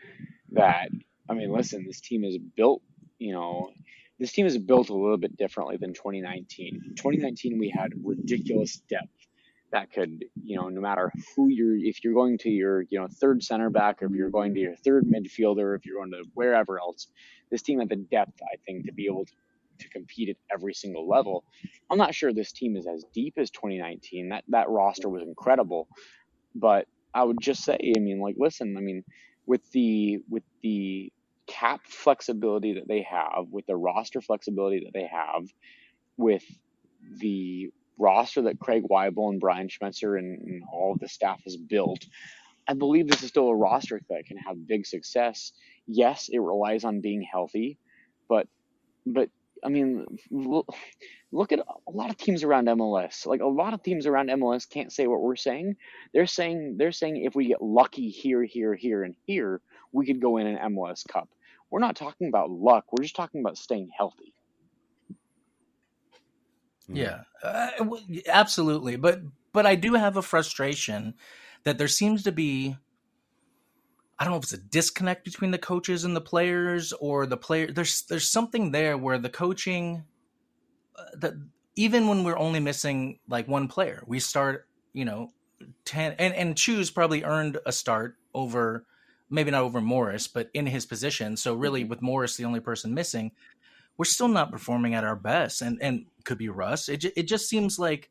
that 0.53 0.89
I 1.29 1.33
mean, 1.33 1.51
listen, 1.51 1.85
this 1.85 2.01
team 2.01 2.23
is 2.23 2.37
built. 2.37 2.81
You 3.19 3.33
know, 3.33 3.71
this 4.19 4.31
team 4.31 4.45
is 4.45 4.57
built 4.57 4.89
a 4.89 4.95
little 4.95 5.17
bit 5.17 5.37
differently 5.37 5.77
than 5.77 5.93
2019. 5.93 6.81
In 6.89 6.95
2019, 6.95 7.59
we 7.59 7.69
had 7.69 7.93
ridiculous 8.03 8.77
depth 8.89 9.09
that 9.71 9.91
could, 9.91 10.23
you 10.43 10.55
know, 10.57 10.69
no 10.69 10.81
matter 10.81 11.11
who 11.35 11.49
you're, 11.49 11.75
if 11.75 12.03
you're 12.03 12.13
going 12.13 12.37
to 12.39 12.49
your, 12.49 12.83
you 12.89 12.99
know, 12.99 13.07
third 13.21 13.43
center 13.43 13.69
back, 13.69 14.01
or 14.01 14.05
if 14.07 14.13
you're 14.13 14.29
going 14.29 14.53
to 14.53 14.59
your 14.61 14.75
third 14.77 15.05
midfielder, 15.05 15.75
if 15.77 15.85
you're 15.85 15.97
going 15.97 16.11
to 16.11 16.23
wherever 16.35 16.79
else, 16.79 17.07
this 17.51 17.61
team 17.63 17.79
had 17.79 17.89
the 17.89 17.97
depth, 17.97 18.39
I 18.43 18.57
think, 18.65 18.85
to 18.85 18.93
be 18.93 19.07
able 19.07 19.25
to, 19.25 19.33
to 19.79 19.89
compete 19.89 20.29
at 20.29 20.37
every 20.53 20.73
single 20.73 21.07
level. 21.07 21.43
I'm 21.91 21.97
not 21.97 22.15
sure 22.15 22.33
this 22.33 22.51
team 22.51 22.75
is 22.77 22.87
as 22.87 23.05
deep 23.13 23.35
as 23.37 23.51
2019. 23.51 24.29
That 24.29 24.43
that 24.49 24.69
roster 24.69 25.09
was 25.09 25.23
incredible, 25.23 25.87
but 26.55 26.87
I 27.13 27.23
would 27.23 27.41
just 27.41 27.63
say, 27.63 27.75
I 27.75 27.99
mean, 27.99 28.19
like, 28.21 28.35
listen, 28.37 28.75
I 28.77 28.81
mean, 28.81 29.03
with 29.45 29.61
the 29.71 30.19
with 30.29 30.43
the 30.63 31.11
cap 31.47 31.81
flexibility 31.87 32.75
that 32.75 32.87
they 32.87 33.03
have, 33.09 33.47
with 33.51 33.65
the 33.67 33.75
roster 33.75 34.21
flexibility 34.21 34.81
that 34.85 34.93
they 34.93 35.07
have, 35.07 35.43
with 36.17 36.43
the 37.19 37.69
roster 37.99 38.43
that 38.43 38.59
Craig 38.59 38.83
Waibel 38.89 39.29
and 39.31 39.39
Brian 39.39 39.69
Schmetzer 39.69 40.17
and, 40.17 40.41
and 40.41 40.63
all 40.71 40.93
of 40.93 40.99
the 40.99 41.07
staff 41.09 41.41
has 41.45 41.57
built, 41.57 42.05
I 42.67 42.73
believe 42.73 43.07
this 43.07 43.23
is 43.23 43.29
still 43.29 43.49
a 43.49 43.55
roster 43.55 44.01
that 44.09 44.25
can 44.27 44.37
have 44.37 44.67
big 44.67 44.85
success. 44.85 45.53
Yes, 45.87 46.29
it 46.31 46.39
relies 46.39 46.83
on 46.83 47.01
being 47.01 47.23
healthy, 47.29 47.79
but 48.29 48.47
but 49.05 49.29
I 49.63 49.69
mean, 49.69 50.05
look, 50.31 50.67
look 51.31 51.51
at 51.51 51.59
a 51.59 51.91
lot 51.91 52.09
of 52.09 52.17
teams 52.17 52.43
around 52.43 52.67
MLS. 52.67 53.25
Like 53.25 53.41
a 53.41 53.47
lot 53.47 53.73
of 53.73 53.83
teams 53.83 54.05
around 54.05 54.29
MLS 54.29 54.69
can't 54.69 54.91
say 54.91 55.07
what 55.07 55.21
we're 55.21 55.35
saying. 55.35 55.75
They're 56.13 56.27
saying 56.27 56.75
they're 56.77 56.91
saying 56.91 57.23
if 57.23 57.35
we 57.35 57.47
get 57.47 57.61
lucky 57.61 58.09
here, 58.09 58.43
here, 58.43 58.75
here, 58.75 59.03
and 59.03 59.15
here, 59.25 59.61
we 59.91 60.05
could 60.05 60.21
go 60.21 60.37
in 60.37 60.47
an 60.47 60.73
MLS 60.73 61.07
Cup. 61.07 61.29
We're 61.69 61.79
not 61.79 61.95
talking 61.95 62.27
about 62.27 62.49
luck. 62.49 62.85
We're 62.91 63.03
just 63.03 63.15
talking 63.15 63.41
about 63.41 63.57
staying 63.57 63.89
healthy. 63.95 64.33
Yeah, 66.87 67.21
uh, 67.43 67.71
absolutely. 68.27 68.95
But 68.95 69.21
but 69.51 69.65
I 69.65 69.75
do 69.75 69.93
have 69.95 70.15
a 70.15 70.21
frustration 70.21 71.15
that 71.63 71.77
there 71.77 71.87
seems 71.87 72.23
to 72.23 72.31
be. 72.31 72.77
I 74.19 74.23
don't 74.23 74.31
know 74.31 74.37
if 74.37 74.43
it's 74.43 74.53
a 74.53 74.57
disconnect 74.57 75.25
between 75.25 75.51
the 75.51 75.57
coaches 75.57 76.03
and 76.03 76.15
the 76.15 76.21
players, 76.21 76.91
or 76.93 77.25
the 77.25 77.37
player. 77.37 77.71
There's 77.71 78.03
there's 78.03 78.29
something 78.29 78.71
there 78.71 78.97
where 78.97 79.19
the 79.19 79.29
coaching, 79.29 80.05
uh, 80.95 81.03
that 81.17 81.33
even 81.75 82.07
when 82.07 82.23
we're 82.23 82.37
only 82.37 82.59
missing 82.59 83.19
like 83.27 83.47
one 83.47 83.67
player, 83.67 84.03
we 84.07 84.19
start 84.19 84.67
you 84.93 85.05
know 85.05 85.29
ten 85.85 86.13
and 86.13 86.33
and 86.33 86.57
Chu 86.57 86.83
probably 86.93 87.23
earned 87.23 87.59
a 87.65 87.71
start 87.71 88.17
over 88.33 88.85
maybe 89.29 89.51
not 89.51 89.63
over 89.63 89.81
Morris, 89.81 90.27
but 90.27 90.49
in 90.53 90.65
his 90.65 90.85
position. 90.85 91.37
So 91.37 91.53
really, 91.53 91.83
with 91.83 92.01
Morris 92.01 92.37
the 92.37 92.45
only 92.45 92.59
person 92.59 92.93
missing, 92.93 93.31
we're 93.97 94.05
still 94.05 94.27
not 94.27 94.51
performing 94.51 94.93
at 94.93 95.03
our 95.03 95.15
best, 95.15 95.61
and 95.61 95.77
and 95.81 96.05
could 96.23 96.37
be 96.37 96.49
Russ. 96.49 96.89
It 96.89 97.05
it 97.15 97.23
just 97.23 97.49
seems 97.49 97.77
like 97.77 98.09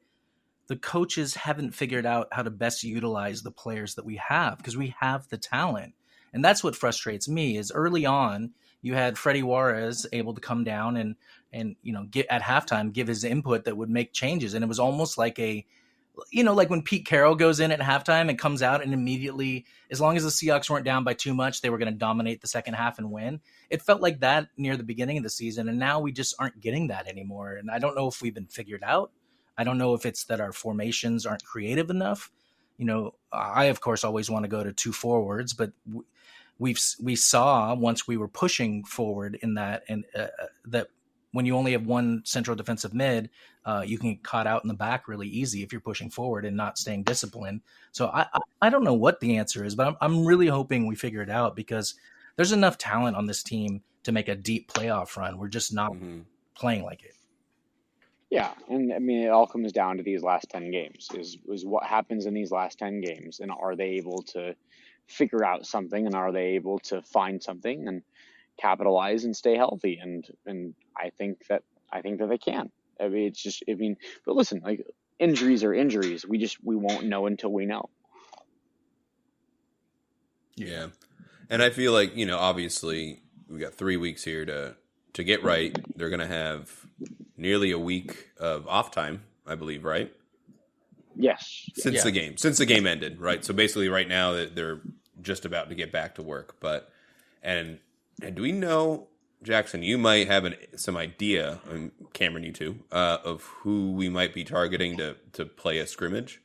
the 0.68 0.76
coaches 0.76 1.34
haven't 1.34 1.74
figured 1.74 2.07
out 2.07 2.28
how 2.32 2.42
to 2.42 2.50
best 2.50 2.82
utilize 2.82 3.42
the 3.42 3.50
players 3.50 3.94
that 3.94 4.04
we 4.04 4.16
have 4.16 4.59
because 4.59 4.76
we 4.76 4.94
have 5.00 5.28
the 5.28 5.38
talent, 5.38 5.94
and 6.37 6.45
that's 6.45 6.62
what 6.62 6.76
frustrates 6.76 7.28
me. 7.28 7.57
Is 7.57 7.72
early 7.72 8.07
on 8.07 8.53
you 8.82 8.95
had 8.95 9.18
Freddie 9.18 9.43
Juarez 9.43 10.07
able 10.12 10.34
to 10.34 10.41
come 10.41 10.62
down 10.62 10.97
and 10.97 11.16
and 11.53 11.74
you 11.82 11.93
know 11.93 12.05
get 12.05 12.26
at 12.30 12.43
halftime 12.43 12.93
give 12.93 13.09
his 13.09 13.24
input 13.24 13.64
that 13.64 13.76
would 13.76 13.91
make 13.91 14.12
changes, 14.12 14.55
and 14.55 14.62
it 14.62 14.68
was 14.68 14.78
almost 14.78 15.18
like 15.18 15.39
a 15.41 15.66
you 16.30 16.45
know, 16.45 16.55
like 16.55 16.70
when 16.70 16.82
Pete 16.82 17.05
Carroll 17.05 17.34
goes 17.34 17.61
in 17.61 17.72
at 17.72 17.80
halftime 17.80 18.30
and 18.30 18.39
comes 18.39 18.62
out 18.62 18.82
and 18.82 18.95
immediately, 18.95 19.66
as 19.91 20.01
long 20.01 20.16
as 20.16 20.22
the 20.22 20.30
Seahawks 20.30 20.70
weren't 20.70 20.84
down 20.84 21.05
by 21.05 21.14
too 21.14 21.34
much, 21.34 21.61
they 21.61 21.68
were 21.68 21.78
going 21.78 21.93
to 21.93 21.99
dominate 21.99 22.41
the 22.41 22.49
second 22.49 22.74
half 22.74 22.99
and 22.99 23.11
win. 23.11 23.41
It 23.68 23.82
felt 23.82 24.01
like 24.01 24.20
that 24.20 24.49
near 24.57 24.76
the 24.76 24.82
beginning 24.82 25.18
of 25.18 25.24
the 25.24 25.30
season, 25.30 25.68
and 25.68 25.78
now 25.78 26.01
we 26.01 26.12
just 26.12 26.34
aren't 26.39 26.61
getting 26.61 26.89
that 26.89 27.07
anymore. 27.07 27.57
And 27.57 27.70
I 27.70 27.78
don't 27.78 27.97
know 27.97 28.09
if 28.09 28.22
we've 28.22 28.34
been 28.34 28.47
figured 28.47 28.82
out. 28.82 29.11
I 29.59 29.64
don't 29.64 29.78
know 29.78 29.95
if 29.95 30.07
it's 30.07 30.24
that 30.24 30.41
our 30.41 30.53
formations 30.53 31.26
aren't 31.26 31.45
creative 31.45 31.91
enough. 31.91 32.30
You 32.78 32.84
know, 32.84 33.14
I 33.32 33.64
of 33.64 33.80
course 33.80 34.05
always 34.05 34.30
want 34.30 34.45
to 34.45 34.49
go 34.49 34.62
to 34.62 34.72
two 34.72 34.93
forwards, 34.93 35.55
but 35.55 35.72
we've 36.59 36.80
we 37.00 37.16
saw 37.16 37.74
once 37.74 38.07
we 38.09 38.16
were 38.16 38.28
pushing 38.28 38.84
forward 38.84 39.38
in 39.42 39.54
that 39.54 39.84
and 39.88 40.04
uh, 40.14 40.26
that 40.66 40.88
when 41.32 41.44
you 41.44 41.54
only 41.54 41.72
have 41.72 41.84
one 41.84 42.22
central 42.24 42.57
defensive 42.57 42.94
mid, 42.94 43.28
uh, 43.66 43.84
you 43.86 43.98
can 43.98 44.14
get 44.14 44.22
caught 44.22 44.46
out 44.46 44.64
in 44.64 44.68
the 44.68 44.74
back 44.74 45.07
really 45.07 45.28
easy 45.28 45.62
if 45.62 45.70
you're 45.70 45.80
pushing 45.82 46.09
forward 46.09 46.46
and 46.46 46.57
not 46.57 46.78
staying 46.78 47.02
disciplined. 47.02 47.61
So 47.92 48.07
I, 48.07 48.22
I, 48.32 48.40
I 48.62 48.70
don't 48.70 48.84
know 48.84 48.94
what 48.94 49.20
the 49.20 49.36
answer 49.36 49.62
is, 49.62 49.74
but 49.74 49.86
I'm, 49.86 49.96
I'm 50.00 50.24
really 50.24 50.46
hoping 50.46 50.86
we 50.86 50.94
figure 50.94 51.20
it 51.20 51.28
out 51.28 51.54
because 51.54 51.94
there's 52.36 52.52
enough 52.52 52.78
talent 52.78 53.16
on 53.16 53.26
this 53.26 53.42
team 53.42 53.82
to 54.04 54.12
make 54.12 54.28
a 54.28 54.34
deep 54.34 54.72
playoff 54.72 55.16
run. 55.16 55.36
We're 55.36 55.48
just 55.48 55.74
not 55.74 55.92
Mhm. 55.92 56.24
playing 56.54 56.84
like 56.84 57.02
it. 57.04 57.12
Yeah, 58.30 58.52
and 58.68 58.92
I 58.92 58.98
mean, 58.98 59.22
it 59.22 59.28
all 59.28 59.46
comes 59.46 59.72
down 59.72 59.98
to 59.98 60.02
these 60.02 60.22
last 60.22 60.48
ten 60.48 60.70
games. 60.70 61.09
Is 61.14 61.38
is 61.48 61.64
what 61.64 61.84
happens 61.84 62.26
in 62.26 62.34
these 62.34 62.50
last 62.50 62.78
ten 62.78 63.00
games, 63.00 63.40
and 63.40 63.52
are 63.52 63.76
they 63.76 63.90
able 63.90 64.22
to 64.22 64.57
figure 65.07 65.44
out 65.44 65.66
something, 65.66 66.07
and 66.07 66.14
are 66.14 66.32
they 66.32 66.54
able 66.54 66.78
to 66.80 67.02
find 67.02 67.42
something 67.42 67.88
and 67.88 68.02
capitalize 68.59 69.24
and 69.24 69.36
stay 69.36 69.57
healthy? 69.57 69.98
And 70.00 70.26
and 70.46 70.74
I 70.96 71.11
think 71.11 71.46
that 71.48 71.62
I 71.92 72.02
think 72.02 72.18
that 72.18 72.28
they 72.28 72.38
can. 72.38 72.70
I 73.00 73.09
mean, 73.09 73.26
it's 73.28 73.42
just 73.42 73.62
I 73.68 73.74
mean, 73.74 73.96
but 74.24 74.36
listen, 74.36 74.61
like 74.64 74.86
injuries 75.18 75.64
are 75.64 75.74
injuries. 75.74 76.26
We 76.26 76.38
just 76.38 76.62
we 76.64 76.76
won't 76.76 77.04
know 77.04 77.26
until 77.26 77.52
we 77.52 77.66
know. 77.66 77.88
Yeah. 80.57 80.88
And 81.48 81.62
I 81.62 81.70
feel 81.70 81.92
like, 81.92 82.16
you 82.16 82.26
know, 82.26 82.38
obviously 82.38 83.20
we 83.48 83.61
got 83.61 83.74
three 83.74 83.96
weeks 83.96 84.24
here 84.24 84.44
to 84.46 84.76
to 85.12 85.24
get 85.24 85.42
right. 85.42 85.76
They're 85.96 86.11
gonna 86.11 86.26
have 86.26 86.70
nearly 87.36 87.70
a 87.70 87.78
week 87.78 88.30
of 88.38 88.66
off 88.66 88.90
time, 88.90 89.22
I 89.46 89.54
believe, 89.54 89.84
right? 89.84 90.12
Yes. 91.16 91.68
Since 91.74 91.96
Yeah. 91.96 92.02
the 92.04 92.10
game. 92.12 92.36
Since 92.36 92.58
the 92.58 92.66
game 92.66 92.86
ended, 92.86 93.20
right? 93.20 93.44
So 93.44 93.54
basically 93.54 93.88
right 93.88 94.08
now 94.08 94.32
they're 94.32 94.80
just 95.22 95.44
about 95.44 95.68
to 95.70 95.74
get 95.74 95.90
back 95.92 96.14
to 96.16 96.22
work. 96.22 96.56
But 96.60 96.90
and 97.42 97.78
and 98.22 98.34
do 98.34 98.42
we 98.42 98.52
know 98.52 99.08
Jackson, 99.42 99.82
you 99.82 99.98
might 99.98 100.26
have 100.28 100.44
an, 100.44 100.56
some 100.76 100.96
idea, 100.96 101.60
and 101.70 101.92
Cameron, 102.14 102.44
you 102.44 102.52
too, 102.52 102.80
uh, 102.90 103.18
of 103.24 103.42
who 103.60 103.92
we 103.92 104.08
might 104.08 104.34
be 104.34 104.44
targeting 104.44 104.96
to, 104.96 105.16
to 105.34 105.44
play 105.44 105.78
a 105.78 105.86
scrimmage. 105.86 106.40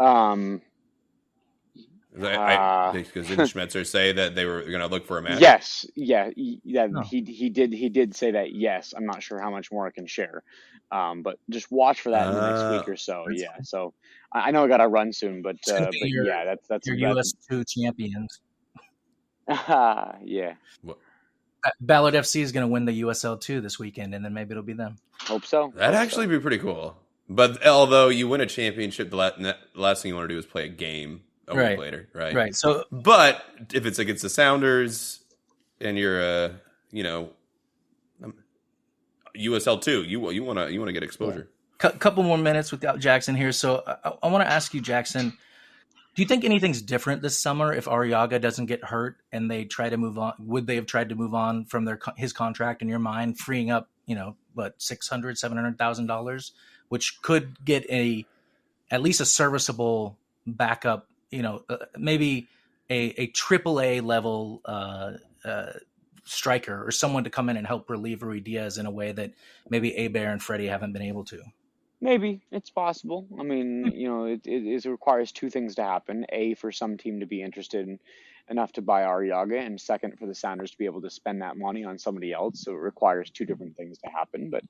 Um, 0.00 0.62
I, 2.20 2.26
I, 2.34 2.54
Uh, 2.88 2.92
because 2.92 3.26
didn't 3.28 3.46
Schmetzer 3.54 3.86
say 3.86 4.12
that 4.12 4.34
they 4.34 4.44
were 4.44 4.62
going 4.62 4.80
to 4.80 4.86
look 4.86 5.06
for 5.06 5.18
a 5.18 5.22
match? 5.22 5.40
Yes, 5.40 5.86
yeah, 5.94 6.30
yeah. 6.36 6.88
Oh. 6.94 7.00
He 7.02 7.22
he 7.22 7.48
did 7.48 7.72
he 7.72 7.88
did 7.88 8.14
say 8.14 8.32
that. 8.32 8.52
Yes, 8.54 8.92
I'm 8.96 9.06
not 9.06 9.22
sure 9.22 9.40
how 9.40 9.50
much 9.50 9.72
more 9.72 9.86
I 9.86 9.90
can 9.90 10.06
share, 10.06 10.42
um, 10.90 11.22
but 11.22 11.38
just 11.48 11.70
watch 11.70 12.00
for 12.00 12.10
that 12.10 12.28
in 12.28 12.34
the 12.34 12.46
next 12.50 12.60
Uh, 12.60 12.76
week 12.78 12.88
or 12.88 12.96
so. 12.96 13.24
that's 13.28 13.40
Yeah, 13.40 13.56
so 13.62 13.94
I, 14.32 14.48
I 14.48 14.50
know 14.50 14.64
I 14.64 14.68
got 14.68 14.78
to 14.78 14.88
run 14.88 15.12
soon, 15.12 15.40
but 15.42 15.56
uh, 15.70 15.86
but 15.86 15.94
your- 16.08 16.26
yeah, 16.26 16.44
that's 16.44 16.68
that's 16.68 16.86
Your 16.86 16.96
that's- 16.98 17.32
US 17.32 17.32
two 17.48 17.64
champions. 17.64 18.40
Ah, 19.48 20.16
yeah, 20.22 20.54
Ba- 20.84 20.94
Ballard 21.80 22.14
FC 22.14 22.40
is 22.42 22.52
going 22.52 22.66
to 22.66 22.72
win 22.72 22.84
the 22.84 23.02
USL 23.02 23.40
two 23.40 23.60
this 23.60 23.78
weekend, 23.78 24.14
and 24.14 24.24
then 24.24 24.34
maybe 24.34 24.50
it'll 24.52 24.62
be 24.62 24.72
them. 24.72 24.96
hope 25.20 25.44
so. 25.44 25.72
That'd 25.74 25.94
Hope 25.94 26.02
actually 26.04 26.26
so. 26.26 26.30
be 26.30 26.38
pretty 26.40 26.58
cool. 26.58 26.96
But 27.28 27.66
although 27.66 28.08
you 28.08 28.28
win 28.28 28.40
a 28.40 28.46
championship, 28.46 29.10
the 29.10 29.16
last 29.74 30.02
thing 30.02 30.10
you 30.10 30.16
want 30.16 30.28
to 30.28 30.34
do 30.34 30.38
is 30.38 30.44
play 30.44 30.66
a 30.66 30.68
game 30.68 31.22
a 31.54 31.58
Right. 31.58 31.70
week 31.70 31.78
later, 31.78 32.08
right? 32.14 32.34
Right. 32.34 32.54
So 32.54 32.84
But 32.90 33.44
if 33.72 33.86
it's 33.86 33.98
against 33.98 34.22
the 34.22 34.28
Sounders 34.30 35.20
and 35.80 35.98
you're 35.98 36.22
uh, 36.22 36.52
you 36.90 37.02
know, 37.02 37.30
um, 38.22 38.34
USL 39.36 39.80
two, 39.80 40.02
you 40.04 40.30
you 40.30 40.44
want 40.44 40.58
to 40.58 40.72
you 40.72 40.78
want 40.80 40.88
to 40.88 40.92
get 40.92 41.02
exposure. 41.02 41.48
a 41.82 41.90
couple 41.92 42.22
more 42.22 42.38
minutes 42.38 42.70
without 42.70 42.98
Jackson 43.00 43.34
here. 43.34 43.52
So 43.52 43.82
I, 43.86 44.12
I 44.22 44.28
want 44.28 44.44
to 44.44 44.50
ask 44.50 44.72
you, 44.74 44.80
Jackson, 44.80 45.30
do 46.14 46.22
you 46.22 46.28
think 46.28 46.44
anything's 46.44 46.82
different 46.82 47.22
this 47.22 47.38
summer 47.38 47.72
if 47.72 47.86
Arreaga 47.86 48.40
doesn't 48.40 48.66
get 48.66 48.84
hurt 48.84 49.16
and 49.32 49.50
they 49.50 49.64
try 49.64 49.88
to 49.88 49.96
move 49.96 50.18
on? 50.18 50.34
Would 50.40 50.66
they 50.66 50.76
have 50.76 50.86
tried 50.86 51.08
to 51.08 51.14
move 51.14 51.34
on 51.34 51.64
from 51.64 51.84
their 51.86 51.98
his 52.16 52.32
contract 52.32 52.82
in 52.82 52.88
your 52.88 52.98
mind, 52.98 53.38
freeing 53.38 53.70
up, 53.70 53.88
you 54.06 54.14
know, 54.14 54.36
what 54.54 54.74
six 54.80 55.08
hundred, 55.08 55.38
seven 55.38 55.56
hundred 55.56 55.78
thousand 55.78 56.06
dollars, 56.06 56.52
which 56.88 57.20
could 57.22 57.64
get 57.64 57.88
a 57.90 58.26
at 58.90 59.00
least 59.02 59.22
a 59.22 59.24
serviceable 59.24 60.18
backup, 60.46 61.08
you 61.32 61.42
know, 61.42 61.64
uh, 61.68 61.78
maybe 61.96 62.48
a 62.90 63.10
a 63.22 63.26
triple 63.28 63.80
A 63.80 64.00
level 64.00 64.60
uh, 64.64 65.14
uh, 65.44 65.72
striker 66.24 66.86
or 66.86 66.90
someone 66.92 67.24
to 67.24 67.30
come 67.30 67.48
in 67.48 67.56
and 67.56 67.66
help 67.66 67.90
relieve 67.90 68.20
Ruidíaz 68.20 68.78
in 68.78 68.86
a 68.86 68.90
way 68.90 69.12
that 69.12 69.32
maybe 69.68 69.90
Héber 69.92 70.30
and 70.30 70.42
Freddie 70.42 70.68
haven't 70.68 70.92
been 70.92 71.02
able 71.02 71.24
to. 71.26 71.42
Maybe 72.00 72.42
it's 72.50 72.70
possible. 72.70 73.28
I 73.38 73.44
Hmm. 73.82 73.90
mean, 73.90 73.92
you 73.92 74.08
know, 74.08 74.24
it, 74.24 74.44
it, 74.44 74.66
it 74.66 74.90
requires 74.90 75.30
two 75.30 75.50
things 75.50 75.76
to 75.76 75.84
happen: 75.84 76.26
a, 76.30 76.54
for 76.54 76.72
some 76.72 76.96
team 76.96 77.20
to 77.20 77.26
be 77.26 77.42
interested 77.42 77.86
in, 77.86 78.00
enough 78.48 78.72
to 78.72 78.82
buy 78.82 79.02
Arreaga, 79.02 79.64
and 79.64 79.80
second, 79.80 80.18
for 80.18 80.26
the 80.26 80.34
Sounders 80.34 80.72
to 80.72 80.78
be 80.78 80.84
able 80.86 81.00
to 81.02 81.10
spend 81.10 81.42
that 81.42 81.56
money 81.56 81.84
on 81.84 81.98
somebody 81.98 82.32
else. 82.32 82.60
So 82.64 82.72
it 82.72 82.78
requires 82.78 83.30
two 83.30 83.46
different 83.46 83.76
things 83.76 83.98
to 83.98 84.10
happen. 84.10 84.50
But, 84.50 84.64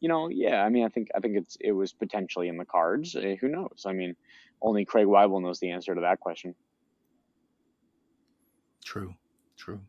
you 0.00 0.08
know, 0.08 0.28
yeah, 0.28 0.64
I 0.64 0.70
mean, 0.70 0.84
I 0.86 0.88
think 0.88 1.08
I 1.14 1.20
think 1.20 1.36
it's 1.36 1.56
it 1.60 1.72
was 1.72 1.92
potentially 1.92 2.48
in 2.48 2.56
the 2.56 2.64
cards. 2.64 3.14
Uh, 3.14 3.36
who 3.40 3.48
knows? 3.48 3.84
I 3.86 3.92
mean, 3.92 4.16
only 4.62 4.84
Craig 4.84 5.06
Waibel 5.06 5.42
knows 5.42 5.60
the 5.60 5.70
answer 5.70 5.94
to 5.94 6.00
that 6.02 6.20
question. 6.20 6.54
True, 8.84 9.14
true. 9.56 9.80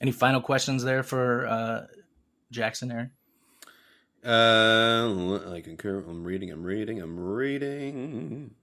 Any 0.00 0.12
final 0.12 0.40
questions 0.40 0.82
there 0.82 1.02
for 1.02 1.46
uh, 1.46 1.86
Jackson, 2.50 2.90
Aaron? 2.90 3.10
Uh, 4.24 5.52
I 5.52 5.60
concur. 5.60 5.98
I'm 5.98 6.24
reading. 6.24 6.50
I'm 6.50 6.64
reading. 6.64 7.00
I'm 7.00 7.18
reading. 7.18 8.54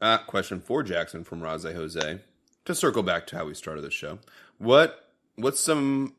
Ah, 0.00 0.22
question 0.26 0.60
for 0.60 0.82
Jackson 0.82 1.24
from 1.24 1.42
Raze 1.42 1.64
Jose. 1.64 2.20
To 2.66 2.74
circle 2.74 3.02
back 3.02 3.26
to 3.28 3.36
how 3.36 3.46
we 3.46 3.54
started 3.54 3.82
the 3.82 3.90
show, 3.90 4.18
what 4.58 5.10
what's 5.36 5.60
some 5.60 6.14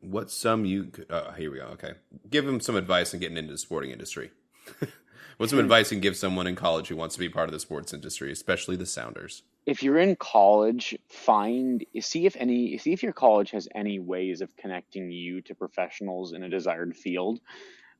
what's 0.00 0.34
some 0.34 0.64
you 0.64 0.84
could- 0.84 1.06
oh, 1.10 1.32
here 1.32 1.50
we 1.50 1.58
go. 1.58 1.66
Okay, 1.72 1.94
give 2.28 2.46
him 2.46 2.60
some 2.60 2.76
advice 2.76 3.14
on 3.14 3.20
getting 3.20 3.36
into 3.36 3.52
the 3.52 3.58
sporting 3.58 3.90
industry. 3.90 4.30
what's 5.36 5.50
some 5.50 5.58
advice 5.58 5.90
you 5.90 5.96
can 5.96 6.02
give 6.02 6.16
someone 6.16 6.46
in 6.46 6.56
college 6.56 6.88
who 6.88 6.96
wants 6.96 7.14
to 7.14 7.20
be 7.20 7.28
part 7.28 7.48
of 7.48 7.52
the 7.52 7.60
sports 7.60 7.92
industry, 7.92 8.32
especially 8.32 8.76
the 8.76 8.86
Sounders? 8.86 9.42
if 9.66 9.82
you're 9.82 9.98
in 9.98 10.16
college, 10.16 10.96
find 11.08 11.84
see 12.00 12.26
if 12.26 12.36
any 12.36 12.78
see 12.78 12.92
if 12.92 13.02
your 13.02 13.12
college 13.12 13.50
has 13.50 13.68
any 13.74 13.98
ways 13.98 14.40
of 14.40 14.56
connecting 14.56 15.10
you 15.10 15.40
to 15.42 15.54
professionals 15.54 16.32
in 16.32 16.42
a 16.42 16.48
desired 16.48 16.96
field. 16.96 17.40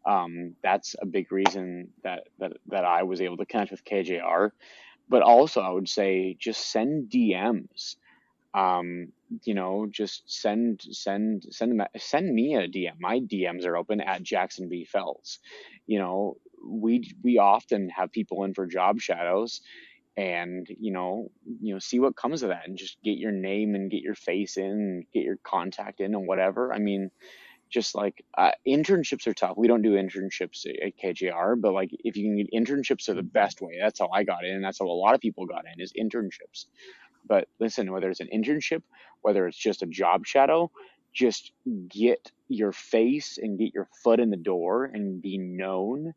Um, 0.07 0.57
that's 0.63 0.97
a 1.01 1.07
big 1.07 1.31
reason 1.31 1.91
that, 2.03 2.29
that 2.39 2.53
that 2.69 2.85
I 2.85 3.03
was 3.03 3.21
able 3.21 3.37
to 3.39 3.47
connect 3.47 3.71
with 3.71 3.85
KJR. 3.85 4.51
But 5.09 5.23
also, 5.23 5.61
I 5.61 5.71
would 5.71 5.89
say 5.89 6.37
just 6.39 6.71
send 6.71 7.11
DMs. 7.11 7.97
Um, 8.55 9.13
you 9.45 9.55
know, 9.55 9.87
just 9.91 10.25
send 10.27 10.83
send 10.91 11.47
send 11.51 11.79
them 11.79 11.87
send 11.97 12.35
me 12.35 12.57
a 12.57 12.67
DM. 12.67 12.95
My 13.01 13.21
DMs 13.21 13.65
are 13.65 13.77
open 13.77 14.01
at 14.01 14.23
Jackson 14.23 14.69
B. 14.69 14.85
Felts. 14.85 15.39
You 15.87 16.01
know, 16.01 16.37
we 16.65 17.13
we 17.23 17.39
often 17.39 17.91
have 17.91 18.13
people 18.13 18.45
in 18.45 18.55
for 18.55 18.67
job 18.67 19.01
shadows 19.01 19.61
and 20.17 20.67
you 20.81 20.93
know 20.93 21.31
you 21.61 21.73
know 21.75 21.79
see 21.79 22.01
what 22.01 22.17
comes 22.17 22.43
of 22.43 22.51
that 22.51 22.67
and 22.67 22.77
just 22.77 22.99
get 23.03 23.17
your 23.19 23.33
name 23.33 23.75
and 23.75 23.91
get 23.91 24.03
your 24.03 24.15
face 24.15 24.57
in 24.57 24.65
and 24.65 25.05
get 25.15 25.25
your 25.25 25.39
contact 25.45 26.01
in 26.01 26.15
and 26.15 26.27
whatever. 26.27 26.73
I 26.73 26.79
mean 26.79 27.11
just 27.71 27.95
like 27.95 28.25
uh, 28.37 28.51
internships 28.67 29.29
are 29.29 29.33
tough. 29.33 29.57
We 29.57 29.69
don't 29.69 29.83
do 29.83 29.93
internships 29.93 30.67
at 30.67 30.99
kjr 31.03 31.61
but 31.61 31.73
like 31.73 31.91
if 31.93 32.17
you 32.17 32.25
can 32.25 32.37
get 32.37 32.53
internships 32.53 33.09
are 33.09 33.15
the 33.15 33.23
best 33.23 33.63
way. 33.63 33.79
That's 33.81 34.01
how 34.01 34.09
i 34.13 34.25
got 34.25 34.45
in. 34.45 34.57
And 34.57 34.65
that's 34.65 34.81
how 34.81 34.87
a 34.87 34.89
lot 34.89 35.15
of 35.15 35.21
people 35.21 35.47
got 35.47 35.65
in 35.73 35.81
is 35.81 35.93
internships 35.93 36.67
but 37.31 37.49
listen 37.61 37.93
whether 37.93 38.11
it's 38.11 38.21
an 38.21 38.29
internship 38.35 38.83
whether 39.23 39.49
it's 39.49 39.59
just 39.59 39.83
a 39.83 39.87
job 39.87 40.27
shadow 40.27 40.71
just 41.15 41.53
get 41.89 42.31
your 42.49 42.73
face 42.73 43.39
and 43.39 43.59
get 43.59 43.75
your 43.75 43.89
foot 44.03 44.21
in 44.21 44.31
the 44.31 44.37
door 44.37 44.85
and 44.85 45.21
be 45.23 45.39
known. 45.39 46.13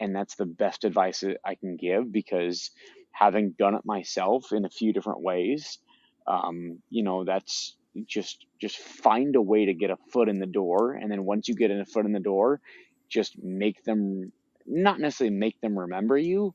And 0.00 0.16
that's 0.16 0.36
the 0.36 0.46
best 0.46 0.84
advice 0.84 1.20
that 1.20 1.38
i 1.44 1.54
can 1.56 1.76
give 1.76 2.12
because 2.12 2.70
having 3.12 3.52
done 3.58 3.74
it 3.74 3.84
myself 3.84 4.52
in 4.52 4.64
a 4.64 4.70
few 4.70 4.92
different 4.92 5.20
ways 5.22 5.78
um, 6.26 6.78
you 6.90 7.02
know 7.02 7.24
that's 7.24 7.76
just 8.06 8.46
just 8.60 8.78
find 8.78 9.36
a 9.36 9.42
way 9.42 9.66
to 9.66 9.74
get 9.74 9.90
a 9.90 9.96
foot 10.12 10.28
in 10.28 10.38
the 10.38 10.46
door. 10.46 10.92
And 10.92 11.10
then 11.10 11.24
once 11.24 11.48
you 11.48 11.54
get 11.56 11.72
a 11.72 11.84
foot 11.84 12.06
in 12.06 12.12
the 12.12 12.20
door 12.20 12.60
just 13.08 13.36
make 13.42 13.82
them 13.84 14.32
not 14.66 15.00
necessarily 15.00 15.36
make 15.36 15.60
them 15.60 15.78
remember 15.78 16.16
you 16.16 16.54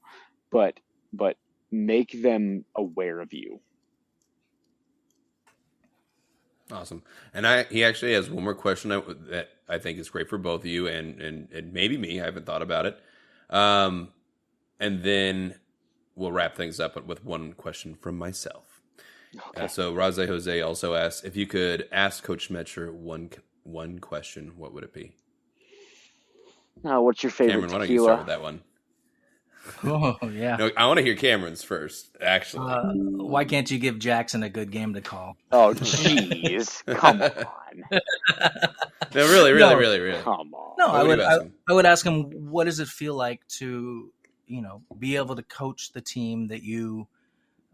but 0.51 0.79
but 1.13 1.37
make 1.71 2.21
them 2.21 2.63
aware 2.77 3.19
of 3.19 3.33
you 3.33 3.59
Awesome. 6.71 7.03
And 7.33 7.45
I 7.45 7.63
he 7.63 7.83
actually 7.83 8.13
has 8.13 8.29
one 8.29 8.43
more 8.43 8.55
question 8.55 8.89
that, 8.89 9.29
that 9.29 9.49
I 9.69 9.77
think 9.77 9.99
is 9.99 10.09
great 10.09 10.29
for 10.29 10.37
both 10.37 10.61
of 10.61 10.67
you 10.67 10.87
and, 10.87 11.21
and 11.21 11.51
and 11.51 11.73
maybe 11.73 11.97
me. 11.97 12.19
I 12.19 12.25
haven't 12.25 12.45
thought 12.45 12.61
about 12.61 12.85
it. 12.85 12.99
Um, 13.49 14.09
and 14.79 15.03
then 15.03 15.55
we'll 16.15 16.31
wrap 16.31 16.55
things 16.55 16.79
up 16.79 17.05
with 17.05 17.23
one 17.23 17.53
question 17.53 17.95
from 17.95 18.17
myself. 18.17 18.81
okay 19.49 19.65
Uh, 19.65 19.67
so 19.67 19.93
Raze 19.93 20.17
Jose 20.17 20.61
also 20.61 20.95
asks 20.95 21.23
if 21.23 21.35
you 21.35 21.45
could 21.45 21.87
ask 21.91 22.23
Coach 22.23 22.49
Schmetzer 22.49 22.91
one 22.91 23.29
one 23.63 23.99
question, 23.99 24.53
what 24.57 24.73
would 24.73 24.83
it 24.83 24.93
be? 24.93 25.13
now 26.83 27.01
what's 27.01 27.23
your 27.23 27.31
favorite 27.31 27.53
Cameron, 27.53 27.71
why 27.71 27.77
don't 27.79 27.89
you 27.89 28.03
start 28.03 28.19
with 28.19 28.27
that 28.27 28.41
one? 28.41 28.61
Oh 29.83 30.17
yeah. 30.31 30.55
No, 30.57 30.71
I 30.77 30.87
want 30.87 30.97
to 30.97 31.03
hear 31.03 31.15
Cameron's 31.15 31.63
first. 31.63 32.15
Actually, 32.21 32.71
Uh, 32.71 32.93
why 32.93 33.45
can't 33.45 33.69
you 33.69 33.79
give 33.79 33.99
Jackson 33.99 34.43
a 34.43 34.49
good 34.49 34.71
game 34.71 34.93
to 34.93 35.01
call? 35.01 35.37
oh 35.51 35.73
jeez 35.75 36.83
come 36.97 37.21
on 37.21 37.83
no, 39.13 39.27
really, 39.27 39.51
really, 39.51 39.59
No. 39.73 39.77
really, 39.77 39.99
really. 39.99 40.21
come 40.21 40.53
on 40.53 40.75
No, 40.77 40.87
What 40.87 40.95
I 40.95 41.03
would 41.03 41.07
would. 41.17 41.19
I, 41.21 41.33
ask 41.33 41.41
him? 41.41 41.53
I 41.69 41.73
would 41.73 41.85
ask 41.85 42.05
him, 42.05 42.23
what 42.51 42.65
does 42.65 42.79
it 42.79 42.87
feel 42.87 43.15
like 43.15 43.45
to, 43.59 44.11
you 44.47 44.61
know, 44.61 44.81
be 44.99 45.15
able 45.17 45.35
to 45.35 45.43
coach 45.43 45.91
the 45.93 46.01
team 46.01 46.47
that 46.47 46.63
you 46.63 47.07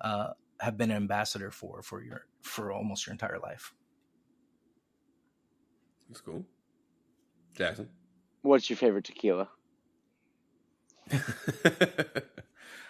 uh, 0.02 0.30
have 0.60 0.78
been 0.78 0.92
an 0.92 0.98
ambassador 0.98 1.52
for 1.52 1.82
for 1.82 2.02
your 2.04 2.26
for 2.42 2.72
almost 2.72 3.06
your 3.06 3.12
entire 3.12 3.39
life? 3.39 3.74
That's 6.10 6.22
cool. 6.22 6.46
Jackson. 7.56 7.89
what's 8.44 8.70
your 8.70 8.78
favorite 8.78 9.04
tequila 9.06 9.50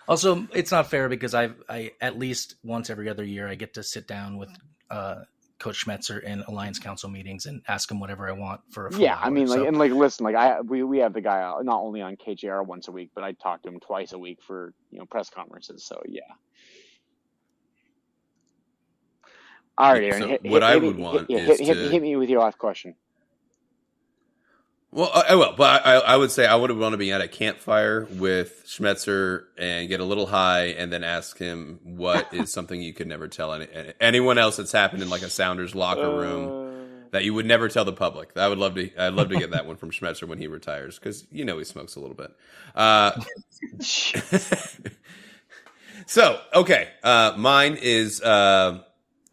Also, 0.08 0.46
it's 0.54 0.72
not 0.72 0.90
fair 0.90 1.08
because 1.08 1.34
I 1.34 1.52
I 1.70 1.92
at 2.02 2.18
least 2.20 2.56
once 2.64 2.90
every 2.90 3.08
other 3.08 3.24
year 3.24 3.48
I 3.48 3.56
get 3.56 3.76
to 3.76 3.84
sit 3.84 4.08
down 4.08 4.36
with 4.38 4.50
uh, 4.90 5.22
Coach 5.58 5.86
Schmetzer 5.86 6.22
in 6.22 6.42
Alliance 6.48 6.80
Council 6.80 7.08
meetings 7.08 7.46
and 7.46 7.62
ask 7.68 7.90
him 7.90 8.00
whatever 8.00 8.28
I 8.28 8.34
want 8.34 8.62
for 8.72 8.88
a 8.88 8.92
full 8.92 9.00
yeah 9.00 9.18
i 9.22 9.30
mean 9.30 9.48
like 9.48 9.60
So- 9.60 9.68
and 9.68 9.78
like 9.78 9.92
listen 9.92 10.24
like 10.26 10.36
i 10.36 10.60
we, 10.62 10.84
we 10.84 10.98
have 10.98 11.14
the 11.14 11.22
guy 11.22 11.44
uh, 11.44 11.62
not 11.62 11.80
only 11.82 12.02
on 12.02 12.18
kjr 12.18 12.66
once 12.66 12.88
a 12.88 12.92
week 12.92 13.12
but 13.14 13.24
i 13.24 13.32
talk 13.34 13.62
to 13.62 13.70
him 13.70 13.80
twice 13.80 14.12
a 14.12 14.18
week 14.20 14.40
for 14.42 14.74
you 14.90 14.98
know 15.00 15.06
press 15.06 15.30
conferences 15.30 15.86
so 15.86 16.02
yeah. 16.08 16.22
All 19.78 19.94
right 19.94 20.04
Aaron, 20.04 20.22
so 20.22 20.28
hit, 20.28 20.44
what 20.44 20.52
hit, 20.62 20.64
I 20.64 20.74
hit 20.74 20.82
would 20.84 20.98
me, 20.98 21.04
want 21.04 21.30
hit, 21.30 21.40
is 21.40 21.60
hit, 21.60 21.68
hit, 21.68 21.74
to- 21.76 21.90
hit 21.90 22.02
me 22.02 22.16
with 22.16 22.30
your 22.30 22.42
last 22.42 22.58
question 22.58 22.96
Well, 24.94 25.10
I, 25.14 25.22
I 25.30 25.36
will, 25.36 25.54
but 25.56 25.86
I, 25.86 25.94
I 25.96 26.18
would 26.18 26.32
say 26.32 26.46
I 26.46 26.56
would 26.56 26.70
want 26.72 26.92
to 26.94 26.98
be 26.98 27.14
at 27.14 27.22
a 27.22 27.28
campfire 27.30 28.06
with 28.12 28.66
Schmetzer 28.68 29.46
and 29.58 29.88
get 29.88 30.02
a 30.02 30.04
little 30.04 30.26
high, 30.26 30.66
and 30.66 30.92
then 30.92 31.04
ask 31.06 31.38
him 31.38 31.80
what 31.84 32.34
is 32.34 32.52
something 32.54 32.82
you 32.82 32.94
could 32.94 33.08
never 33.08 33.30
tell 33.30 33.54
any, 33.54 33.68
anyone 34.02 34.38
else 34.38 34.58
that's 34.58 34.74
happened 34.74 35.02
in 35.02 35.10
like 35.10 35.22
a 35.22 35.30
Sounders 35.30 35.76
locker 35.76 36.10
room 36.10 37.08
that 37.12 37.24
you 37.24 37.34
would 37.34 37.46
never 37.46 37.70
tell 37.70 37.86
the 37.86 37.94
public. 37.94 38.36
I 38.36 38.50
would 38.50 38.58
love 38.58 38.76
to. 38.76 38.90
I'd 38.98 39.14
love 39.14 39.30
to 39.30 39.38
get 39.38 39.52
that 39.52 39.66
one 39.66 39.78
from 39.78 39.92
Schmetzer 39.92 40.28
when 40.28 40.40
he 40.40 40.48
retires 40.48 41.00
because 41.00 41.26
you 41.32 41.46
know 41.46 41.58
he 41.58 41.64
smokes 41.64 41.96
a 41.96 42.02
little 42.02 42.16
bit. 42.16 42.32
Uh, 42.76 43.12
so 46.06 46.40
okay, 46.54 46.90
uh, 47.04 47.34
mine 47.38 47.78
is: 47.82 48.22
uh, 48.22 48.82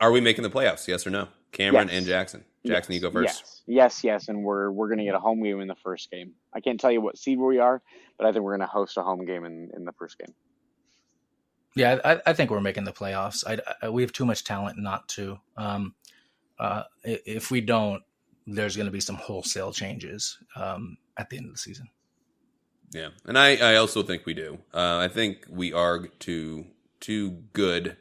Are 0.01 0.13
we 0.13 0.21
making 0.21 0.43
the 0.45 0.51
playoffs? 0.51 0.87
Yes 0.87 1.07
or 1.07 1.11
no? 1.11 1.29
Cameron 1.51 1.89
Yes. 1.89 1.97
and 1.97 2.07
Jackson. 2.07 2.45
Jackson, 2.67 2.95
you 2.95 3.01
go 3.01 3.11
first. 3.11 3.25
Yes, 3.27 3.63
yes, 3.67 4.05
yes, 4.05 4.29
and 4.29 4.43
we're 4.43 4.71
we're 4.71 4.89
gonna 4.89 5.05
get 5.05 5.15
a 5.15 5.21
home 5.21 5.43
game 5.43 5.61
in 5.61 5.69
the 5.69 5.77
first 5.77 6.11
game. 6.11 6.33
I 6.53 6.61
can't 6.61 6.79
tell 6.79 6.91
you 6.91 7.01
what 7.01 7.17
seed 7.17 7.39
we 7.39 7.59
are, 7.59 7.83
but 8.19 8.27
I 8.27 8.33
think 8.33 8.45
we're 8.45 8.57
gonna 8.57 8.67
host 8.67 8.97
a 8.97 9.03
home 9.03 9.25
game 9.25 9.45
in, 9.45 9.71
in 9.77 9.85
the 9.85 9.93
first 9.93 10.19
game. 10.19 10.35
Yeah, 11.75 12.01
I, 12.05 12.21
I 12.27 12.33
think 12.33 12.51
we're 12.51 12.61
making 12.61 12.85
the 12.85 12.93
playoffs. 12.93 13.45
I, 13.47 13.59
I, 13.81 13.91
we 13.91 14.03
have 14.03 14.13
too 14.13 14.27
much 14.27 14.43
talent 14.43 14.79
not 14.79 15.09
to. 15.11 15.39
Um, 15.57 15.95
uh, 16.59 16.83
if 17.05 17.51
we 17.53 17.61
don't, 17.61 18.03
there's 18.47 18.75
going 18.75 18.87
to 18.87 18.93
be 18.93 19.01
some 19.01 19.15
wholesale 19.15 19.73
changes 19.73 20.39
um, 20.57 20.97
at 21.17 21.31
the 21.31 21.37
end 21.37 21.47
of 21.47 21.53
the 21.53 21.59
season. 21.59 21.89
Yeah, 22.93 23.11
and 23.27 23.39
I, 23.39 23.57
I 23.57 23.77
also 23.77 24.03
think 24.03 24.27
we 24.27 24.35
do. 24.35 24.59
Uh, 24.75 24.99
I 24.99 25.09
think 25.09 25.45
we 25.49 25.73
are 25.73 26.07
too 26.19 26.67
too 27.01 27.43
good 27.53 27.97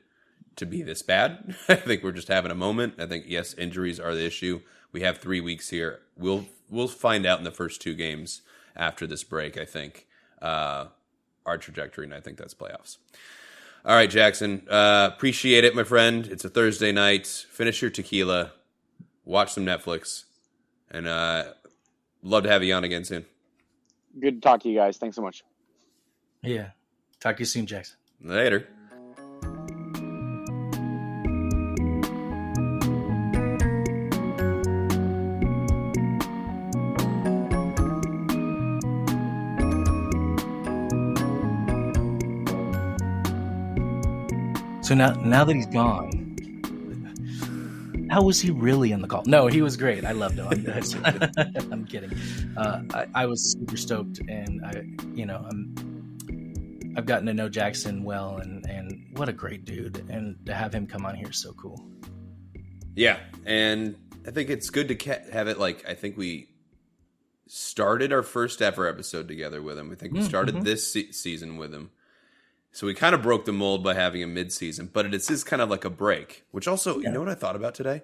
to 0.58 0.66
be 0.66 0.82
this 0.82 1.02
bad. 1.02 1.56
I 1.70 1.76
think 1.76 2.04
we're 2.04 2.12
just 2.12 2.28
having 2.28 2.52
a 2.52 2.56
moment. 2.56 2.96
I 3.00 3.06
think 3.06 3.26
yes, 3.28 3.54
injuries 3.54 4.00
are 4.00 4.14
the 4.14 4.26
issue. 4.26 4.62
We 4.92 5.02
have 5.02 5.18
three 5.20 5.42
weeks 5.42 5.70
here. 5.70 6.00
We'll 6.18 6.46
we'll 6.70 6.88
find 6.88 7.26
out 7.26 7.40
in 7.40 7.44
the 7.46 7.52
first 7.52 7.82
two 7.82 7.94
games 7.94 8.42
after 8.76 9.08
this 9.08 9.24
break. 9.24 9.58
I 9.58 9.66
think 9.66 10.08
uh, 10.42 10.88
our 11.46 11.58
trajectory, 11.58 12.06
and 12.06 12.14
I 12.14 12.20
think 12.20 12.38
that's 12.38 12.54
playoffs. 12.54 12.98
All 13.86 13.96
right, 13.96 14.10
Jackson. 14.10 14.68
Uh, 14.70 15.10
appreciate 15.14 15.64
it, 15.64 15.74
my 15.76 15.84
friend. 15.84 16.28
It's 16.28 16.44
a 16.44 16.50
Thursday 16.50 16.92
night. 16.92 17.26
Finish 17.28 17.82
your 17.82 17.92
tequila, 17.92 18.52
watch 19.24 19.54
some 19.54 19.66
Netflix, 19.66 20.26
and 20.92 21.08
uh, 21.08 21.46
love 22.22 22.44
to 22.44 22.50
have 22.50 22.64
you 22.64 22.74
on 22.74 22.84
again 22.84 23.06
soon. 23.06 23.26
Good 24.20 24.42
to 24.42 24.42
talk 24.42 24.62
to 24.64 24.70
you 24.70 24.76
guys. 24.76 24.98
Thanks 24.98 25.16
so 25.16 25.22
much. 25.22 25.44
Yeah. 26.42 26.72
Talk 27.20 27.38
to 27.38 27.42
you 27.42 27.46
soon, 27.46 27.66
Jackson. 27.66 27.98
Later. 28.22 28.68
So 44.88 44.96
now, 44.96 45.12
now 45.16 45.44
that 45.44 45.54
he's 45.54 45.66
gone, 45.66 46.38
how 48.10 48.24
was 48.24 48.40
he 48.40 48.52
really 48.52 48.94
in 48.94 49.02
the 49.02 49.08
call? 49.10 49.22
No, 49.26 49.48
he 49.48 49.62
was 49.62 49.76
great. 49.76 50.06
I 50.06 50.14
loved 50.14 50.38
him. 50.38 50.48
I'm, 51.06 51.74
I'm 51.74 51.86
kidding. 51.86 52.18
Uh, 52.56 52.84
I, 52.94 53.08
I 53.14 53.26
was 53.26 53.52
super 53.52 53.76
stoked, 53.76 54.20
and 54.30 54.64
I, 54.66 54.84
you 55.14 55.26
know, 55.26 55.46
I'm, 55.46 56.94
I've 56.96 57.06
gotten 57.06 57.26
to 57.26 57.34
know 57.34 57.50
Jackson 57.50 58.06
well, 58.06 58.38
and 58.38 58.66
and 58.70 59.06
what 59.18 59.28
a 59.28 59.34
great 59.34 59.66
dude, 59.66 60.06
and 60.10 60.38
to 60.46 60.54
have 60.54 60.74
him 60.74 60.88
come 60.88 61.06
on 61.06 61.16
here 61.16 61.32
is 61.32 61.38
so 61.38 61.52
cool. 61.52 61.86
Yeah, 62.96 63.20
and 63.46 63.98
I 64.26 64.32
think 64.32 64.50
it's 64.50 64.70
good 64.70 64.88
to 64.88 64.96
ca- 64.96 65.30
have 65.34 65.50
it 65.50 65.60
like 65.60 65.84
I 65.86 65.96
think 65.96 66.16
we 66.16 66.48
started 67.48 68.14
our 68.14 68.24
first 68.24 68.62
ever 68.62 68.88
episode 68.88 69.28
together 69.28 69.62
with 69.62 69.78
him. 69.78 69.92
I 69.92 69.96
think 69.96 70.14
we 70.14 70.22
started 70.22 70.64
this 70.64 70.94
se- 70.94 71.12
season 71.12 71.58
with 71.58 71.74
him. 71.74 71.92
So 72.78 72.86
we 72.86 72.94
kind 72.94 73.16
of 73.16 73.24
broke 73.24 73.46
the 73.46 73.52
mold 73.52 73.84
by 73.84 73.96
having 73.96 74.22
a 74.22 74.28
mid-season, 74.28 74.92
but 74.94 75.08
it 75.08 75.16
is 75.16 75.44
kind 75.44 75.64
of 75.64 75.70
like 75.72 75.84
a 75.84 75.90
break. 75.90 76.44
Which 76.52 76.68
also, 76.68 77.00
you 77.00 77.10
know 77.10 77.20
what 77.22 77.28
I 77.28 77.34
thought 77.34 77.56
about 77.56 77.74
today? 77.74 78.04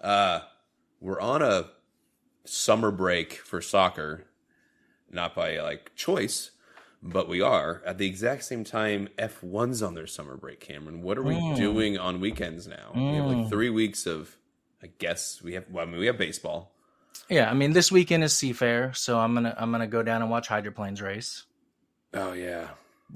Uh, 0.00 0.40
we're 1.02 1.20
on 1.20 1.42
a 1.42 1.66
summer 2.46 2.90
break 2.90 3.34
for 3.34 3.60
soccer, 3.60 4.24
not 5.12 5.34
by 5.34 5.60
like 5.60 5.94
choice, 5.96 6.52
but 7.02 7.28
we 7.28 7.42
are 7.42 7.82
at 7.84 7.98
the 7.98 8.06
exact 8.06 8.44
same 8.44 8.64
time. 8.64 9.10
F1's 9.18 9.82
on 9.82 9.92
their 9.92 10.06
summer 10.06 10.38
break. 10.38 10.60
Cameron, 10.60 11.02
what 11.02 11.18
are 11.18 11.22
we 11.22 11.34
Mm. 11.34 11.54
doing 11.54 11.98
on 11.98 12.18
weekends 12.18 12.66
now? 12.66 12.92
We 12.94 13.16
have 13.16 13.26
like 13.26 13.36
Mm. 13.36 13.50
three 13.50 13.68
weeks 13.68 14.06
of. 14.06 14.38
I 14.82 14.86
guess 14.98 15.42
we 15.42 15.52
have. 15.52 15.66
Well, 15.70 15.86
I 15.86 15.90
mean, 15.90 16.00
we 16.00 16.06
have 16.06 16.16
baseball. 16.16 16.72
Yeah, 17.28 17.50
I 17.50 17.52
mean, 17.52 17.74
this 17.74 17.92
weekend 17.92 18.24
is 18.24 18.32
Seafair, 18.32 18.96
so 18.96 19.18
I'm 19.18 19.34
gonna 19.34 19.54
I'm 19.58 19.70
gonna 19.72 19.86
go 19.86 20.02
down 20.02 20.22
and 20.22 20.30
watch 20.30 20.48
hydroplanes 20.48 21.02
race. 21.02 21.44
Oh 22.14 22.32
yeah, 22.32 22.68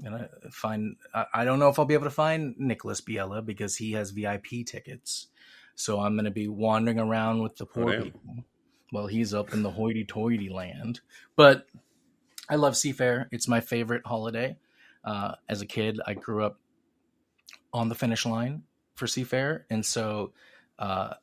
gonna 0.03 0.29
find 0.51 0.95
I, 1.13 1.25
I 1.33 1.45
don't 1.45 1.59
know 1.59 1.69
if 1.69 1.79
I'll 1.79 1.85
be 1.85 1.93
able 1.93 2.05
to 2.05 2.09
find 2.09 2.55
Nicholas 2.57 3.01
Biella 3.01 3.45
because 3.45 3.75
he 3.75 3.93
has 3.93 4.11
VIP 4.11 4.65
tickets. 4.65 5.27
So 5.75 5.99
I'm 5.99 6.15
gonna 6.15 6.31
be 6.31 6.47
wandering 6.47 6.99
around 6.99 7.41
with 7.41 7.55
the 7.57 7.65
poor 7.65 7.91
damn. 7.91 8.03
people 8.03 8.45
while 8.91 9.07
he's 9.07 9.33
up 9.33 9.53
in 9.53 9.63
the 9.63 9.71
hoity 9.71 10.05
toity 10.05 10.49
land. 10.49 11.01
But 11.35 11.65
I 12.49 12.55
love 12.55 12.73
Seafair. 12.73 13.27
It's 13.31 13.47
my 13.47 13.61
favorite 13.61 14.05
holiday. 14.05 14.57
Uh, 15.03 15.35
as 15.49 15.61
a 15.61 15.65
kid, 15.65 15.99
I 16.05 16.13
grew 16.13 16.43
up 16.43 16.59
on 17.73 17.89
the 17.89 17.95
finish 17.95 18.25
line 18.25 18.63
for 18.95 19.07
Seafair, 19.07 19.63
and 19.69 19.83
so 19.83 20.33
uh, 20.77 21.13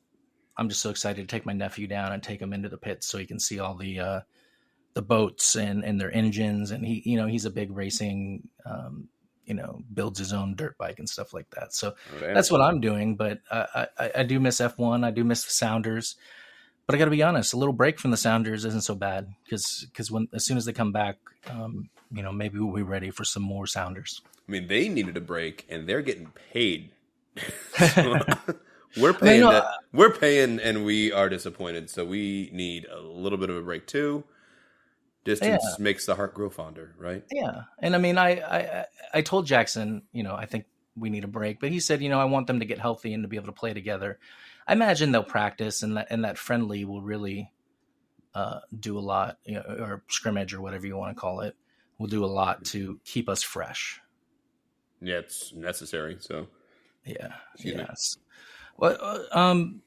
I'm 0.57 0.69
just 0.69 0.81
so 0.81 0.91
excited 0.91 1.29
to 1.29 1.33
take 1.33 1.47
my 1.47 1.53
nephew 1.53 1.87
down 1.87 2.13
and 2.13 2.23
take 2.23 2.41
him 2.41 2.53
into 2.53 2.69
the 2.69 2.79
pits 2.79 3.07
so 3.07 3.19
he 3.19 3.27
can 3.27 3.39
see 3.39 3.61
all 3.61 3.77
the 3.77 4.01
uh, 4.01 4.21
the 4.99 5.03
boats 5.03 5.55
and 5.55 5.85
and 5.85 6.01
their 6.01 6.13
engines. 6.13 6.73
And 6.73 6.85
he, 6.85 7.03
you 7.05 7.17
know, 7.17 7.27
he's 7.29 7.45
a 7.45 7.51
big 7.51 7.71
racing, 7.71 8.49
um, 8.67 9.09
you 9.47 9.55
know, 9.55 9.81
builds 9.95 10.19
his 10.19 10.33
own 10.33 10.57
dirt 10.57 10.77
bike 10.77 10.99
and 10.99 11.09
stuff 11.09 11.33
like 11.33 11.49
that. 11.51 11.73
So 11.73 11.95
Oh, 12.17 12.35
that's 12.35 12.51
what 12.51 12.61
I'm 12.61 12.81
doing. 12.81 13.15
But 13.15 13.39
I, 13.51 13.87
I, 13.97 14.11
I 14.17 14.23
do 14.25 14.41
miss 14.41 14.61
F1. 14.61 15.05
I 15.05 15.13
do 15.13 15.23
miss 15.23 15.45
the 15.45 15.53
Sounders. 15.53 16.17
But 16.85 16.97
I 16.97 16.99
got 16.99 17.05
to 17.05 17.11
be 17.13 17.23
honest, 17.23 17.53
a 17.53 17.57
little 17.59 17.73
break 17.75 18.01
from 18.01 18.11
the 18.11 18.17
Sounders 18.17 18.65
isn't 18.65 18.83
so 18.83 18.97
bad 18.97 19.29
because 19.45 19.87
because 19.93 20.11
when 20.11 20.27
as 20.35 20.45
soon 20.45 20.57
as 20.57 20.65
they 20.65 20.73
come 20.73 20.91
back, 20.91 21.17
um, 21.49 21.91
you 22.11 22.23
know, 22.23 22.33
maybe 22.33 22.59
we'll 22.59 22.75
be 22.75 22.83
ready 22.83 23.11
for 23.11 23.25
some 23.25 23.43
more 23.45 23.67
Sounders. 23.67 24.21
I 24.49 24.51
mean, 24.53 24.67
they 24.67 24.89
needed 24.89 25.17
a 25.17 25.21
break, 25.21 25.65
and 25.69 25.87
they're 25.89 26.03
getting 26.03 26.33
paid. 26.53 26.91
we're 28.97 29.13
paying. 29.13 29.41
know, 29.43 29.53
that- 29.53 29.69
we're 29.93 30.13
paying, 30.13 30.59
and 30.61 30.85
we 30.85 31.13
are 31.13 31.29
disappointed. 31.29 31.89
So 31.91 32.05
we 32.05 32.51
need 32.53 32.87
a 32.87 33.01
little 33.01 33.39
bit 33.39 33.51
of 33.51 33.57
a 33.57 33.63
break 33.63 33.87
too. 33.87 34.25
Distance 35.29 35.63
Yeah. 35.63 35.83
makes 35.83 36.07
the 36.07 36.15
heart 36.15 36.33
grow 36.33 36.49
fonder, 36.49 36.95
right? 36.99 37.23
Yeah, 37.31 37.65
and 37.81 37.95
I 37.95 37.99
mean, 37.99 38.17
I, 38.17 38.31
I 38.41 38.87
I- 39.13 39.21
told 39.23 39.45
Jackson, 39.47 40.03
you 40.11 40.23
know, 40.23 40.35
I 40.35 40.47
think 40.47 40.65
we 40.97 41.11
need 41.11 41.25
a 41.25 41.29
break, 41.29 41.61
but 41.61 41.71
he 41.71 41.81
said, 41.81 42.01
you 42.01 42.09
know, 42.09 42.19
I 42.19 42.25
want 42.25 42.47
them 42.47 42.61
to 42.61 42.65
get 42.65 42.79
healthy 42.79 43.13
and 43.13 43.23
to 43.25 43.29
be 43.29 43.37
able 43.37 43.47
to 43.49 43.53
play 43.53 43.75
together. 43.75 44.19
I 44.67 44.73
imagine 44.73 45.13
they'll 45.13 45.23
practice, 45.23 45.83
and 45.83 45.99
that 45.99 46.07
and 46.11 46.25
that 46.25 46.39
friendly 46.39 46.87
will 46.87 47.03
really 47.03 47.53
uh, 48.35 48.61
do 48.79 48.99
a 48.99 49.01
lot, 49.01 49.39
you 49.45 49.55
know, 49.57 49.63
or 49.79 50.03
scrimmage 50.09 50.55
or 50.55 50.63
whatever 50.63 50.87
you 50.87 50.97
want 50.97 51.15
to 51.15 51.21
call 51.21 51.41
it, 51.41 51.55
will 51.99 52.07
do 52.07 52.25
a 52.25 52.27
lot 52.41 52.65
to 52.67 52.99
keep 53.05 53.29
us 53.29 53.43
fresh. 53.43 54.01
Yeah, 55.03 55.19
it's 55.19 55.53
necessary. 55.53 56.17
So 56.21 56.49
Yeah. 57.05 57.35
Excuse 57.55 57.75
me. 57.77 57.85
yes. 57.87 58.17
Well, 58.79 58.97
uh, 59.01 59.39
um, 59.39 59.83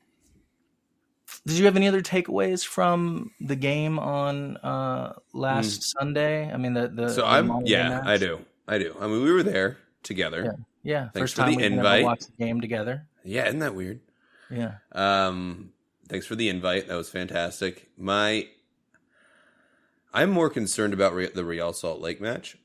did 1.46 1.58
you 1.58 1.66
have 1.66 1.76
any 1.76 1.88
other 1.88 2.02
takeaways 2.02 2.66
from 2.66 3.32
the 3.40 3.56
game 3.56 4.00
on 4.00 4.58
uh, 4.58 5.14
last 5.34 5.84
Sunday? 5.84 6.52
I 6.52 6.58
mean, 6.58 6.74
the 6.74 6.88
the 6.88 7.10
so 7.10 7.22
the 7.22 7.28
I'm 7.28 7.66
yeah, 7.66 7.90
match? 7.90 8.04
I 8.06 8.18
do, 8.18 8.40
I 8.68 8.78
do. 8.78 8.96
I 9.00 9.08
mean, 9.08 9.24
we 9.24 9.32
were 9.32 9.44
there 9.44 9.78
together. 10.04 10.44
Yeah. 10.44 10.52
Yeah, 10.84 11.02
Thanks 11.10 11.20
first 11.20 11.36
for 11.36 11.42
time 11.44 11.56
the 11.56 11.64
invite. 11.64 12.04
watched 12.04 12.36
the 12.36 12.44
game 12.44 12.60
together. 12.60 13.08
Yeah, 13.24 13.48
isn't 13.48 13.60
that 13.60 13.76
weird? 13.76 14.00
Yeah. 14.50 14.76
Um, 14.92 15.74
thanks 16.10 16.26
for 16.26 16.36
the 16.36 16.50
invite. 16.50 16.88
That 16.88 16.96
was 16.96 17.10
fantastic. 17.10 17.90
My, 17.98 18.48
I'm 20.14 20.32
more 20.32 20.50
concerned 20.50 20.94
about 20.94 21.14
Re- 21.14 21.30
the 21.34 21.46
Real 21.46 21.74
Salt 21.74 22.02
Lake 22.02 22.20
match 22.20 22.58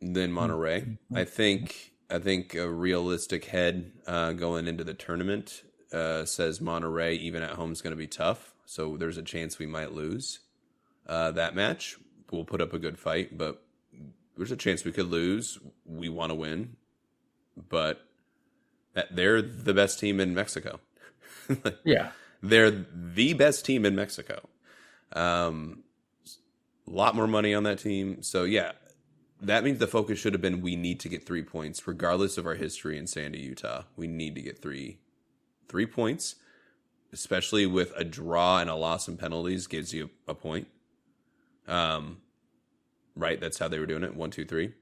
than 0.00 0.32
Monterrey. 0.32 0.98
I 1.14 1.24
think 1.24 1.92
I 2.08 2.18
think 2.18 2.54
a 2.54 2.68
realistic 2.68 3.46
head 3.46 3.92
uh, 4.06 4.32
going 4.32 4.68
into 4.68 4.84
the 4.84 4.94
tournament 4.94 5.62
uh, 5.92 6.24
says 6.24 6.58
Monterrey 6.60 7.18
even 7.18 7.42
at 7.42 7.50
home 7.50 7.72
is 7.72 7.82
going 7.82 7.92
to 7.92 7.96
be 7.96 8.06
tough. 8.06 8.54
So 8.66 8.96
there's 8.96 9.18
a 9.18 9.22
chance 9.22 9.58
we 9.58 9.66
might 9.66 9.92
lose 9.92 10.40
uh, 11.06 11.30
that 11.32 11.54
match. 11.54 11.96
We'll 12.30 12.44
put 12.44 12.60
up 12.60 12.72
a 12.72 12.78
good 12.78 12.98
fight, 12.98 13.36
but 13.36 13.62
there's 14.36 14.52
a 14.52 14.56
chance 14.56 14.84
we 14.84 14.92
could 14.92 15.10
lose. 15.10 15.58
We 15.84 16.08
want 16.08 16.30
to 16.30 16.34
win, 16.34 16.76
but 17.68 18.06
that 18.94 19.14
they're 19.14 19.42
the 19.42 19.74
best 19.74 19.98
team 19.98 20.20
in 20.20 20.34
Mexico. 20.34 20.80
Yeah. 21.84 22.12
They're 22.42 22.70
the 22.70 23.34
best 23.34 23.64
team 23.64 23.84
in 23.84 23.94
Mexico. 23.94 24.48
Um, 25.12 25.82
a 26.86 26.90
lot 26.90 27.14
more 27.14 27.26
money 27.26 27.54
on 27.54 27.64
that 27.64 27.78
team. 27.78 28.22
So 28.22 28.44
yeah, 28.44 28.72
that 29.40 29.64
means 29.64 29.78
the 29.78 29.86
focus 29.86 30.18
should 30.18 30.32
have 30.32 30.40
been 30.40 30.60
we 30.60 30.76
need 30.76 31.00
to 31.00 31.08
get 31.08 31.26
three 31.26 31.42
points, 31.42 31.86
regardless 31.86 32.38
of 32.38 32.46
our 32.46 32.54
history 32.54 32.96
in 32.96 33.06
Sandy, 33.06 33.40
Utah. 33.40 33.82
We 33.96 34.06
need 34.06 34.34
to 34.36 34.42
get 34.42 34.60
three, 34.62 34.98
three 35.72 35.86
points, 35.86 36.36
especially 37.14 37.64
with 37.66 37.92
a 37.96 38.04
draw 38.04 38.58
and 38.58 38.68
a 38.70 38.74
loss 38.74 39.08
in 39.08 39.16
penalties 39.16 39.66
gives 39.66 39.92
you 39.92 40.10
a 40.28 40.34
point. 40.34 40.68
Um, 41.66 42.18
right. 43.16 43.40
That's 43.40 43.58
how 43.58 43.68
they 43.68 43.78
were 43.78 43.86
doing 43.86 44.04
it. 44.04 44.14
One, 44.14 44.30
two, 44.30 44.44
three. 44.44 44.74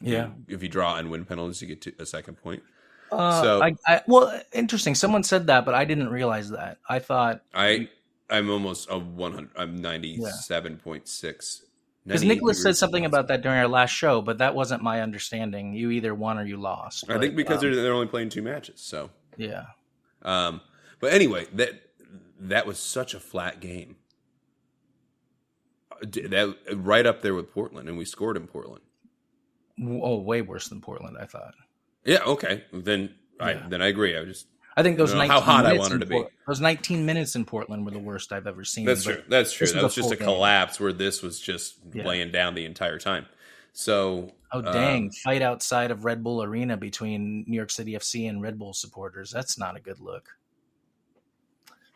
Yeah. 0.00 0.30
If 0.46 0.62
you 0.62 0.68
draw 0.68 0.96
and 0.96 1.10
win 1.10 1.24
penalties, 1.24 1.60
you 1.60 1.66
get 1.68 1.82
to 1.82 1.92
a 1.98 2.06
second 2.06 2.36
point. 2.36 2.62
Uh, 3.10 3.42
So- 3.42 3.62
I, 3.62 3.74
I, 3.88 4.02
well, 4.06 4.40
interesting. 4.52 4.94
Someone 4.94 5.24
said 5.24 5.48
that, 5.48 5.64
but 5.64 5.74
I 5.74 5.84
didn't 5.84 6.10
realize 6.10 6.50
that. 6.50 6.78
I 6.88 7.00
thought, 7.00 7.42
I 7.52 7.88
I'm 8.30 8.48
almost 8.50 8.88
a 8.88 8.98
100. 8.98 9.50
I'm 9.56 9.80
97.6. 9.82 11.62
Because 12.06 12.24
Nicholas 12.24 12.62
said 12.62 12.76
something 12.76 13.04
about 13.04 13.28
that 13.28 13.42
during 13.42 13.58
our 13.58 13.68
last 13.68 13.90
show, 13.90 14.22
but 14.22 14.38
that 14.38 14.54
wasn't 14.54 14.82
my 14.82 15.02
understanding. 15.02 15.74
You 15.74 15.90
either 15.90 16.14
won 16.14 16.38
or 16.38 16.44
you 16.44 16.56
lost. 16.56 17.04
I 17.08 17.14
But, 17.14 17.20
think 17.20 17.36
because 17.36 17.56
um, 17.56 17.72
they're, 17.72 17.82
they're 17.82 17.92
only 17.92 18.06
playing 18.06 18.30
two 18.30 18.42
matches. 18.42 18.80
So, 18.80 19.10
yeah, 19.36 19.64
um, 20.22 20.60
but 21.00 21.12
anyway, 21.12 21.46
that 21.54 21.82
that 22.40 22.66
was 22.66 22.78
such 22.78 23.14
a 23.14 23.20
flat 23.20 23.60
game. 23.60 23.96
Uh, 25.92 25.96
That 26.02 26.56
right 26.76 27.06
up 27.06 27.22
there 27.22 27.34
with 27.34 27.52
Portland, 27.52 27.88
and 27.88 27.98
we 27.98 28.04
scored 28.04 28.36
in 28.36 28.46
Portland. 28.46 28.82
Oh, 29.82 30.18
way 30.20 30.42
worse 30.42 30.68
than 30.68 30.80
Portland. 30.80 31.16
I 31.20 31.24
thought. 31.26 31.54
Yeah, 32.04 32.22
okay, 32.26 32.64
then 32.72 33.14
I 33.38 33.52
Yeah. 33.52 33.66
then 33.68 33.82
I 33.82 33.88
agree. 33.88 34.16
I 34.16 34.24
just 34.24 34.46
I 34.76 34.82
think 34.82 34.98
those 34.98 35.12
I 35.12 35.18
19 35.18 35.30
how 35.30 35.40
hot 35.40 35.66
I 35.66 35.70
minutes 35.70 35.80
wanted 35.82 35.94
in 35.94 36.00
to 36.00 36.06
be. 36.06 36.14
Port- 36.16 36.32
Those 36.46 36.60
19 36.60 37.04
minutes 37.06 37.34
in 37.36 37.44
Portland 37.44 37.84
were 37.84 37.90
the 37.90 37.98
worst 37.98 38.32
I've 38.32 38.46
ever 38.46 38.64
seen. 38.64 38.84
That's 38.86 39.04
true. 39.04 39.22
That's 39.28 39.52
true. 39.52 39.66
That 39.66 39.76
was 39.76 39.82
was 39.84 39.94
just 39.96 40.12
a 40.12 40.16
game. 40.16 40.24
collapse 40.26 40.78
where 40.80 40.92
this 40.92 41.22
was 41.22 41.40
just 41.40 41.76
Yeah. 41.92 42.06
laying 42.06 42.30
down 42.30 42.54
the 42.54 42.64
entire 42.64 42.98
time. 42.98 43.26
So 43.72 44.32
Oh 44.52 44.58
um, 44.58 44.72
dang! 44.72 45.10
Fight 45.10 45.42
outside 45.42 45.90
of 45.90 46.04
Red 46.04 46.24
Bull 46.24 46.42
Arena 46.42 46.76
between 46.76 47.44
New 47.46 47.56
York 47.56 47.70
City 47.70 47.92
FC 47.92 48.28
and 48.28 48.42
Red 48.42 48.58
Bull 48.58 48.72
supporters. 48.72 49.30
That's 49.30 49.58
not 49.58 49.76
a 49.76 49.80
good 49.80 50.00
look. 50.00 50.28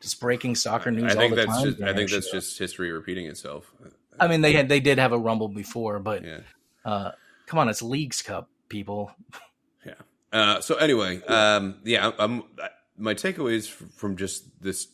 Just 0.00 0.20
breaking 0.20 0.54
soccer 0.54 0.90
news. 0.90 1.04
I 1.04 1.16
think 1.16 1.32
all 1.32 1.36
the 1.36 1.46
that's 1.46 1.62
just 1.62 1.82
I 1.82 1.94
think 1.94 2.10
that's 2.10 2.28
show. 2.28 2.34
just 2.34 2.58
history 2.58 2.92
repeating 2.92 3.26
itself. 3.26 3.72
I 4.20 4.28
mean, 4.28 4.40
they 4.40 4.52
had 4.52 4.68
they 4.68 4.80
did 4.80 4.98
have 4.98 5.12
a 5.12 5.18
rumble 5.18 5.48
before, 5.48 5.98
but 5.98 6.24
Yeah. 6.24 6.40
uh, 6.84 7.12
come 7.46 7.58
on, 7.58 7.68
it's 7.68 7.82
Leagues 7.82 8.22
Cup, 8.22 8.48
people. 8.68 9.12
Yeah. 9.84 9.94
Uh, 10.32 10.60
so 10.60 10.76
anyway, 10.76 11.22
um, 11.24 11.80
yeah, 11.84 12.06
I'm, 12.06 12.14
I'm 12.18 12.42
my 12.96 13.14
takeaways 13.14 13.68
from 13.68 14.16
just 14.16 14.62
this 14.62 14.88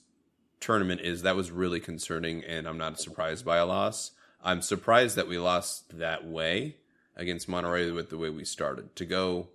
tournament 0.61 1.03
is 1.03 1.22
that 1.22 1.37
was 1.37 1.51
really 1.51 1.81
concerning, 1.81 2.43
and 2.45 2.66
I'm 2.66 2.78
not 2.78 2.99
surprised 2.99 3.45
by 3.45 3.59
a 3.59 3.66
loss. 3.66 4.12
I'm 4.43 4.62
surprised 4.62 5.16
that 5.16 5.28
we 5.28 5.38
lost 5.38 5.99
that 5.99 6.26
way 6.26 6.76
against 7.16 7.49
Monterrey 7.49 7.95
with 7.95 8.11
the 8.11 8.18
way 8.18 8.30
we 8.30 8.45
started 8.45 8.95
to 8.97 9.05
go. 9.05 9.49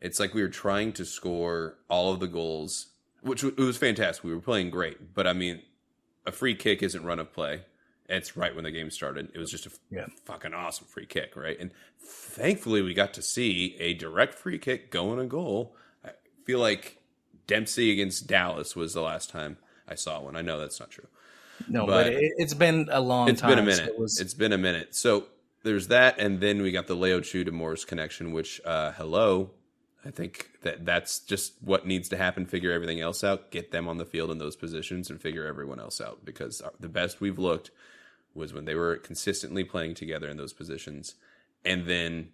It's 0.00 0.20
like 0.20 0.34
we 0.34 0.42
were 0.42 0.48
trying 0.48 0.92
to 0.94 1.04
score 1.04 1.78
all 1.88 2.12
of 2.12 2.20
the 2.20 2.28
goals, 2.28 2.88
which 3.22 3.40
w- 3.42 3.56
it 3.60 3.66
was 3.66 3.76
fantastic. 3.76 4.24
We 4.24 4.34
were 4.34 4.40
playing 4.40 4.70
great, 4.70 5.14
but 5.14 5.26
I 5.26 5.32
mean, 5.32 5.62
a 6.26 6.32
free 6.32 6.54
kick 6.54 6.82
isn't 6.82 7.04
run 7.04 7.18
of 7.18 7.32
play. 7.32 7.62
It's 8.08 8.36
right 8.36 8.54
when 8.54 8.64
the 8.64 8.70
game 8.70 8.90
started. 8.90 9.30
It 9.34 9.38
was 9.38 9.50
just 9.50 9.66
a 9.66 9.70
Yeah. 9.90 10.06
fucking 10.26 10.54
awesome 10.54 10.86
free 10.86 11.06
kick, 11.06 11.34
right? 11.34 11.58
And 11.58 11.72
thankfully, 11.98 12.82
we 12.82 12.94
got 12.94 13.14
to 13.14 13.22
see 13.22 13.74
a 13.80 13.94
direct 13.94 14.34
free 14.34 14.58
kick 14.58 14.90
go 14.92 15.12
in 15.12 15.18
a 15.18 15.26
goal. 15.26 15.74
I 16.04 16.10
feel 16.44 16.60
like 16.60 16.98
Dempsey 17.48 17.90
against 17.90 18.28
Dallas 18.28 18.76
was 18.76 18.94
the 18.94 19.02
last 19.02 19.30
time 19.30 19.56
I 19.88 19.96
saw 19.96 20.20
one. 20.20 20.36
I 20.36 20.42
know 20.42 20.58
that's 20.60 20.78
not 20.78 20.90
true. 20.90 21.08
No, 21.68 21.86
But- 21.86 22.04
but, 22.04 22.12
it, 22.12 22.32
it's 22.38 22.54
been 22.54 22.88
a 22.90 23.00
long 23.00 23.28
It's 23.28 23.40
time. 23.40 23.50
been 23.56 23.68
a 23.68 23.72
so 23.72 23.80
minute. 23.82 23.94
it 23.94 23.98
was, 24.00 24.20
It's 24.20 24.34
been 24.34 24.52
a 24.52 24.58
minute. 24.58 24.94
So 24.94 25.26
there's 25.62 25.88
that, 25.88 26.18
and 26.18 26.40
then 26.40 26.62
we 26.62 26.70
got 26.70 26.86
the 26.86 26.94
Leo 26.94 27.20
Chu 27.20 27.44
to 27.44 27.50
Morris 27.52 27.84
connection, 27.84 28.32
which 28.32 28.60
uh, 28.64 28.92
hello. 28.92 29.50
I 30.04 30.10
think 30.12 30.50
that 30.62 30.84
that's 30.86 31.18
just 31.18 31.54
what 31.60 31.84
needs 31.84 32.08
to 32.10 32.16
happen. 32.16 32.46
Figure 32.46 32.70
everything 32.70 33.00
else 33.00 33.24
out. 33.24 33.50
Get 33.50 33.72
them 33.72 33.88
on 33.88 33.98
the 33.98 34.04
field 34.04 34.30
in 34.30 34.38
those 34.38 34.54
positions, 34.54 35.10
and 35.10 35.20
figure 35.20 35.44
everyone 35.46 35.80
else 35.80 36.00
out. 36.00 36.24
Because 36.24 36.62
the 36.78 36.88
best 36.88 37.20
we've 37.20 37.38
looked 37.40 37.72
was 38.32 38.52
when 38.52 38.66
they 38.66 38.76
were 38.76 38.96
consistently 38.98 39.64
playing 39.64 39.94
together 39.94 40.28
in 40.28 40.36
those 40.36 40.52
positions, 40.52 41.16
and 41.64 41.86
then 41.88 42.28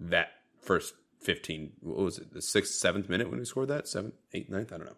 that 0.00 0.30
first 0.60 0.94
fifteen. 1.20 1.74
What 1.80 1.98
was 1.98 2.18
it? 2.18 2.32
The 2.32 2.42
sixth, 2.42 2.74
seventh 2.74 3.08
minute 3.08 3.30
when 3.30 3.38
we 3.38 3.44
scored 3.44 3.68
that 3.68 3.86
seventh, 3.86 4.14
eighth, 4.34 4.48
ninth. 4.50 4.72
I 4.72 4.78
don't 4.78 4.86
know. 4.86 4.96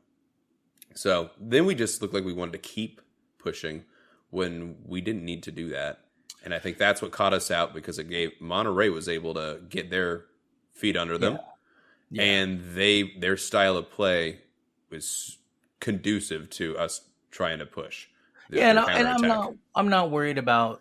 So 0.95 1.31
then 1.39 1.67
we 1.67 1.75
just 1.75 2.03
looked 2.03 2.15
like 2.15 2.25
we 2.25 2.33
wanted 2.33 2.53
to 2.53 2.59
keep 2.59 3.01
pushing 3.39 3.85
when 4.31 4.77
we 4.87 5.01
didn't 5.01 5.25
need 5.25 5.43
to 5.45 5.53
do 5.53 5.69
that. 5.71 6.01
And 6.45 6.55
I 6.55 6.59
think 6.59 6.79
that's 6.79 7.03
what 7.03 7.13
caught 7.13 7.35
us 7.35 7.51
out 7.51 7.75
because 7.75 7.99
it 7.99 8.09
gave 8.09 8.33
Monterrey 8.41 8.93
was 8.93 9.09
able 9.09 9.35
to 9.35 9.61
get 9.69 9.91
their 9.91 10.25
feet 10.73 10.97
under 10.97 11.19
them. 11.19 11.39
Yeah. 12.11 12.23
And 12.23 12.61
they 12.75 13.13
their 13.19 13.37
style 13.37 13.77
of 13.77 13.91
play 13.91 14.41
was 14.91 15.39
conducive 15.81 16.51
to 16.51 16.77
us 16.79 17.03
trying 17.31 17.59
to 17.59 17.67
push. 17.67 18.09
yeah, 18.51 18.71
and, 18.71 18.79
I, 18.79 18.93
and 18.99 19.09
I'm 19.09 19.21
not 19.21 19.55
I'm 19.75 19.89
not 19.89 20.11
worried 20.11 20.39
about 20.39 20.81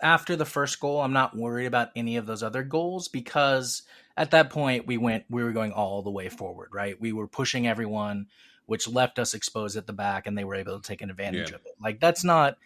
after 0.00 0.34
the 0.36 0.44
first 0.44 0.80
goal. 0.80 1.00
I'm 1.00 1.12
not 1.12 1.36
worried 1.36 1.66
about 1.66 1.90
any 1.94 2.16
of 2.16 2.26
those 2.26 2.42
other 2.42 2.62
goals 2.62 3.08
because 3.08 3.82
at 4.16 4.32
that 4.32 4.50
point 4.50 4.86
we 4.86 4.98
went 4.98 5.24
we 5.30 5.44
were 5.44 5.52
going 5.52 5.72
all 5.72 6.02
the 6.02 6.10
way 6.10 6.28
forward, 6.28 6.70
right? 6.72 7.00
We 7.00 7.12
were 7.12 7.28
pushing 7.28 7.66
everyone, 7.66 8.26
which 8.66 8.88
left 8.88 9.18
us 9.18 9.34
exposed 9.34 9.76
at 9.76 9.86
the 9.86 9.92
back, 9.92 10.26
and 10.26 10.36
they 10.36 10.44
were 10.44 10.54
able 10.54 10.80
to 10.80 10.86
take 10.86 11.02
an 11.02 11.10
advantage 11.10 11.50
Yeah. 11.50 11.56
of 11.56 11.66
it. 11.66 11.74
Like 11.80 12.00
that's 12.00 12.24
not 12.24 12.56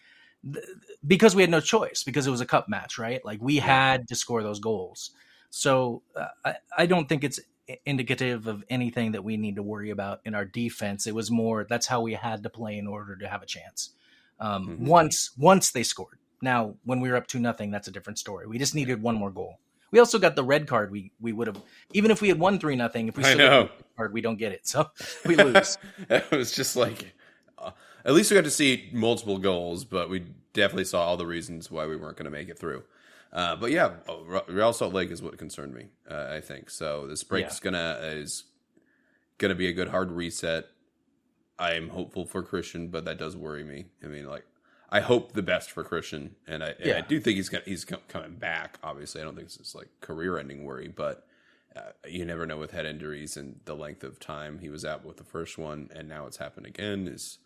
because 1.05 1.35
we 1.35 1.41
had 1.41 1.49
no 1.51 1.59
choice 1.59 2.03
because 2.03 2.27
it 2.27 2.31
was 2.31 2.41
a 2.41 2.45
cup 2.45 2.69
match, 2.69 2.97
right? 2.97 3.23
Like 3.25 3.41
we 3.41 3.57
had 3.57 4.07
to 4.09 4.15
score 4.15 4.43
those 4.43 4.59
goals. 4.59 5.11
So 5.49 6.03
uh, 6.15 6.27
I, 6.45 6.55
I 6.77 6.85
don't 6.85 7.09
think 7.09 7.23
it's 7.23 7.39
indicative 7.85 8.47
of 8.47 8.63
anything 8.69 9.11
that 9.13 9.23
we 9.23 9.35
need 9.35 9.55
to 9.55 9.63
worry 9.63 9.89
about 9.89 10.21
in 10.25 10.35
our 10.35 10.45
defense. 10.45 11.07
It 11.07 11.15
was 11.15 11.29
more 11.31 11.65
that's 11.67 11.87
how 11.87 12.01
we 12.01 12.13
had 12.13 12.43
to 12.43 12.49
play 12.49 12.77
in 12.77 12.87
order 12.87 13.15
to 13.17 13.27
have 13.27 13.41
a 13.41 13.45
chance. 13.45 13.91
Um, 14.39 14.67
Mhm. 14.67 14.79
Once 14.87 15.31
once 15.37 15.71
they 15.71 15.83
scored. 15.83 16.19
Now 16.41 16.75
when 16.85 16.99
we 17.01 17.09
were 17.09 17.15
up 17.17 17.27
to 17.27 17.39
nothing, 17.39 17.71
that's 17.71 17.87
a 17.87 17.91
different 17.91 18.19
story. 18.19 18.45
We 18.47 18.59
just 18.59 18.75
needed 18.75 19.01
one 19.01 19.15
more 19.15 19.31
goal. 19.31 19.59
We 19.91 19.99
also 19.99 20.19
got 20.19 20.35
the 20.35 20.43
red 20.43 20.67
card. 20.67 20.91
We 20.91 21.11
we 21.19 21.31
would 21.31 21.47
have 21.47 21.61
even 21.93 22.11
if 22.11 22.21
we 22.21 22.27
had 22.27 22.39
won 22.39 22.59
three 22.59 22.75
nothing. 22.75 23.07
If 23.07 23.17
we 23.17 23.23
still 23.23 23.37
got 23.37 23.49
the 23.49 23.73
red 23.73 23.95
card, 23.95 24.13
we 24.13 24.21
don't 24.21 24.37
get 24.37 24.51
it. 24.51 24.67
So 24.67 24.89
we 25.25 25.35
lose. 25.35 25.77
it 26.09 26.29
was 26.31 26.51
just 26.51 26.75
like 26.75 27.13
uh, 27.57 27.71
at 28.05 28.13
least 28.13 28.31
we 28.31 28.35
got 28.35 28.43
to 28.43 28.51
see 28.51 28.89
multiple 28.91 29.37
goals, 29.37 29.85
but 29.85 30.09
we 30.09 30.25
definitely 30.53 30.85
saw 30.85 31.05
all 31.05 31.17
the 31.17 31.25
reasons 31.25 31.71
why 31.71 31.85
we 31.85 31.95
weren't 31.95 32.17
going 32.17 32.25
to 32.25 32.31
make 32.31 32.49
it 32.49 32.59
through. 32.59 32.83
Uh, 33.31 33.55
but 33.55 33.71
yeah, 33.71 33.91
uh, 34.07 34.41
Real 34.47 34.73
Salt 34.73 34.93
Lake 34.93 35.11
is 35.11 35.21
what 35.21 35.37
concerned 35.37 35.73
me. 35.73 35.87
Uh, 36.09 36.27
I 36.29 36.41
think 36.41 36.69
so. 36.69 37.07
This 37.07 37.23
break's 37.23 37.59
gonna 37.59 37.99
is 38.01 38.45
gonna 39.37 39.55
be 39.55 39.67
a 39.67 39.73
good 39.73 39.89
hard 39.89 40.11
reset. 40.11 40.65
I 41.59 41.73
am 41.73 41.89
hopeful 41.89 42.25
for 42.25 42.43
Cristian, 42.43 42.91
but 42.91 43.05
that 43.05 43.17
does 43.17 43.35
worry 43.35 43.63
me. 43.63 43.85
I 44.03 44.07
mean, 44.07 44.27
like 44.27 44.45
I 44.89 45.01
hope 45.01 45.33
the 45.33 45.41
best 45.41 45.71
for 45.71 45.83
Cristian, 45.83 46.31
and 46.47 46.63
I, 46.63 46.73
and 46.79 46.93
I 46.93 47.01
do 47.01 47.19
think 47.19 47.35
he's 47.37 47.51
he's 47.65 47.85
coming 47.85 48.35
back. 48.35 48.77
Obviously, 48.83 49.21
I 49.21 49.25
don't 49.25 49.35
think 49.35 49.47
this 49.47 49.57
is 49.57 49.75
like 49.75 49.89
career 49.99 50.37
ending 50.37 50.63
worry, 50.63 50.87
but 50.87 51.27
uh, 51.75 51.91
you 52.07 52.23
never 52.23 52.45
know 52.45 52.57
with 52.57 52.71
head 52.71 52.85
injuries 52.85 53.35
and 53.35 53.59
the 53.65 53.75
length 53.75 54.03
of 54.03 54.19
time 54.19 54.59
he 54.59 54.69
was 54.69 54.85
out 54.85 55.05
with 55.05 55.17
the 55.17 55.23
first 55.23 55.57
one, 55.57 55.89
and 55.93 56.07
now 56.07 56.25
it's 56.25 56.37
happened 56.37 56.65
again. 56.65 57.07
Is 57.07 57.39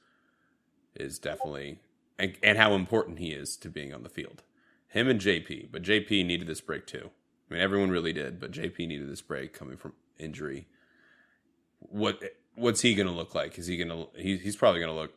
is 0.96 1.18
definitely 1.18 1.80
and, 2.20 2.36
and 2.44 2.58
how 2.58 2.74
important 2.76 3.20
he 3.20 3.32
is 3.32 3.58
to 3.58 3.70
being 3.70 3.94
on 3.94 4.04
the 4.04 4.10
field. 4.10 4.44
Him 4.88 5.08
and 5.08 5.20
JP, 5.20 5.70
but 5.72 5.82
JP 5.82 6.26
needed 6.26 6.48
this 6.48 6.62
break 6.62 6.86
too. 6.86 7.10
I 7.50 7.54
mean, 7.54 7.64
everyone 7.64 7.90
really 7.90 8.14
did, 8.14 8.40
but 8.40 8.52
JP 8.52 8.88
needed 8.88 9.10
this 9.10 9.22
break 9.22 9.54
coming 9.54 9.78
from 9.78 9.94
injury. 10.20 10.68
What 11.80 12.22
what's 12.56 12.82
he 12.82 12.94
going 12.94 13.08
to 13.08 13.14
look 13.14 13.34
like? 13.34 13.58
Is 13.58 13.68
he 13.68 13.78
going 13.78 13.90
to 13.90 14.08
he, 14.22 14.38
he's 14.38 14.56
probably 14.56 14.80
going 14.80 14.94
to 14.94 15.00
look 15.00 15.14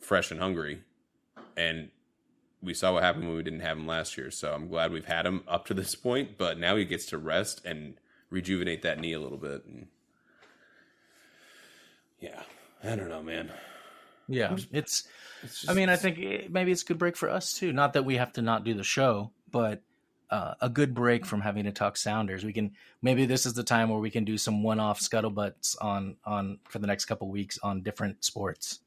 fresh 0.00 0.30
and 0.30 0.40
hungry, 0.40 0.82
and 1.56 1.90
we 2.62 2.74
saw 2.74 2.92
what 2.92 3.02
happened 3.02 3.26
when 3.26 3.36
we 3.36 3.42
didn't 3.42 3.60
have 3.60 3.76
him 3.76 3.86
last 3.86 4.16
year. 4.16 4.30
So 4.30 4.52
I'm 4.52 4.68
glad 4.68 4.92
we've 4.92 5.04
had 5.04 5.26
him 5.26 5.44
up 5.46 5.66
to 5.66 5.74
this 5.74 5.94
point, 5.94 6.38
but 6.38 6.58
now 6.58 6.76
he 6.76 6.84
gets 6.84 7.06
to 7.06 7.18
rest 7.18 7.64
and 7.64 7.94
rejuvenate 8.30 8.82
that 8.82 8.98
knee 8.98 9.12
a 9.12 9.20
little 9.20 9.38
bit. 9.38 9.64
And 9.66 9.86
yeah, 12.20 12.42
I 12.82 12.96
don't 12.96 13.08
know, 13.08 13.22
man. 13.22 13.50
Yeah, 14.28 14.56
it's. 14.72 15.06
It's 15.42 15.68
I 15.68 15.74
mean, 15.74 15.88
I 15.88 15.96
think 15.96 16.18
it, 16.18 16.50
maybe 16.50 16.72
it's 16.72 16.82
a 16.82 16.86
good 16.86 16.98
break 16.98 17.16
for 17.16 17.28
us 17.30 17.52
too. 17.52 17.72
Not 17.72 17.92
that 17.92 18.04
we 18.04 18.16
have 18.16 18.32
to 18.32 18.42
not 18.42 18.64
do 18.64 18.74
the 18.74 18.82
show, 18.82 19.30
but 19.50 19.82
uh, 20.30 20.54
a 20.60 20.68
good 20.68 20.94
break 20.94 21.24
from 21.24 21.40
having 21.40 21.64
to 21.64 21.72
talk 21.72 21.96
Sounders. 21.96 22.44
We 22.44 22.52
can 22.52 22.72
maybe 23.02 23.26
this 23.26 23.46
is 23.46 23.54
the 23.54 23.62
time 23.62 23.88
where 23.88 24.00
we 24.00 24.10
can 24.10 24.24
do 24.24 24.38
some 24.38 24.62
one-off 24.62 25.00
scuttlebutts 25.00 25.76
on 25.80 26.16
on 26.24 26.58
for 26.68 26.78
the 26.78 26.86
next 26.86 27.04
couple 27.04 27.28
weeks 27.28 27.58
on 27.62 27.82
different 27.82 28.24
sports. 28.24 28.80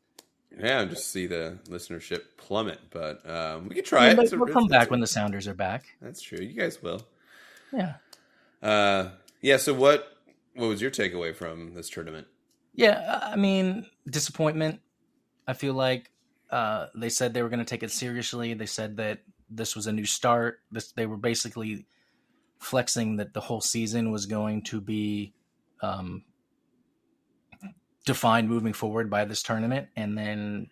Yeah, 0.58 0.84
just 0.86 1.12
see 1.12 1.28
the 1.28 1.60
listenership 1.68 2.22
plummet, 2.38 2.80
but 2.89 3.28
um, 3.30 3.68
we 3.70 3.76
could 3.76 3.86
try 3.86 4.08
Yeah, 4.08 4.12
it. 4.12 4.16
but 4.32 4.39
we'll 4.39 4.54
come 4.54 4.68
back 4.68 4.89
when 4.91 5.00
the 5.00 5.08
Sounders 5.08 5.47
are 5.47 5.54
back. 5.54 5.86
That's 6.02 6.22
true. 6.22 6.39
You 6.39 6.54
guys 6.60 6.82
will. 6.82 7.02
Yeah, 7.72 7.95
Uh, 8.62 9.10
yeah. 9.41 9.58
So 9.58 9.74
what? 9.74 10.18
What 10.56 10.68
was 10.68 10.82
your 10.82 10.91
takeaway 10.91 11.36
from 11.36 11.74
this 11.76 11.89
tournament? 11.89 12.28
yeah. 12.74 13.20
I 13.22 13.36
mean, 13.36 13.86
disappointment. 14.10 14.82
I 15.47 15.54
feel 15.54 15.74
like 15.74 16.12
uh, 16.50 16.88
they 16.95 17.10
said 17.10 17.34
they 17.34 17.43
were 17.43 17.50
going 17.50 17.60
to 17.60 17.66
take 17.66 17.84
it 17.84 17.91
seriously. 17.91 18.54
They 18.56 18.66
said 18.66 18.97
that 18.97 19.20
this 19.50 19.76
was 19.76 19.88
a 19.88 19.91
new 19.91 20.06
start. 20.06 20.62
This 20.72 20.91
they 20.93 21.06
were 21.06 21.18
basically 21.18 21.86
flexing 22.60 23.18
that 23.18 23.34
the 23.34 23.39
whole 23.41 23.62
season 23.62 24.12
was 24.12 24.26
going 24.26 24.64
to 24.64 24.82
be 24.82 25.34
um, 25.82 26.24
defined 28.06 28.50
moving 28.50 28.74
forward 28.74 29.10
by 29.10 29.26
this 29.26 29.43
tournament, 29.43 29.89
and 29.95 30.18
then 30.18 30.70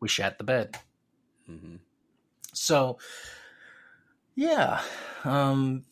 we 0.00 0.08
shat 0.08 0.38
the 0.38 0.44
bed. 0.44 0.76
Mm-hmm. 1.50 1.76
So, 2.52 2.98
yeah, 4.34 4.80
um, 5.24 5.84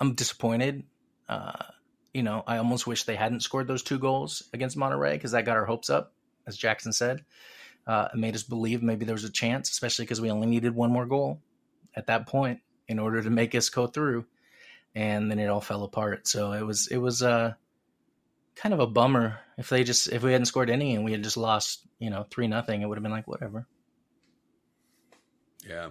I'm 0.00 0.14
disappointed. 0.14 0.84
Uh, 1.28 1.64
you 2.12 2.22
know, 2.22 2.42
I 2.46 2.58
almost 2.58 2.86
wish 2.86 3.04
they 3.04 3.16
hadn't 3.16 3.40
scored 3.40 3.68
those 3.68 3.82
two 3.82 3.98
goals 3.98 4.42
against 4.52 4.76
Monterrey 4.76 5.12
because 5.12 5.32
that 5.32 5.44
got 5.44 5.56
our 5.56 5.64
hopes 5.64 5.90
up. 5.90 6.12
as 6.46 6.56
Jackson 6.56 6.92
said. 6.92 7.24
Uh, 7.86 8.08
it 8.12 8.18
made 8.18 8.34
us 8.34 8.42
believe 8.42 8.82
maybe 8.82 9.04
there 9.04 9.14
was 9.14 9.24
a 9.24 9.30
chance, 9.30 9.70
especially 9.70 10.04
because 10.04 10.20
we 10.20 10.30
only 10.30 10.46
needed 10.46 10.74
one 10.74 10.92
more 10.92 11.06
goal 11.06 11.40
at 11.96 12.06
that 12.06 12.26
point 12.26 12.60
in 12.86 12.98
order 12.98 13.22
to 13.22 13.30
make 13.30 13.54
us 13.54 13.68
go 13.68 13.86
through. 13.86 14.24
And 14.94 15.30
then 15.30 15.38
it 15.38 15.48
all 15.48 15.60
fell 15.60 15.82
apart. 15.82 16.28
So 16.28 16.52
it 16.52 16.64
was 16.64 16.86
it 16.88 16.98
was 16.98 17.22
uh, 17.22 17.54
kind 18.56 18.72
of 18.74 18.80
a 18.80 18.86
bummer 18.86 19.38
if 19.58 19.68
they 19.68 19.84
just 19.84 20.08
if 20.08 20.22
we 20.22 20.32
hadn't 20.32 20.46
scored 20.46 20.70
any 20.70 20.94
and 20.94 21.04
we 21.04 21.12
had 21.12 21.22
just 21.22 21.36
lost, 21.36 21.80
you 21.98 22.10
know, 22.10 22.24
three 22.30 22.46
nothing. 22.48 22.82
It 22.82 22.86
would 22.86 22.96
have 22.98 23.02
been 23.02 23.12
like 23.12 23.28
whatever. 23.28 23.66
Yeah. 25.68 25.90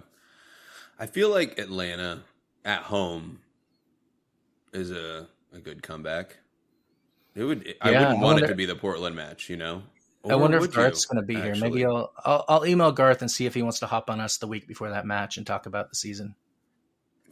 I 0.98 1.06
feel 1.06 1.30
like 1.30 1.58
Atlanta 1.58 2.22
at 2.64 2.82
home 2.82 3.40
is 4.72 4.90
a 4.90 5.26
a 5.54 5.58
good 5.58 5.82
comeback. 5.82 6.38
It 7.34 7.44
would. 7.44 7.74
I 7.80 7.90
Yeah, 7.90 7.98
wouldn't 8.00 8.10
I 8.10 8.12
want 8.14 8.22
wonder- 8.22 8.44
it 8.44 8.48
to 8.48 8.54
be 8.54 8.66
the 8.66 8.74
Portland 8.76 9.16
match, 9.16 9.48
you 9.50 9.56
know. 9.56 9.82
I 10.28 10.36
wonder 10.36 10.58
if 10.58 10.70
Garth's 10.72 11.04
going 11.06 11.20
to 11.20 11.26
be 11.26 11.34
here. 11.34 11.56
Maybe? 11.56 11.84
I'll, 11.84 12.12
I'll 12.24 12.44
I'll 12.48 12.66
email 12.66 12.92
Garth 12.92 13.22
and 13.22 13.30
see 13.30 13.46
if 13.46 13.54
he 13.54 13.62
wants 13.62 13.80
to 13.80 13.86
hop 13.88 14.08
on 14.08 14.20
us 14.20 14.36
the 14.36 14.46
week 14.46 14.68
before 14.68 14.90
that 14.90 15.04
match 15.04 15.36
and 15.36 15.44
talk 15.44 15.66
about 15.66 15.88
the 15.90 15.96
season. 15.96 16.36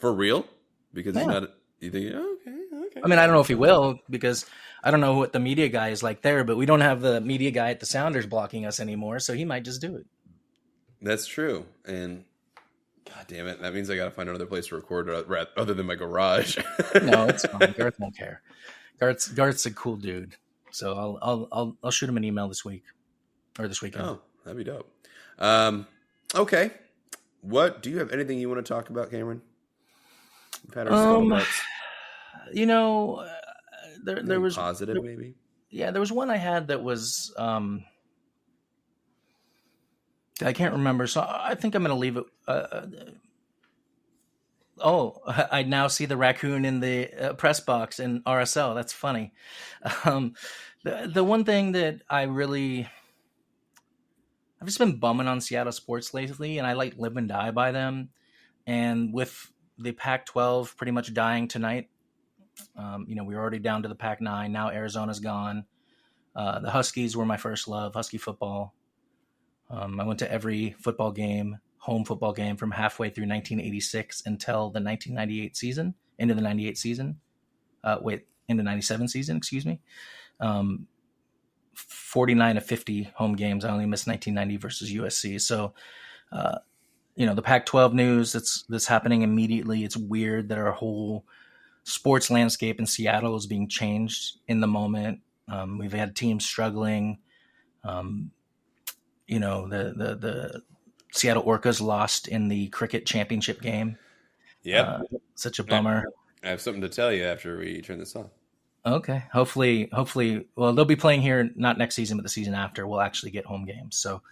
for 0.00 0.12
real 0.12 0.44
because 0.92 1.14
he's 1.16 1.24
not. 1.26 1.50
You 1.78 1.90
think? 1.92 2.10
Oh, 2.14 2.36
okay, 2.40 2.86
okay. 2.86 3.00
I 3.04 3.06
mean, 3.06 3.20
I 3.20 3.26
don't 3.26 3.34
know 3.36 3.40
if 3.40 3.46
he 3.48 3.54
will 3.54 4.00
because 4.10 4.44
I 4.82 4.90
don't 4.90 5.00
know 5.00 5.14
what 5.14 5.32
the 5.32 5.40
media 5.40 5.68
guy 5.68 5.88
is 5.90 6.02
like 6.02 6.22
there, 6.22 6.42
but 6.44 6.56
we 6.56 6.66
don't 6.66 6.80
have 6.80 7.00
the 7.02 7.20
media 7.20 7.50
guy 7.50 7.70
at 7.70 7.80
the 7.80 7.86
Sounders 7.86 8.26
blocking 8.26 8.64
us 8.66 8.80
anymore, 8.80 9.18
so 9.18 9.34
he 9.34 9.44
might 9.44 9.64
just 9.64 9.80
do 9.80 9.96
it. 9.96 10.06
That's 11.02 11.26
true. 11.26 11.66
And 11.86 12.24
God 13.06 13.26
damn 13.28 13.46
it, 13.46 13.60
that 13.60 13.74
means 13.74 13.90
I 13.90 13.96
got 13.96 14.06
to 14.06 14.10
find 14.10 14.28
another 14.28 14.46
place 14.46 14.68
to 14.68 14.76
record 14.76 15.08
other 15.10 15.74
than 15.74 15.86
my 15.86 15.94
garage. 15.94 16.58
No, 17.02 17.26
it's 17.26 17.44
fine. 17.46 17.72
Garth 17.76 17.98
won't 18.00 18.16
care. 18.16 18.42
Garth's 18.98 19.28
Garth's 19.28 19.64
a 19.66 19.70
cool 19.70 19.96
dude, 19.96 20.36
so 20.70 20.94
I'll 20.94 21.18
I'll 21.22 21.48
I'll, 21.52 21.76
I'll 21.84 21.90
shoot 21.90 22.08
him 22.08 22.16
an 22.16 22.24
email 22.24 22.48
this 22.48 22.64
week 22.64 22.82
or 23.58 23.68
this 23.68 23.80
weekend. 23.80 24.04
oh, 24.04 24.20
that'd 24.44 24.56
be 24.58 24.64
dope. 24.64 24.90
Um, 25.38 25.86
okay. 26.34 26.72
What 27.42 27.82
do 27.82 27.90
you 27.90 27.98
have 27.98 28.12
anything 28.12 28.38
you 28.38 28.48
want 28.50 28.64
to 28.64 28.68
talk 28.72 28.90
about, 28.90 29.10
Cameron? 29.10 29.40
We've 30.66 30.74
had 30.74 30.88
our 30.88 31.16
Um. 31.16 31.42
You 32.52 32.66
know, 32.66 33.28
there 34.04 34.22
there 34.22 34.40
was 34.40 34.56
positive, 34.56 35.02
maybe. 35.02 35.34
yeah, 35.70 35.90
there 35.90 36.00
was 36.00 36.12
one 36.12 36.30
I 36.30 36.36
had 36.36 36.68
that 36.68 36.82
was 36.82 37.32
um 37.36 37.84
I 40.42 40.52
can't 40.52 40.72
remember, 40.72 41.06
so 41.06 41.20
I 41.20 41.54
think 41.54 41.74
I'm 41.74 41.82
going 41.82 41.94
to 41.94 42.00
leave 42.00 42.16
it. 42.16 42.24
Uh, 42.48 42.50
uh, 42.50 42.86
oh, 44.78 45.20
I 45.26 45.62
now 45.64 45.88
see 45.88 46.06
the 46.06 46.16
raccoon 46.16 46.64
in 46.64 46.80
the 46.80 47.12
uh, 47.12 47.32
press 47.34 47.60
box 47.60 48.00
in 48.00 48.22
RSL. 48.22 48.74
That's 48.74 48.92
funny. 48.92 49.32
Um, 50.04 50.34
the 50.82 51.10
the 51.12 51.24
one 51.24 51.44
thing 51.44 51.72
that 51.72 52.00
I 52.08 52.22
really 52.22 52.88
I've 54.60 54.66
just 54.66 54.78
been 54.78 54.98
bumming 54.98 55.26
on 55.26 55.40
Seattle 55.40 55.72
sports 55.72 56.12
lately, 56.12 56.58
and 56.58 56.66
I 56.66 56.74
like 56.74 56.98
live 56.98 57.16
and 57.16 57.28
die 57.28 57.50
by 57.50 57.72
them. 57.72 58.10
And 58.66 59.12
with 59.12 59.50
the 59.78 59.92
Pac-12 59.92 60.76
pretty 60.76 60.92
much 60.92 61.14
dying 61.14 61.48
tonight, 61.48 61.88
um, 62.76 63.06
you 63.08 63.14
know, 63.14 63.24
we 63.24 63.34
were 63.34 63.40
already 63.40 63.58
down 63.58 63.82
to 63.82 63.88
the 63.88 63.94
Pac-9. 63.94 64.50
Now 64.50 64.70
Arizona's 64.70 65.20
gone. 65.20 65.64
Uh, 66.34 66.60
the 66.60 66.70
Huskies 66.70 67.16
were 67.16 67.26
my 67.26 67.36
first 67.36 67.68
love, 67.68 67.94
Husky 67.94 68.18
football. 68.18 68.74
Um, 69.68 70.00
I 70.00 70.04
went 70.04 70.18
to 70.20 70.30
every 70.30 70.74
football 70.78 71.12
game, 71.12 71.58
home 71.78 72.04
football 72.04 72.32
game 72.32 72.56
from 72.56 72.70
halfway 72.70 73.08
through 73.08 73.28
1986 73.28 74.22
until 74.26 74.70
the 74.70 74.80
1998 74.80 75.56
season, 75.56 75.94
into 76.18 76.34
the 76.34 76.40
98 76.40 76.76
season. 76.76 77.20
Uh, 77.82 77.98
wait, 78.00 78.26
into 78.48 78.62
97 78.62 79.08
season, 79.08 79.36
excuse 79.36 79.64
me. 79.64 79.80
Um, 80.40 80.86
49 81.74 82.56
of 82.56 82.66
50 82.66 83.04
home 83.14 83.36
games. 83.36 83.64
I 83.64 83.70
only 83.70 83.86
missed 83.86 84.06
1990 84.06 84.56
versus 84.56 84.92
USC. 84.92 85.40
So, 85.40 85.74
uh, 86.32 86.58
you 87.14 87.26
know, 87.26 87.34
the 87.34 87.42
Pac-12 87.42 87.92
news 87.92 88.32
that's 88.32 88.64
that's 88.68 88.86
happening 88.86 89.22
immediately. 89.22 89.84
It's 89.84 89.96
weird 89.96 90.48
that 90.48 90.58
our 90.58 90.72
whole 90.72 91.24
sports 91.84 92.30
landscape 92.30 92.78
in 92.78 92.86
Seattle 92.86 93.36
is 93.36 93.46
being 93.46 93.68
changed 93.68 94.38
in 94.48 94.60
the 94.60 94.66
moment. 94.66 95.20
Um, 95.48 95.78
we've 95.78 95.92
had 95.92 96.14
teams 96.14 96.44
struggling. 96.44 97.18
Um, 97.84 98.30
you 99.26 99.40
know, 99.40 99.68
the, 99.68 99.94
the 99.96 100.14
the 100.16 100.62
Seattle 101.12 101.44
Orcas 101.44 101.80
lost 101.80 102.28
in 102.28 102.48
the 102.48 102.68
cricket 102.68 103.06
championship 103.06 103.60
game. 103.60 103.96
Yep. 104.62 104.86
Uh, 104.86 105.00
such 105.34 105.58
a 105.58 105.64
bummer. 105.64 106.04
I 106.42 106.48
have 106.48 106.60
something 106.60 106.82
to 106.82 106.88
tell 106.88 107.12
you 107.12 107.24
after 107.24 107.58
we 107.58 107.80
turn 107.80 107.98
this 107.98 108.16
off. 108.16 108.30
Okay. 108.84 109.24
Hopefully, 109.32 109.88
hopefully, 109.92 110.46
well, 110.56 110.72
they'll 110.72 110.84
be 110.84 110.96
playing 110.96 111.22
here 111.22 111.50
not 111.54 111.78
next 111.78 111.96
season, 111.96 112.16
but 112.16 112.22
the 112.22 112.30
season 112.30 112.54
after. 112.54 112.86
We'll 112.86 113.00
actually 113.00 113.30
get 113.30 113.44
home 113.44 113.66
games, 113.66 113.96
so 113.96 114.22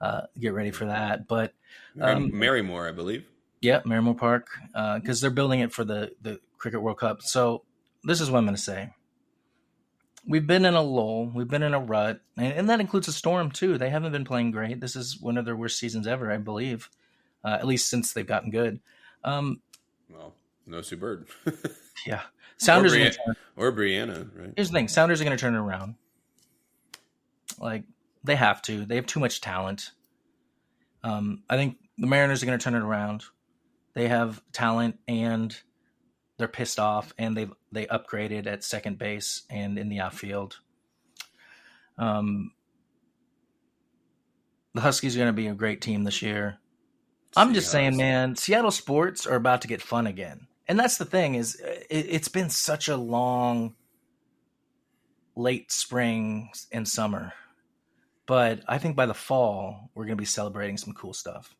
uh, 0.00 0.22
get 0.38 0.54
ready 0.54 0.70
for 0.70 0.86
that. 0.86 1.26
But 1.26 1.54
um, 2.00 2.30
Marymoor, 2.30 2.88
I 2.88 2.92
believe. 2.92 3.26
Yeah, 3.60 3.80
Marymoor 3.80 4.16
Park, 4.16 4.48
because 4.72 5.20
they're 5.20 5.30
building 5.30 5.60
it 5.60 5.72
for 5.72 5.84
the 5.84 6.12
the 6.22 6.40
Cricket 6.58 6.82
World 6.82 6.98
Cup. 6.98 7.22
So 7.22 7.62
this 8.04 8.20
is 8.20 8.30
what 8.30 8.38
I'm 8.38 8.44
going 8.44 8.56
to 8.56 8.60
say. 8.62 8.90
We've 10.28 10.46
been 10.46 10.64
in 10.64 10.74
a 10.74 10.82
lull, 10.82 11.26
we've 11.26 11.46
been 11.48 11.62
in 11.62 11.72
a 11.74 11.78
rut, 11.78 12.20
and, 12.36 12.52
and 12.52 12.68
that 12.70 12.80
includes 12.80 13.06
a 13.06 13.12
storm 13.12 13.50
too. 13.52 13.78
They 13.78 13.90
haven't 13.90 14.10
been 14.10 14.24
playing 14.24 14.50
great. 14.50 14.80
This 14.80 14.96
is 14.96 15.20
one 15.20 15.38
of 15.38 15.44
their 15.44 15.54
worst 15.54 15.78
seasons 15.78 16.06
ever, 16.08 16.32
I 16.32 16.38
believe, 16.38 16.90
uh, 17.44 17.50
at 17.60 17.66
least 17.66 17.88
since 17.88 18.12
they've 18.12 18.26
gotten 18.26 18.50
good. 18.50 18.80
Um, 19.22 19.60
Well, 20.10 20.34
no 20.66 20.82
Sue 20.82 20.96
Bird. 20.96 21.28
yeah, 22.06 22.22
Sounders. 22.56 22.92
Or 22.92 22.96
Are 22.96 22.98
Bri- 22.98 23.04
gonna 23.04 23.24
turn, 23.24 23.36
or 23.56 23.72
Brianna, 23.72 24.30
right? 24.36 24.52
here's 24.56 24.68
the 24.70 24.74
thing: 24.74 24.88
Sounders 24.88 25.20
are 25.20 25.24
going 25.24 25.36
to 25.36 25.40
turn 25.40 25.54
it 25.54 25.58
around. 25.58 25.94
Like 27.60 27.84
they 28.24 28.34
have 28.34 28.62
to. 28.62 28.84
They 28.84 28.96
have 28.96 29.06
too 29.06 29.20
much 29.20 29.40
talent. 29.40 29.92
Um, 31.04 31.44
I 31.48 31.56
think 31.56 31.76
the 31.98 32.06
Mariners 32.08 32.42
are 32.42 32.46
going 32.46 32.58
to 32.58 32.62
turn 32.62 32.74
it 32.74 32.82
around. 32.82 33.24
They 33.94 34.08
have 34.08 34.42
talent 34.52 34.98
and 35.06 35.56
they're 36.38 36.48
pissed 36.48 36.78
off, 36.78 37.14
and 37.18 37.36
they 37.36 37.48
they 37.72 37.86
upgraded 37.86 38.46
at 38.46 38.64
second 38.64 38.98
base 38.98 39.42
and 39.48 39.78
in 39.78 39.88
the 39.88 40.00
outfield. 40.00 40.60
Um, 41.98 42.52
the 44.74 44.82
Huskies 44.82 45.16
are 45.16 45.20
going 45.20 45.28
to 45.28 45.32
be 45.32 45.46
a 45.46 45.54
great 45.54 45.80
team 45.80 46.04
this 46.04 46.20
year. 46.20 46.58
I'm 47.34 47.54
just 47.54 47.70
saying, 47.70 47.96
man, 47.96 48.36
Seattle 48.36 48.70
sports 48.70 49.26
are 49.26 49.34
about 49.34 49.62
to 49.62 49.68
get 49.68 49.82
fun 49.82 50.06
again, 50.06 50.46
and 50.68 50.78
that's 50.78 50.98
the 50.98 51.04
thing 51.04 51.34
is 51.34 51.56
it, 51.56 51.86
it's 51.90 52.28
been 52.28 52.50
such 52.50 52.88
a 52.88 52.96
long, 52.96 53.74
late 55.34 55.72
spring 55.72 56.50
and 56.72 56.86
summer, 56.86 57.32
but 58.26 58.60
I 58.68 58.78
think 58.78 58.96
by 58.96 59.06
the 59.06 59.14
fall 59.14 59.90
we're 59.94 60.04
going 60.04 60.16
to 60.16 60.20
be 60.20 60.26
celebrating 60.26 60.76
some 60.76 60.92
cool 60.94 61.12
stuff. 61.12 61.54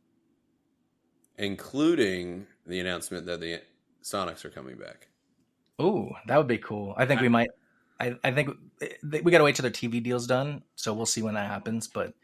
Including 1.39 2.47
the 2.67 2.81
announcement 2.81 3.27
that 3.27 3.41
the 3.41 3.61
Sonics 4.07 4.45
are 4.45 4.51
coming 4.51 4.77
back. 4.77 5.09
Ooh, 5.83 6.13
that 6.29 6.37
would 6.37 6.47
be 6.47 6.59
cool. 6.59 6.95
I 6.97 7.07
think 7.07 7.21
we 7.21 7.29
might. 7.29 7.51
I, 7.99 8.15
I 8.23 8.31
think 8.31 8.51
we 9.03 9.33
got 9.33 9.39
to 9.39 9.45
wait 9.45 9.57
till 9.57 9.65
their 9.65 9.71
TV 9.73 10.01
deal's 10.01 10.29
done, 10.29 10.63
so 10.77 10.95
we'll 10.95 11.07
see 11.07 11.23
when 11.23 11.35
that 11.35 11.49
happens. 11.51 11.89
But 11.89 12.15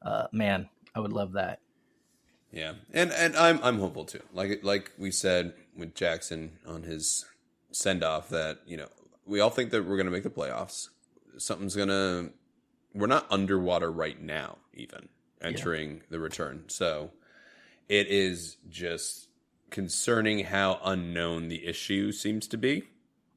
uh, 0.00 0.28
man, 0.32 0.70
I 0.94 1.00
would 1.00 1.12
love 1.12 1.32
that. 1.32 1.60
Yeah, 2.50 2.74
and 2.94 3.12
and 3.12 3.36
I'm 3.36 3.60
I'm 3.62 3.78
hopeful 3.78 4.06
too. 4.06 4.22
Like 4.32 4.64
like 4.64 4.92
we 4.96 5.10
said 5.10 5.52
with 5.76 5.94
Jackson 5.94 6.58
on 6.66 6.84
his 6.84 7.26
send 7.72 8.02
off, 8.02 8.30
that 8.30 8.60
you 8.66 8.78
know 8.78 8.88
we 9.26 9.40
all 9.40 9.50
think 9.50 9.70
that 9.72 9.84
we're 9.84 9.96
going 9.96 10.06
to 10.06 10.12
make 10.12 10.22
the 10.22 10.30
playoffs. 10.30 10.88
Something's 11.36 11.76
gonna. 11.76 12.30
We're 12.94 13.06
not 13.06 13.26
underwater 13.30 13.92
right 13.92 14.18
now, 14.18 14.56
even 14.72 15.10
entering 15.42 16.04
the 16.08 16.18
return. 16.18 16.64
So 16.68 17.10
it 17.86 18.06
is 18.06 18.56
just 18.70 19.27
concerning 19.70 20.44
how 20.44 20.80
unknown 20.84 21.48
the 21.48 21.66
issue 21.66 22.12
seems 22.12 22.46
to 22.48 22.56
be. 22.56 22.84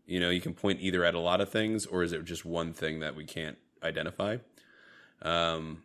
You 0.06 0.20
know, 0.20 0.30
you 0.30 0.42
can 0.42 0.54
point 0.54 0.80
either 0.82 1.06
at 1.06 1.14
a 1.14 1.20
lot 1.20 1.42
of 1.42 1.50
things, 1.50 1.86
or 1.86 2.04
is 2.04 2.12
it 2.12 2.24
just 2.26 2.46
one 2.46 2.74
thing 2.74 3.00
that 3.00 3.16
we 3.16 3.24
can't 3.24 3.58
identify? 3.84 4.38
Um, 5.22 5.84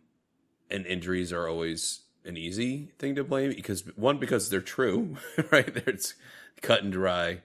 and 0.69 0.85
injuries 0.85 1.31
are 1.31 1.47
always 1.47 2.01
an 2.25 2.37
easy 2.37 2.91
thing 2.99 3.15
to 3.15 3.23
blame 3.23 3.51
because 3.51 3.83
one 3.95 4.17
because 4.17 4.49
they're 4.49 4.61
true, 4.61 5.17
right? 5.51 5.71
It's 5.87 6.15
cut 6.61 6.83
and 6.83 6.91
dry. 6.91 7.41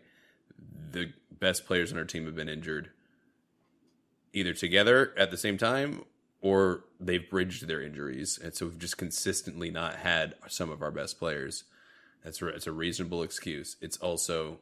The 0.91 1.13
best 1.31 1.67
players 1.67 1.93
on 1.93 1.99
our 1.99 2.05
team 2.05 2.27
have 2.27 2.37
been 2.37 2.49
injured 2.49 2.91
either 4.33 4.55
together 4.55 5.13
at 5.17 5.31
the 5.31 5.37
same 5.37 5.59
time 5.59 6.05
or 6.41 6.85
they've 6.99 7.31
bridged 7.31 7.69
their 7.69 7.81
injuries, 7.81 8.39
and 8.43 8.53
so 8.55 8.67
we've 8.67 8.79
just 8.79 8.99
consistently 8.99 9.71
not 9.71 9.97
had 9.97 10.35
some 10.49 10.71
of 10.71 10.83
our 10.83 10.91
best 10.91 11.19
players. 11.19 11.65
That's 12.25 12.41
a, 12.43 12.49
it's 12.49 12.67
a 12.67 12.73
reasonable 12.73 13.23
excuse. 13.23 13.77
It's 13.81 13.97
also 13.99 14.59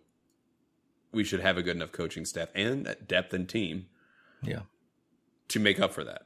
we 1.12 1.24
should 1.24 1.40
have 1.40 1.58
a 1.58 1.62
good 1.62 1.76
enough 1.76 1.92
coaching 1.92 2.24
staff 2.24 2.48
and 2.54 2.96
depth 3.06 3.34
and 3.34 3.48
team 3.48 3.86
Yeah. 4.42 4.60
to 5.48 5.58
make 5.60 5.80
up 5.80 5.92
for 5.92 6.04
that. 6.04 6.22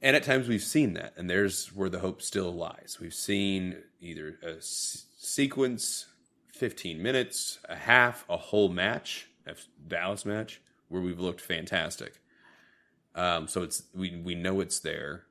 And 0.00 0.14
at 0.14 0.22
times 0.22 0.48
we've 0.48 0.62
seen 0.62 0.92
that, 0.94 1.14
and 1.16 1.28
there's 1.30 1.68
where 1.74 1.88
the 1.88 2.00
hope 2.00 2.20
still 2.20 2.52
lies. 2.52 2.98
We've 3.00 3.14
seen 3.14 3.78
either 4.00 4.38
a 4.42 4.56
s- 4.58 5.06
sequence, 5.16 6.06
15 6.52 7.02
minutes, 7.02 7.58
a 7.68 7.74
half, 7.74 8.24
a 8.28 8.36
whole 8.36 8.68
match, 8.68 9.28
a 9.46 9.54
Dallas 9.88 10.24
match, 10.26 10.60
where 10.88 11.00
we've 11.00 11.18
looked 11.20 11.40
fantastic. 11.40 12.20
Um, 13.14 13.48
so 13.48 13.62
it's 13.62 13.84
we 13.94 14.14
we 14.22 14.34
know 14.34 14.60
it's 14.60 14.78
there. 14.80 15.24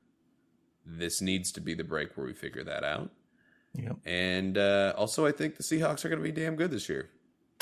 This 0.84 1.20
needs 1.20 1.52
to 1.52 1.60
be 1.60 1.74
the 1.74 1.84
break 1.84 2.16
where 2.16 2.26
we 2.26 2.32
figure 2.34 2.64
that 2.64 2.82
out. 2.82 3.10
Yep. 3.74 3.96
And 4.06 4.56
uh, 4.58 4.94
also, 4.96 5.26
I 5.26 5.32
think 5.32 5.56
the 5.56 5.62
Seahawks 5.62 6.04
are 6.04 6.08
going 6.08 6.22
to 6.22 6.24
be 6.24 6.32
damn 6.32 6.54
good 6.56 6.70
this 6.70 6.88
year. 6.88 7.10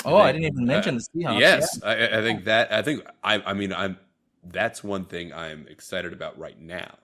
Oh, 0.05 0.17
I 0.17 0.31
think- 0.31 0.43
didn't 0.43 0.55
even 0.57 0.65
mention 0.67 0.95
uh, 0.95 0.99
the 1.13 1.19
Seahawks. 1.23 1.39
Yes, 1.39 1.83
I, 1.83 2.19
I 2.19 2.21
think 2.21 2.45
that. 2.45 2.71
I 2.71 2.81
think 2.81 3.03
I. 3.23 3.35
I 3.41 3.53
mean, 3.53 3.73
I'm. 3.73 3.97
That's 4.43 4.83
one 4.83 5.05
thing 5.05 5.33
I'm 5.33 5.67
excited 5.69 6.11
about 6.13 6.37
right 6.37 6.59
now. 6.59 6.95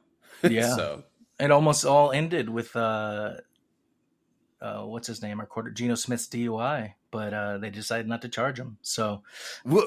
Yeah. 0.49 0.76
so 0.76 1.03
it 1.39 1.51
almost 1.51 1.86
all 1.86 2.12
ended 2.12 2.49
with 2.49 2.76
uh, 2.76 3.36
uh, 4.62 4.82
what's 4.84 5.07
his 5.07 5.22
name? 5.22 5.39
Our 5.39 5.45
quarter 5.45 5.70
Geno 5.72 5.95
Smith's 5.95 6.28
DUI, 6.28 6.93
but 7.12 7.34
uh, 7.34 7.57
they 7.57 7.70
decided 7.70 8.07
not 8.07 8.22
to 8.24 8.30
charge 8.30 8.60
him. 8.60 8.78
So 8.82 9.24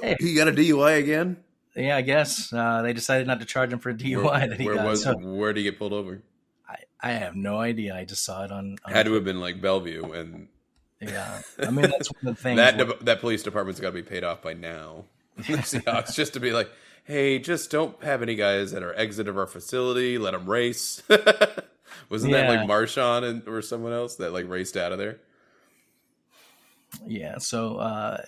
Hey. 0.02 0.16
he 0.20 0.34
got 0.34 0.48
a 0.48 0.52
DUI 0.52 0.98
again. 0.98 1.38
yeah, 1.76 1.96
I 1.96 2.02
guess 2.02 2.52
uh, 2.52 2.82
they 2.82 2.92
decided 2.92 3.26
not 3.26 3.40
to 3.40 3.46
charge 3.46 3.72
him 3.72 3.78
for 3.78 3.90
a 3.90 3.94
DUI 3.94 4.22
Where, 4.24 4.48
that 4.48 4.60
he 4.60 4.66
where 4.66 4.74
got. 4.76 4.86
was? 4.86 5.02
So 5.04 5.14
Where 5.14 5.52
did 5.52 5.60
he 5.60 5.64
get 5.64 5.78
pulled 5.78 5.92
over? 5.92 6.22
I, 7.02 7.12
have 7.12 7.34
no 7.36 7.58
idea. 7.58 7.94
I 7.94 8.04
just 8.04 8.24
saw 8.24 8.44
it 8.44 8.52
on. 8.52 8.76
on 8.84 8.92
Had 8.92 9.06
to 9.06 9.14
have 9.14 9.24
been 9.24 9.40
like 9.40 9.60
Bellevue, 9.60 10.12
and 10.12 10.48
yeah, 11.00 11.40
I 11.58 11.70
mean 11.70 11.90
that's 11.90 12.10
one 12.12 12.30
of 12.30 12.36
the 12.36 12.42
things. 12.42 12.56
that 12.56 12.76
where- 12.76 12.96
that 13.02 13.20
police 13.20 13.42
department's 13.42 13.80
got 13.80 13.88
to 13.88 13.94
be 13.94 14.02
paid 14.02 14.24
off 14.24 14.42
by 14.42 14.54
now. 14.54 15.04
Seahawks 15.38 16.14
just 16.14 16.34
to 16.34 16.40
be 16.40 16.52
like, 16.52 16.70
hey, 17.04 17.38
just 17.38 17.70
don't 17.70 18.02
have 18.04 18.22
any 18.22 18.34
guys 18.34 18.72
at 18.72 18.82
our 18.82 18.94
exit 18.94 19.28
of 19.28 19.36
our 19.38 19.46
facility. 19.46 20.18
Let 20.18 20.32
them 20.32 20.48
race. 20.48 21.02
Wasn't 22.08 22.32
that 22.32 22.48
like 22.48 22.68
Marshawn 22.68 23.24
and 23.24 23.48
or 23.48 23.62
someone 23.62 23.92
else 23.92 24.16
that 24.16 24.32
like 24.32 24.48
raced 24.48 24.76
out 24.76 24.92
of 24.92 24.98
there? 24.98 25.18
Yeah, 27.06 27.38
so 27.38 27.76
uh, 27.76 28.22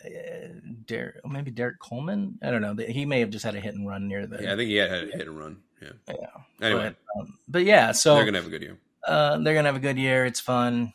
Derrick, 0.86 1.16
maybe 1.26 1.50
Derrick 1.50 1.78
Coleman. 1.78 2.38
I 2.42 2.50
don't 2.50 2.62
know. 2.62 2.74
He 2.74 3.04
may 3.04 3.20
have 3.20 3.30
just 3.30 3.44
had 3.44 3.54
a 3.54 3.60
hit 3.60 3.74
and 3.74 3.86
run 3.86 4.08
near 4.08 4.26
the. 4.26 4.42
Yeah, 4.42 4.54
I 4.54 4.56
think 4.56 4.68
he 4.70 4.76
had, 4.76 4.90
had 4.90 5.04
a 5.08 5.12
hit 5.12 5.26
and 5.28 5.38
run. 5.38 5.58
Yeah. 6.08 6.14
yeah. 6.20 6.66
Anyway, 6.66 6.94
But, 7.14 7.20
um, 7.20 7.38
but 7.48 7.64
yeah, 7.64 7.92
so 7.92 8.14
they're 8.16 8.24
gonna 8.24 8.38
have 8.38 8.46
a 8.46 8.50
good 8.50 8.62
year. 8.62 8.78
uh, 9.06 9.38
they're 9.38 9.54
gonna 9.54 9.68
have 9.68 9.76
a 9.76 9.80
good 9.80 9.98
year. 9.98 10.24
It's 10.24 10.40
fun. 10.40 10.92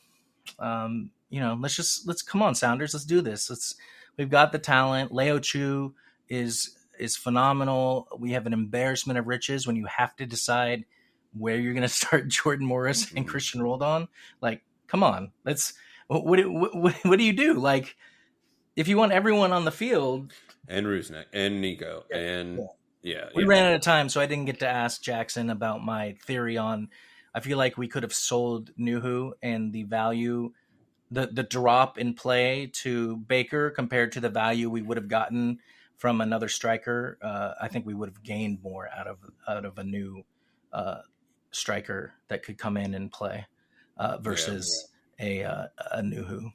Um, 0.58 1.12
you 1.30 1.40
know, 1.40 1.58
let's 1.60 1.76
just 1.76 2.08
let's 2.08 2.22
come 2.22 2.42
on, 2.42 2.56
Sounders. 2.56 2.94
Let's 2.94 3.06
do 3.06 3.22
this. 3.22 3.50
Let's. 3.50 3.76
We've 4.18 4.30
got 4.30 4.52
the 4.52 4.60
talent. 4.60 5.14
Leo 5.14 5.40
Chu 5.40 5.94
is 6.28 6.76
is 6.98 7.16
phenomenal. 7.16 8.08
We 8.18 8.32
have 8.32 8.46
an 8.46 8.54
embarrassment 8.54 9.18
of 9.20 9.28
riches 9.28 9.66
when 9.68 9.76
you 9.76 9.86
have 9.86 10.16
to 10.18 10.26
decide 10.26 10.86
where 11.38 11.56
you're 11.58 11.74
going 11.74 11.84
to 11.88 11.88
start 11.90 12.28
Jordan 12.28 12.66
Morris 12.66 13.12
and 13.12 13.26
Mhm. 13.28 13.32
Cristian 13.32 13.62
Roldan. 13.62 14.08
Like, 14.42 14.64
come 14.88 15.04
on, 15.04 15.32
let's. 15.46 15.74
What, 16.08 16.26
what 16.26 16.40
what 16.50 16.94
what 17.06 17.18
do 17.20 17.24
you 17.24 17.34
do? 17.34 17.54
Like, 17.54 17.96
if 18.76 18.88
you 18.88 18.98
want 18.98 19.12
everyone 19.12 19.52
on 19.52 19.64
the 19.66 19.72
field, 19.72 20.34
And 20.68 20.88
Rusnak 20.88 21.26
and 21.34 21.62
Nico 21.62 22.04
and 22.12 22.58
yeah, 22.58 22.66
we 23.04 23.12
yeah. 23.12 23.50
ran 23.50 23.66
out 23.66 23.74
of 23.74 23.82
time, 23.82 24.10
so 24.10 24.20
I 24.20 24.26
didn't 24.26 24.46
get 24.46 24.60
to 24.60 24.68
ask 24.68 25.02
Jackson 25.02 25.50
about 25.50 25.84
my 25.84 26.16
theory 26.26 26.58
on. 26.58 26.90
I 27.34 27.40
feel 27.40 27.58
like 27.58 27.78
we 27.78 27.88
could 27.88 28.04
have 28.04 28.14
sold 28.14 28.72
Nouhou 28.78 29.34
and 29.42 29.72
the 29.72 29.84
value, 29.84 30.52
the 31.12 31.28
the 31.28 31.44
drop 31.44 31.98
in 31.98 32.14
play 32.14 32.72
to 32.82 33.18
Baker 33.18 33.70
compared 33.70 34.12
to 34.14 34.20
the 34.20 34.30
value 34.30 34.70
we 34.70 34.82
would 34.82 34.98
have 34.98 35.08
gotten 35.08 35.60
from 35.98 36.22
another 36.22 36.50
striker. 36.50 37.18
Uh, 37.22 37.54
I 37.62 37.68
think 37.68 37.86
we 37.86 37.94
would 37.94 38.10
have 38.10 38.24
gained 38.24 38.62
more 38.64 38.90
out 38.90 39.08
of 39.08 39.18
out 39.48 39.66
of 39.66 39.78
a 39.78 39.84
new 39.84 40.24
uh, 40.74 41.02
striker 41.52 42.14
that 42.28 42.44
could 42.44 42.58
come 42.58 42.78
in 42.78 42.94
and 42.94 43.12
play 43.12 43.46
uh, 43.98 44.18
versus 44.18 44.90
a 45.20 45.44
uh, 45.44 45.68
a 45.92 46.02
Nouhou. 46.02 46.52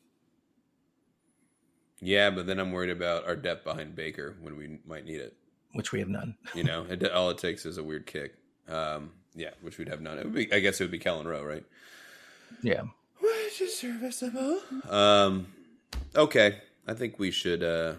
Yeah, 2.00 2.30
but 2.30 2.46
then 2.46 2.58
I'm 2.58 2.72
worried 2.72 2.90
about 2.90 3.26
our 3.26 3.36
depth 3.36 3.64
behind 3.64 3.94
Baker 3.94 4.36
when 4.40 4.56
we 4.56 4.78
might 4.86 5.06
need 5.06 5.20
it. 5.20 5.36
Which 5.74 5.92
we 5.92 5.98
have 5.98 6.08
none. 6.08 6.36
You 6.54 6.64
know, 6.64 6.86
it, 6.88 7.10
all 7.10 7.30
it 7.30 7.38
takes 7.38 7.66
is 7.66 7.78
a 7.78 7.82
weird 7.82 8.06
kick. 8.06 8.36
Um, 8.68 9.10
yeah, 9.34 9.50
which 9.60 9.76
we'd 9.76 9.88
have 9.88 10.00
none. 10.00 10.18
It 10.18 10.24
would 10.24 10.34
be, 10.34 10.52
I 10.52 10.60
guess 10.60 10.80
it 10.80 10.84
would 10.84 10.90
be 10.90 10.98
Kellen 10.98 11.26
Rowe, 11.26 11.44
right? 11.44 11.64
Yeah. 12.62 12.82
Which 13.20 13.60
is 13.60 13.76
serviceable. 13.76 14.60
Um, 14.88 15.48
okay, 16.14 16.60
I 16.86 16.94
think 16.94 17.18
we 17.18 17.30
should 17.30 17.62
uh, 17.62 17.94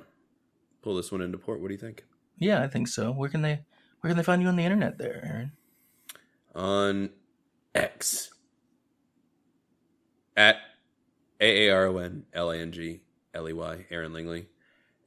pull 0.82 0.96
this 0.96 1.12
one 1.12 1.22
into 1.22 1.38
port. 1.38 1.60
What 1.60 1.68
do 1.68 1.74
you 1.74 1.80
think? 1.80 2.06
Yeah, 2.38 2.64
I 2.64 2.68
think 2.68 2.88
so. 2.88 3.12
Where 3.12 3.30
can 3.30 3.42
they 3.42 3.62
where 4.02 4.10
can 4.10 4.18
they 4.18 4.24
find 4.24 4.42
you 4.42 4.48
on 4.48 4.56
the 4.56 4.64
internet 4.64 4.98
there, 4.98 5.22
Aaron? 5.24 5.52
On 6.54 7.10
X 7.74 8.32
at 10.38 10.58
A 11.42 11.68
A 11.68 11.74
R 11.74 11.86
O 11.88 11.98
N 11.98 12.26
L 12.34 12.52
A 12.52 12.58
N 12.58 12.72
G 12.72 13.02
L 13.34 13.50
E 13.50 13.54
Y 13.54 13.86
Aaron 13.90 14.14
Lingley 14.14 14.48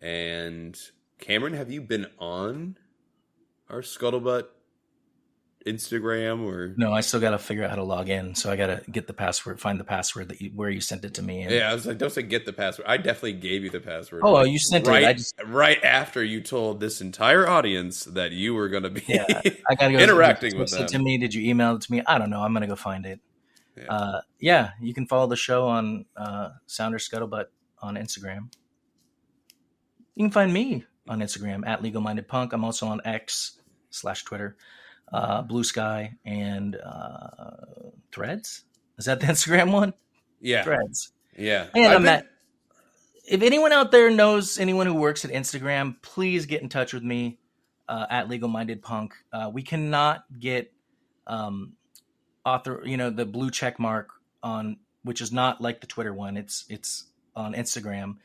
and 0.00 0.78
Cameron. 1.18 1.54
Have 1.54 1.70
you 1.70 1.80
been 1.80 2.06
on 2.18 2.76
our 3.68 3.80
scuttlebutt 3.82 4.44
Instagram 5.66 6.44
or? 6.46 6.72
No, 6.76 6.92
I 6.92 7.00
still 7.00 7.20
got 7.20 7.30
to 7.30 7.38
figure 7.38 7.64
out 7.64 7.70
how 7.70 7.76
to 7.76 7.82
log 7.82 8.08
in. 8.08 8.34
So 8.34 8.50
I 8.50 8.56
got 8.56 8.66
to 8.68 8.90
get 8.90 9.06
the 9.06 9.12
password, 9.12 9.60
find 9.60 9.78
the 9.78 9.84
password 9.84 10.28
that 10.30 10.40
you, 10.40 10.50
where 10.54 10.70
you 10.70 10.80
sent 10.80 11.04
it 11.04 11.14
to 11.14 11.22
me. 11.22 11.42
And, 11.42 11.52
Yeah, 11.52 11.70
I 11.70 11.74
was 11.74 11.84
like, 11.86 11.98
don't 11.98 12.10
say 12.12 12.22
get 12.22 12.46
the 12.46 12.52
password. 12.52 12.86
I 12.88 12.96
definitely 12.96 13.34
gave 13.34 13.64
you 13.64 13.70
the 13.70 13.80
password. 13.80 14.22
Oh, 14.24 14.32
like, 14.32 14.50
you 14.50 14.58
sent 14.58 14.86
it. 14.86 14.90
right, 14.90 15.04
I 15.04 15.12
just- 15.14 15.34
right 15.44 15.82
after 15.84 16.22
you 16.24 16.40
told 16.40 16.80
this 16.80 17.00
entire 17.00 17.46
audience 17.48 18.04
that 18.04 18.32
you 18.32 18.54
were 18.54 18.68
going 18.68 18.84
to 18.84 18.90
be 18.90 19.02
Yeah, 19.08 19.24
I 19.68 19.74
got 19.74 19.86
to 19.88 19.92
go 19.92 19.98
interacting 19.98 20.56
with 20.58 20.70
text 20.70 20.74
it 20.74 20.92
them. 20.92 21.00
to 21.00 21.04
me. 21.04 21.18
Did 21.18 21.34
you 21.34 21.48
email 21.50 21.74
it 21.76 21.82
to 21.82 21.92
me? 21.92 22.02
I 22.06 22.18
don't 22.18 22.30
know. 22.30 22.40
I'm 22.42 22.52
gonna 22.54 22.66
go 22.66 22.76
find 22.76 23.04
it. 23.04 23.20
Yeah. 23.76 23.84
Uh, 23.92 24.20
yeah, 24.40 24.70
you 24.80 24.94
can 24.94 25.06
follow 25.06 25.26
the 25.26 25.36
show 25.36 25.66
on 25.68 26.04
uh, 26.16 26.50
Sounder 26.66 26.98
Scuttlebutt 26.98 27.46
on 27.82 27.94
Instagram. 27.96 28.52
You 30.16 30.24
can 30.24 30.30
find 30.32 30.52
me 30.52 30.84
on 31.08 31.20
Instagram 31.20 31.66
at 31.66 31.82
Legal 31.82 32.00
Minded 32.00 32.28
Punk. 32.28 32.52
I'm 32.52 32.64
also 32.64 32.86
on 32.86 33.00
X 33.04 33.58
slash 33.90 34.24
Twitter, 34.24 34.56
uh, 35.12 35.42
Blue 35.42 35.64
Sky, 35.64 36.14
and 36.24 36.76
uh, 36.76 37.90
Threads. 38.12 38.64
Is 38.98 39.04
that 39.06 39.20
the 39.20 39.26
Instagram 39.32 39.72
one? 39.72 39.94
yeah, 40.40 40.62
Threads. 40.64 41.12
yeah. 41.36 41.66
And 41.74 41.86
I've 41.86 41.96
I'm 41.96 42.02
been- 42.02 42.08
at, 42.14 42.26
if 43.26 43.42
anyone 43.42 43.72
out 43.72 43.90
there 43.90 44.10
knows 44.10 44.58
anyone 44.58 44.86
who 44.86 44.94
works 44.94 45.24
at 45.24 45.30
Instagram, 45.30 45.96
please 46.00 46.46
get 46.46 46.62
in 46.62 46.68
touch 46.70 46.94
with 46.94 47.02
me 47.02 47.38
uh, 47.88 48.06
at 48.08 48.28
Legal 48.28 48.48
Minded 48.48 48.82
Punk. 48.82 49.14
Uh, 49.32 49.50
we 49.52 49.62
cannot 49.62 50.24
get 50.40 50.72
um, 51.26 51.74
author, 52.46 52.80
you 52.86 52.96
know, 52.96 53.10
the 53.10 53.26
blue 53.26 53.50
check 53.50 53.78
mark 53.78 54.08
on, 54.42 54.78
which 55.02 55.20
is 55.20 55.30
not 55.30 55.60
like 55.60 55.80
the 55.82 55.86
Twitter 55.86 56.14
one. 56.14 56.36
It's 56.38 56.64
it's 56.70 57.04
on 57.36 57.52
Instagram 57.54 58.16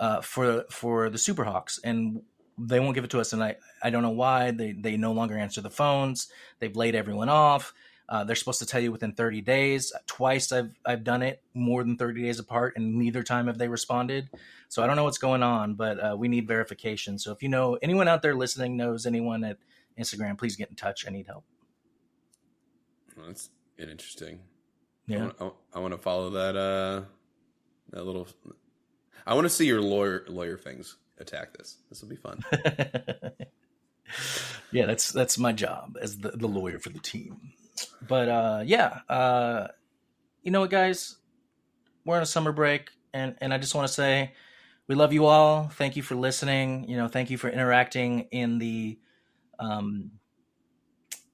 uh, 0.00 0.20
for 0.20 0.64
for 0.70 1.10
the 1.10 1.18
Superhawks, 1.18 1.78
and 1.82 2.22
they 2.58 2.80
won't 2.80 2.94
give 2.94 3.04
it 3.04 3.10
to 3.10 3.20
us. 3.20 3.32
And 3.32 3.42
I 3.42 3.56
I 3.82 3.90
don't 3.90 4.02
know 4.02 4.10
why 4.10 4.50
they 4.50 4.72
they 4.72 4.96
no 4.96 5.12
longer 5.12 5.36
answer 5.36 5.60
the 5.60 5.70
phones. 5.70 6.28
They've 6.58 6.74
laid 6.74 6.94
everyone 6.94 7.28
off. 7.28 7.72
Uh, 8.08 8.24
they're 8.24 8.36
supposed 8.36 8.58
to 8.58 8.64
tell 8.64 8.80
you 8.80 8.90
within 8.90 9.12
30 9.12 9.42
days. 9.42 9.92
Twice 10.06 10.50
I've 10.50 10.70
I've 10.84 11.04
done 11.04 11.22
it 11.22 11.42
more 11.52 11.84
than 11.84 11.96
30 11.96 12.22
days 12.22 12.38
apart, 12.38 12.74
and 12.76 12.94
neither 12.94 13.22
time 13.22 13.46
have 13.48 13.58
they 13.58 13.68
responded. 13.68 14.30
So 14.68 14.82
I 14.82 14.86
don't 14.86 14.96
know 14.96 15.04
what's 15.04 15.18
going 15.18 15.42
on, 15.42 15.74
but 15.74 16.02
uh, 16.02 16.16
we 16.16 16.28
need 16.28 16.48
verification. 16.48 17.18
So 17.18 17.32
if 17.32 17.42
you 17.42 17.48
know 17.48 17.78
anyone 17.82 18.08
out 18.08 18.22
there 18.22 18.34
listening 18.34 18.76
knows 18.76 19.04
anyone 19.04 19.44
at 19.44 19.58
Instagram, 19.98 20.38
please 20.38 20.56
get 20.56 20.70
in 20.70 20.76
touch. 20.76 21.06
I 21.06 21.10
need 21.10 21.26
help. 21.26 21.44
Well, 23.16 23.26
that's 23.26 23.50
interesting. 23.78 24.40
Yeah, 25.06 25.30
I, 25.40 25.44
want, 25.44 25.56
I 25.74 25.78
want 25.80 25.92
to 25.92 25.98
follow 25.98 26.30
that. 26.30 26.56
Uh, 26.56 27.02
that 27.90 28.04
little. 28.04 28.28
I 29.26 29.34
want 29.34 29.44
to 29.44 29.50
see 29.50 29.66
your 29.66 29.80
lawyer 29.80 30.24
lawyer 30.28 30.56
things 30.56 30.96
attack 31.18 31.56
this. 31.56 31.78
This 31.88 32.02
will 32.02 32.08
be 32.08 32.16
fun. 32.16 32.44
yeah, 34.72 34.86
that's 34.86 35.12
that's 35.12 35.38
my 35.38 35.52
job 35.52 35.96
as 36.00 36.18
the, 36.18 36.30
the 36.30 36.48
lawyer 36.48 36.78
for 36.78 36.90
the 36.90 36.98
team. 36.98 37.52
But 38.06 38.28
uh, 38.28 38.62
yeah, 38.64 39.00
uh, 39.08 39.68
you 40.42 40.50
know 40.50 40.60
what, 40.60 40.70
guys, 40.70 41.16
we're 42.04 42.16
on 42.16 42.22
a 42.22 42.26
summer 42.26 42.52
break, 42.52 42.90
and 43.12 43.36
and 43.40 43.52
I 43.52 43.58
just 43.58 43.74
want 43.74 43.86
to 43.86 43.92
say 43.92 44.32
we 44.86 44.94
love 44.94 45.12
you 45.12 45.26
all. 45.26 45.68
Thank 45.68 45.96
you 45.96 46.02
for 46.02 46.14
listening. 46.14 46.88
You 46.88 46.96
know, 46.96 47.08
thank 47.08 47.30
you 47.30 47.38
for 47.38 47.48
interacting 47.48 48.28
in 48.30 48.58
the 48.58 48.98
um, 49.58 50.12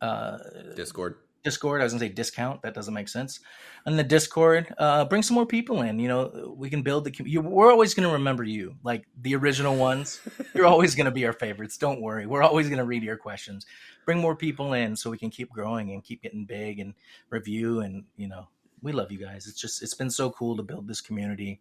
uh, 0.00 0.38
Discord. 0.74 1.16
Discord. 1.44 1.80
I 1.80 1.84
was 1.84 1.92
gonna 1.92 2.00
say 2.00 2.08
discount. 2.08 2.62
That 2.62 2.74
doesn't 2.74 2.94
make 2.94 3.08
sense. 3.08 3.40
And 3.86 3.98
the 3.98 4.02
Discord, 4.02 4.74
uh, 4.78 5.04
bring 5.04 5.22
some 5.22 5.34
more 5.34 5.44
people 5.46 5.82
in. 5.82 5.98
You 5.98 6.08
know, 6.08 6.54
we 6.56 6.70
can 6.70 6.82
build 6.82 7.04
the. 7.04 7.10
com- 7.10 7.26
You, 7.26 7.42
we're 7.42 7.70
always 7.70 7.92
gonna 7.94 8.12
remember 8.12 8.42
you, 8.44 8.74
like 8.82 9.04
the 9.20 9.36
original 9.36 9.76
ones. 9.76 10.20
You're 10.54 10.66
always 10.66 10.94
gonna 10.94 11.10
be 11.10 11.26
our 11.26 11.34
favorites. 11.34 11.76
Don't 11.76 12.00
worry. 12.00 12.26
We're 12.26 12.42
always 12.42 12.68
gonna 12.70 12.84
read 12.84 13.02
your 13.02 13.16
questions. 13.18 13.66
Bring 14.06 14.18
more 14.20 14.34
people 14.34 14.72
in 14.72 14.96
so 14.96 15.10
we 15.10 15.18
can 15.18 15.30
keep 15.30 15.50
growing 15.50 15.92
and 15.92 16.02
keep 16.02 16.22
getting 16.22 16.46
big 16.46 16.80
and 16.80 16.94
review. 17.30 17.80
And 17.80 18.04
you 18.16 18.26
know, 18.28 18.48
we 18.82 18.92
love 18.92 19.12
you 19.12 19.18
guys. 19.18 19.46
It's 19.46 19.60
just 19.60 19.82
it's 19.82 19.94
been 19.94 20.10
so 20.10 20.30
cool 20.30 20.56
to 20.56 20.62
build 20.62 20.88
this 20.88 21.02
community. 21.02 21.60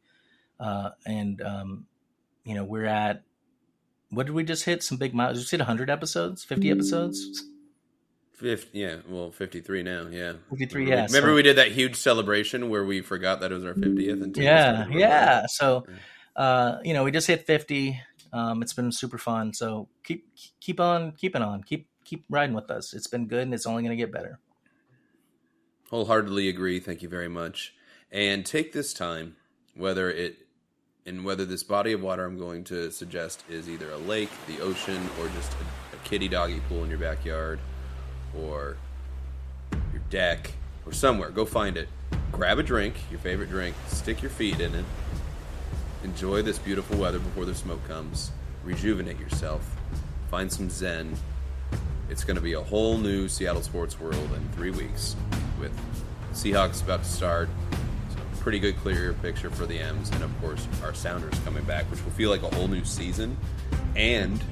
Uh, 0.60 0.92
and 1.06 1.42
um, 1.42 1.86
you 2.46 2.56
know, 2.56 2.64
we're 2.64 2.86
at. 2.86 3.24
What 4.12 4.28
did 4.28 4.34
we 4.36 4.44
just 4.44 4.64
hit? 4.64 4.82
Some 4.84 4.98
big 4.98 5.14
miles. 5.14 5.36
We 5.36 5.42
just 5.42 5.52
hit 5.52 5.60
100 5.60 5.90
episodes, 5.90 6.44
50 6.44 6.70
episodes. 6.72 7.46
Fifty, 8.44 8.80
yeah, 8.80 8.98
well, 9.08 9.32
fifty-three 9.32 9.84
now. 9.84 10.08
Yeah, 10.12 10.34
53, 10.50 10.90
yeah, 10.90 11.06
Remember 11.06 11.30
so- 11.30 11.36
we 11.36 11.44
did 11.44 11.56
that 11.56 11.72
huge 11.72 11.96
celebration 11.96 12.70
where 12.70 12.84
we 12.84 13.00
forgot 13.00 13.40
that 13.40 13.54
it 13.54 13.56
was 13.56 13.64
our 13.64 13.74
fiftieth, 13.74 14.22
and 14.22 14.36
Tim 14.36 14.44
yeah 14.44 14.86
yeah 14.92 15.46
so 15.48 15.86
uh 16.36 16.80
you 16.84 16.94
know 16.94 17.06
we 17.06 17.12
just 17.12 17.28
hit 17.28 17.46
50 17.46 18.02
um 18.34 18.62
it's 18.62 18.74
been 18.74 18.92
super 18.92 19.18
fun 19.18 19.54
so 19.54 19.88
keep 20.04 20.28
keep 20.60 20.82
on 20.82 21.14
keeping 21.14 21.42
on 21.42 21.64
keep 21.64 21.88
keep 22.04 22.26
riding 22.30 22.54
with 22.54 22.70
us. 22.70 22.94
It's 22.94 23.08
been 23.08 23.28
good, 23.28 23.44
and 23.44 23.54
it's 23.54 23.66
only 23.66 23.82
going 23.82 23.98
to 23.98 24.04
get 24.04 24.12
better. 24.12 24.40
Wholeheartedly 25.90 26.50
agree. 26.50 26.82
Thank 26.82 27.02
you 27.02 27.08
very 27.08 27.30
much. 27.30 27.74
And 28.12 28.46
take 28.46 28.74
this 28.74 28.94
time, 28.94 29.38
whether 29.76 30.12
it 30.12 30.38
and 31.06 31.24
whether 31.24 31.46
this 31.46 31.64
body 31.64 31.94
of 31.94 32.02
water 32.02 32.26
I'm 32.26 32.38
going 32.38 32.66
to 32.66 32.92
suggest 32.92 33.44
is 33.50 33.70
either 33.70 33.90
a 33.92 33.98
lake, 33.98 34.30
the 34.48 34.60
ocean, 34.62 35.10
or 35.20 35.28
just 35.30 35.52
a, 35.54 35.96
a 35.96 36.00
kitty 36.04 36.28
doggy 36.28 36.62
pool 36.70 36.84
in 36.84 36.90
your 36.90 37.00
backyard, 37.00 37.60
or 38.38 38.78
your 39.92 40.02
deck, 40.10 40.52
or 40.86 40.92
somewhere. 40.92 41.30
Go 41.30 41.46
find 41.46 41.78
it. 41.78 41.88
Grab 42.32 42.60
a 42.60 42.64
drink, 42.64 42.96
your 43.12 43.20
favorite 43.20 43.50
drink, 43.50 43.76
stick 43.88 44.22
your 44.22 44.32
feet 44.32 44.60
in 44.60 44.74
it. 44.74 44.86
Enjoy 46.04 46.42
this 46.42 46.58
beautiful 46.58 46.98
weather 46.98 47.20
before 47.20 47.46
the 47.46 47.56
smoke 47.56 47.88
comes. 47.88 48.32
Rejuvenate 48.64 49.20
yourself. 49.20 49.76
Find 50.30 50.52
some 50.52 50.70
zen. 50.70 51.16
It's 52.10 52.24
going 52.24 52.36
to 52.36 52.42
be 52.42 52.54
a 52.54 52.62
whole 52.62 52.98
new 52.98 53.28
Seattle 53.28 53.62
sports 53.62 54.00
world 54.00 54.30
in 54.36 54.50
three 54.50 54.72
weeks 54.72 55.16
with 55.60 55.72
Seahawks 56.34 56.84
about 56.84 57.04
to 57.04 57.10
start, 57.10 57.50
So 58.10 58.20
pretty 58.42 58.60
good 58.60 58.76
clear 58.78 59.14
picture 59.14 59.50
for 59.50 59.66
the 59.66 59.80
M's, 59.80 60.10
and 60.10 60.24
of 60.24 60.42
course 60.42 60.68
our 60.84 60.94
Sounders 60.94 61.40
coming 61.46 61.64
back, 61.64 61.90
which 61.90 62.04
will 62.04 62.12
feel 62.12 62.30
like 62.30 62.44
a 62.44 62.54
whole 62.56 62.68
new 62.68 62.84
season, 62.84 63.38
and 63.96 64.44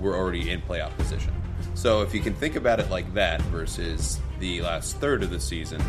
we're 0.00 0.16
already 0.16 0.50
in 0.50 0.62
playoff 0.62 0.96
position. 0.96 1.32
So 1.80 2.02
if 2.02 2.14
you 2.14 2.20
can 2.20 2.34
think 2.34 2.56
about 2.56 2.78
it 2.78 2.90
like 2.90 3.14
that 3.14 3.40
versus 3.44 4.20
the 4.38 4.60
last 4.60 4.98
third 4.98 5.22
of 5.22 5.30
the 5.30 5.40
season, 5.40 5.80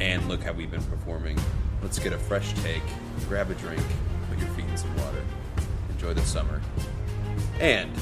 and 0.00 0.26
look 0.26 0.42
how 0.42 0.52
we've 0.52 0.72
been 0.72 0.82
performing, 0.82 1.38
let's 1.82 2.00
get 2.00 2.12
a 2.12 2.18
fresh 2.18 2.52
take, 2.64 2.82
grab 3.28 3.48
a 3.48 3.54
drink, 3.54 3.80
put 4.28 4.40
your 4.40 4.48
feet 4.48 4.64
in 4.64 4.76
some 4.76 4.92
water, 4.96 5.22
enjoy 5.90 6.14
the 6.14 6.22
summer, 6.22 6.60
and 7.60 7.92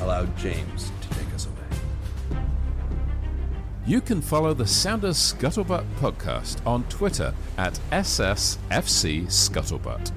allow 0.00 0.24
James 0.38 0.90
to 1.02 1.08
take 1.10 1.34
us 1.34 1.46
away. 1.46 2.40
You 3.84 4.00
can 4.00 4.22
follow 4.22 4.54
the 4.54 4.66
Sounders 4.66 5.18
Scuttlebutt 5.18 5.84
podcast 5.96 6.66
on 6.66 6.84
Twitter 6.84 7.34
at 7.58 7.78
SSFC 7.90 9.26
Scuttlebutt. 9.26 10.12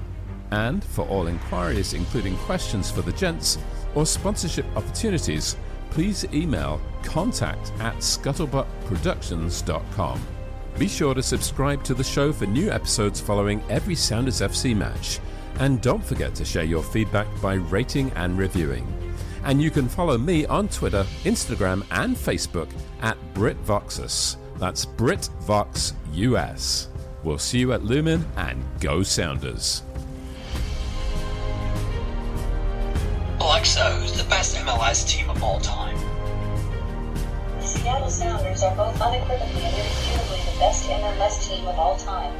And 0.50 0.82
for 0.82 1.06
all 1.08 1.26
inquiries, 1.26 1.92
including 1.92 2.38
questions 2.38 2.90
for 2.90 3.02
the 3.02 3.12
gents 3.12 3.58
or 3.94 4.06
sponsorship 4.06 4.64
opportunities, 4.76 5.56
please 5.96 6.24
email 6.34 6.80
contact 7.02 7.72
at 7.80 7.96
scuttlebuttproductions.com. 7.96 10.20
Be 10.78 10.88
sure 10.88 11.14
to 11.14 11.22
subscribe 11.22 11.82
to 11.84 11.94
the 11.94 12.04
show 12.04 12.34
for 12.34 12.44
new 12.44 12.70
episodes 12.70 13.18
following 13.18 13.62
every 13.70 13.94
Sounders 13.94 14.42
FC 14.42 14.76
match. 14.76 15.20
And 15.58 15.80
don't 15.80 16.04
forget 16.04 16.34
to 16.34 16.44
share 16.44 16.64
your 16.64 16.82
feedback 16.82 17.26
by 17.40 17.54
rating 17.54 18.10
and 18.10 18.36
reviewing. 18.36 18.86
And 19.44 19.62
you 19.62 19.70
can 19.70 19.88
follow 19.88 20.18
me 20.18 20.44
on 20.44 20.68
Twitter, 20.68 21.06
Instagram, 21.24 21.82
and 21.90 22.14
Facebook 22.14 22.68
at 23.00 23.16
BritVoxus. 23.32 24.36
That's 24.58 24.84
BritVoxUS. 24.84 26.88
We'll 27.24 27.38
see 27.38 27.60
you 27.60 27.72
at 27.72 27.84
Lumen 27.84 28.22
and 28.36 28.62
go 28.80 29.02
Sounders. 29.02 29.85
Alexa, 33.38 33.90
who's 33.96 34.12
the 34.12 34.24
best 34.30 34.56
MLS 34.56 35.06
team 35.06 35.28
of 35.28 35.42
all 35.42 35.60
time? 35.60 35.96
The 37.58 37.66
Seattle 37.66 38.08
Sounders 38.08 38.62
are 38.62 38.74
both 38.74 38.98
unequivocally 39.00 39.62
and 39.62 39.76
irrefutably 39.76 40.40
the 40.52 40.58
best 40.58 40.88
MLS 40.88 41.46
team 41.46 41.66
of 41.66 41.78
all 41.78 41.96
time. 41.96 42.32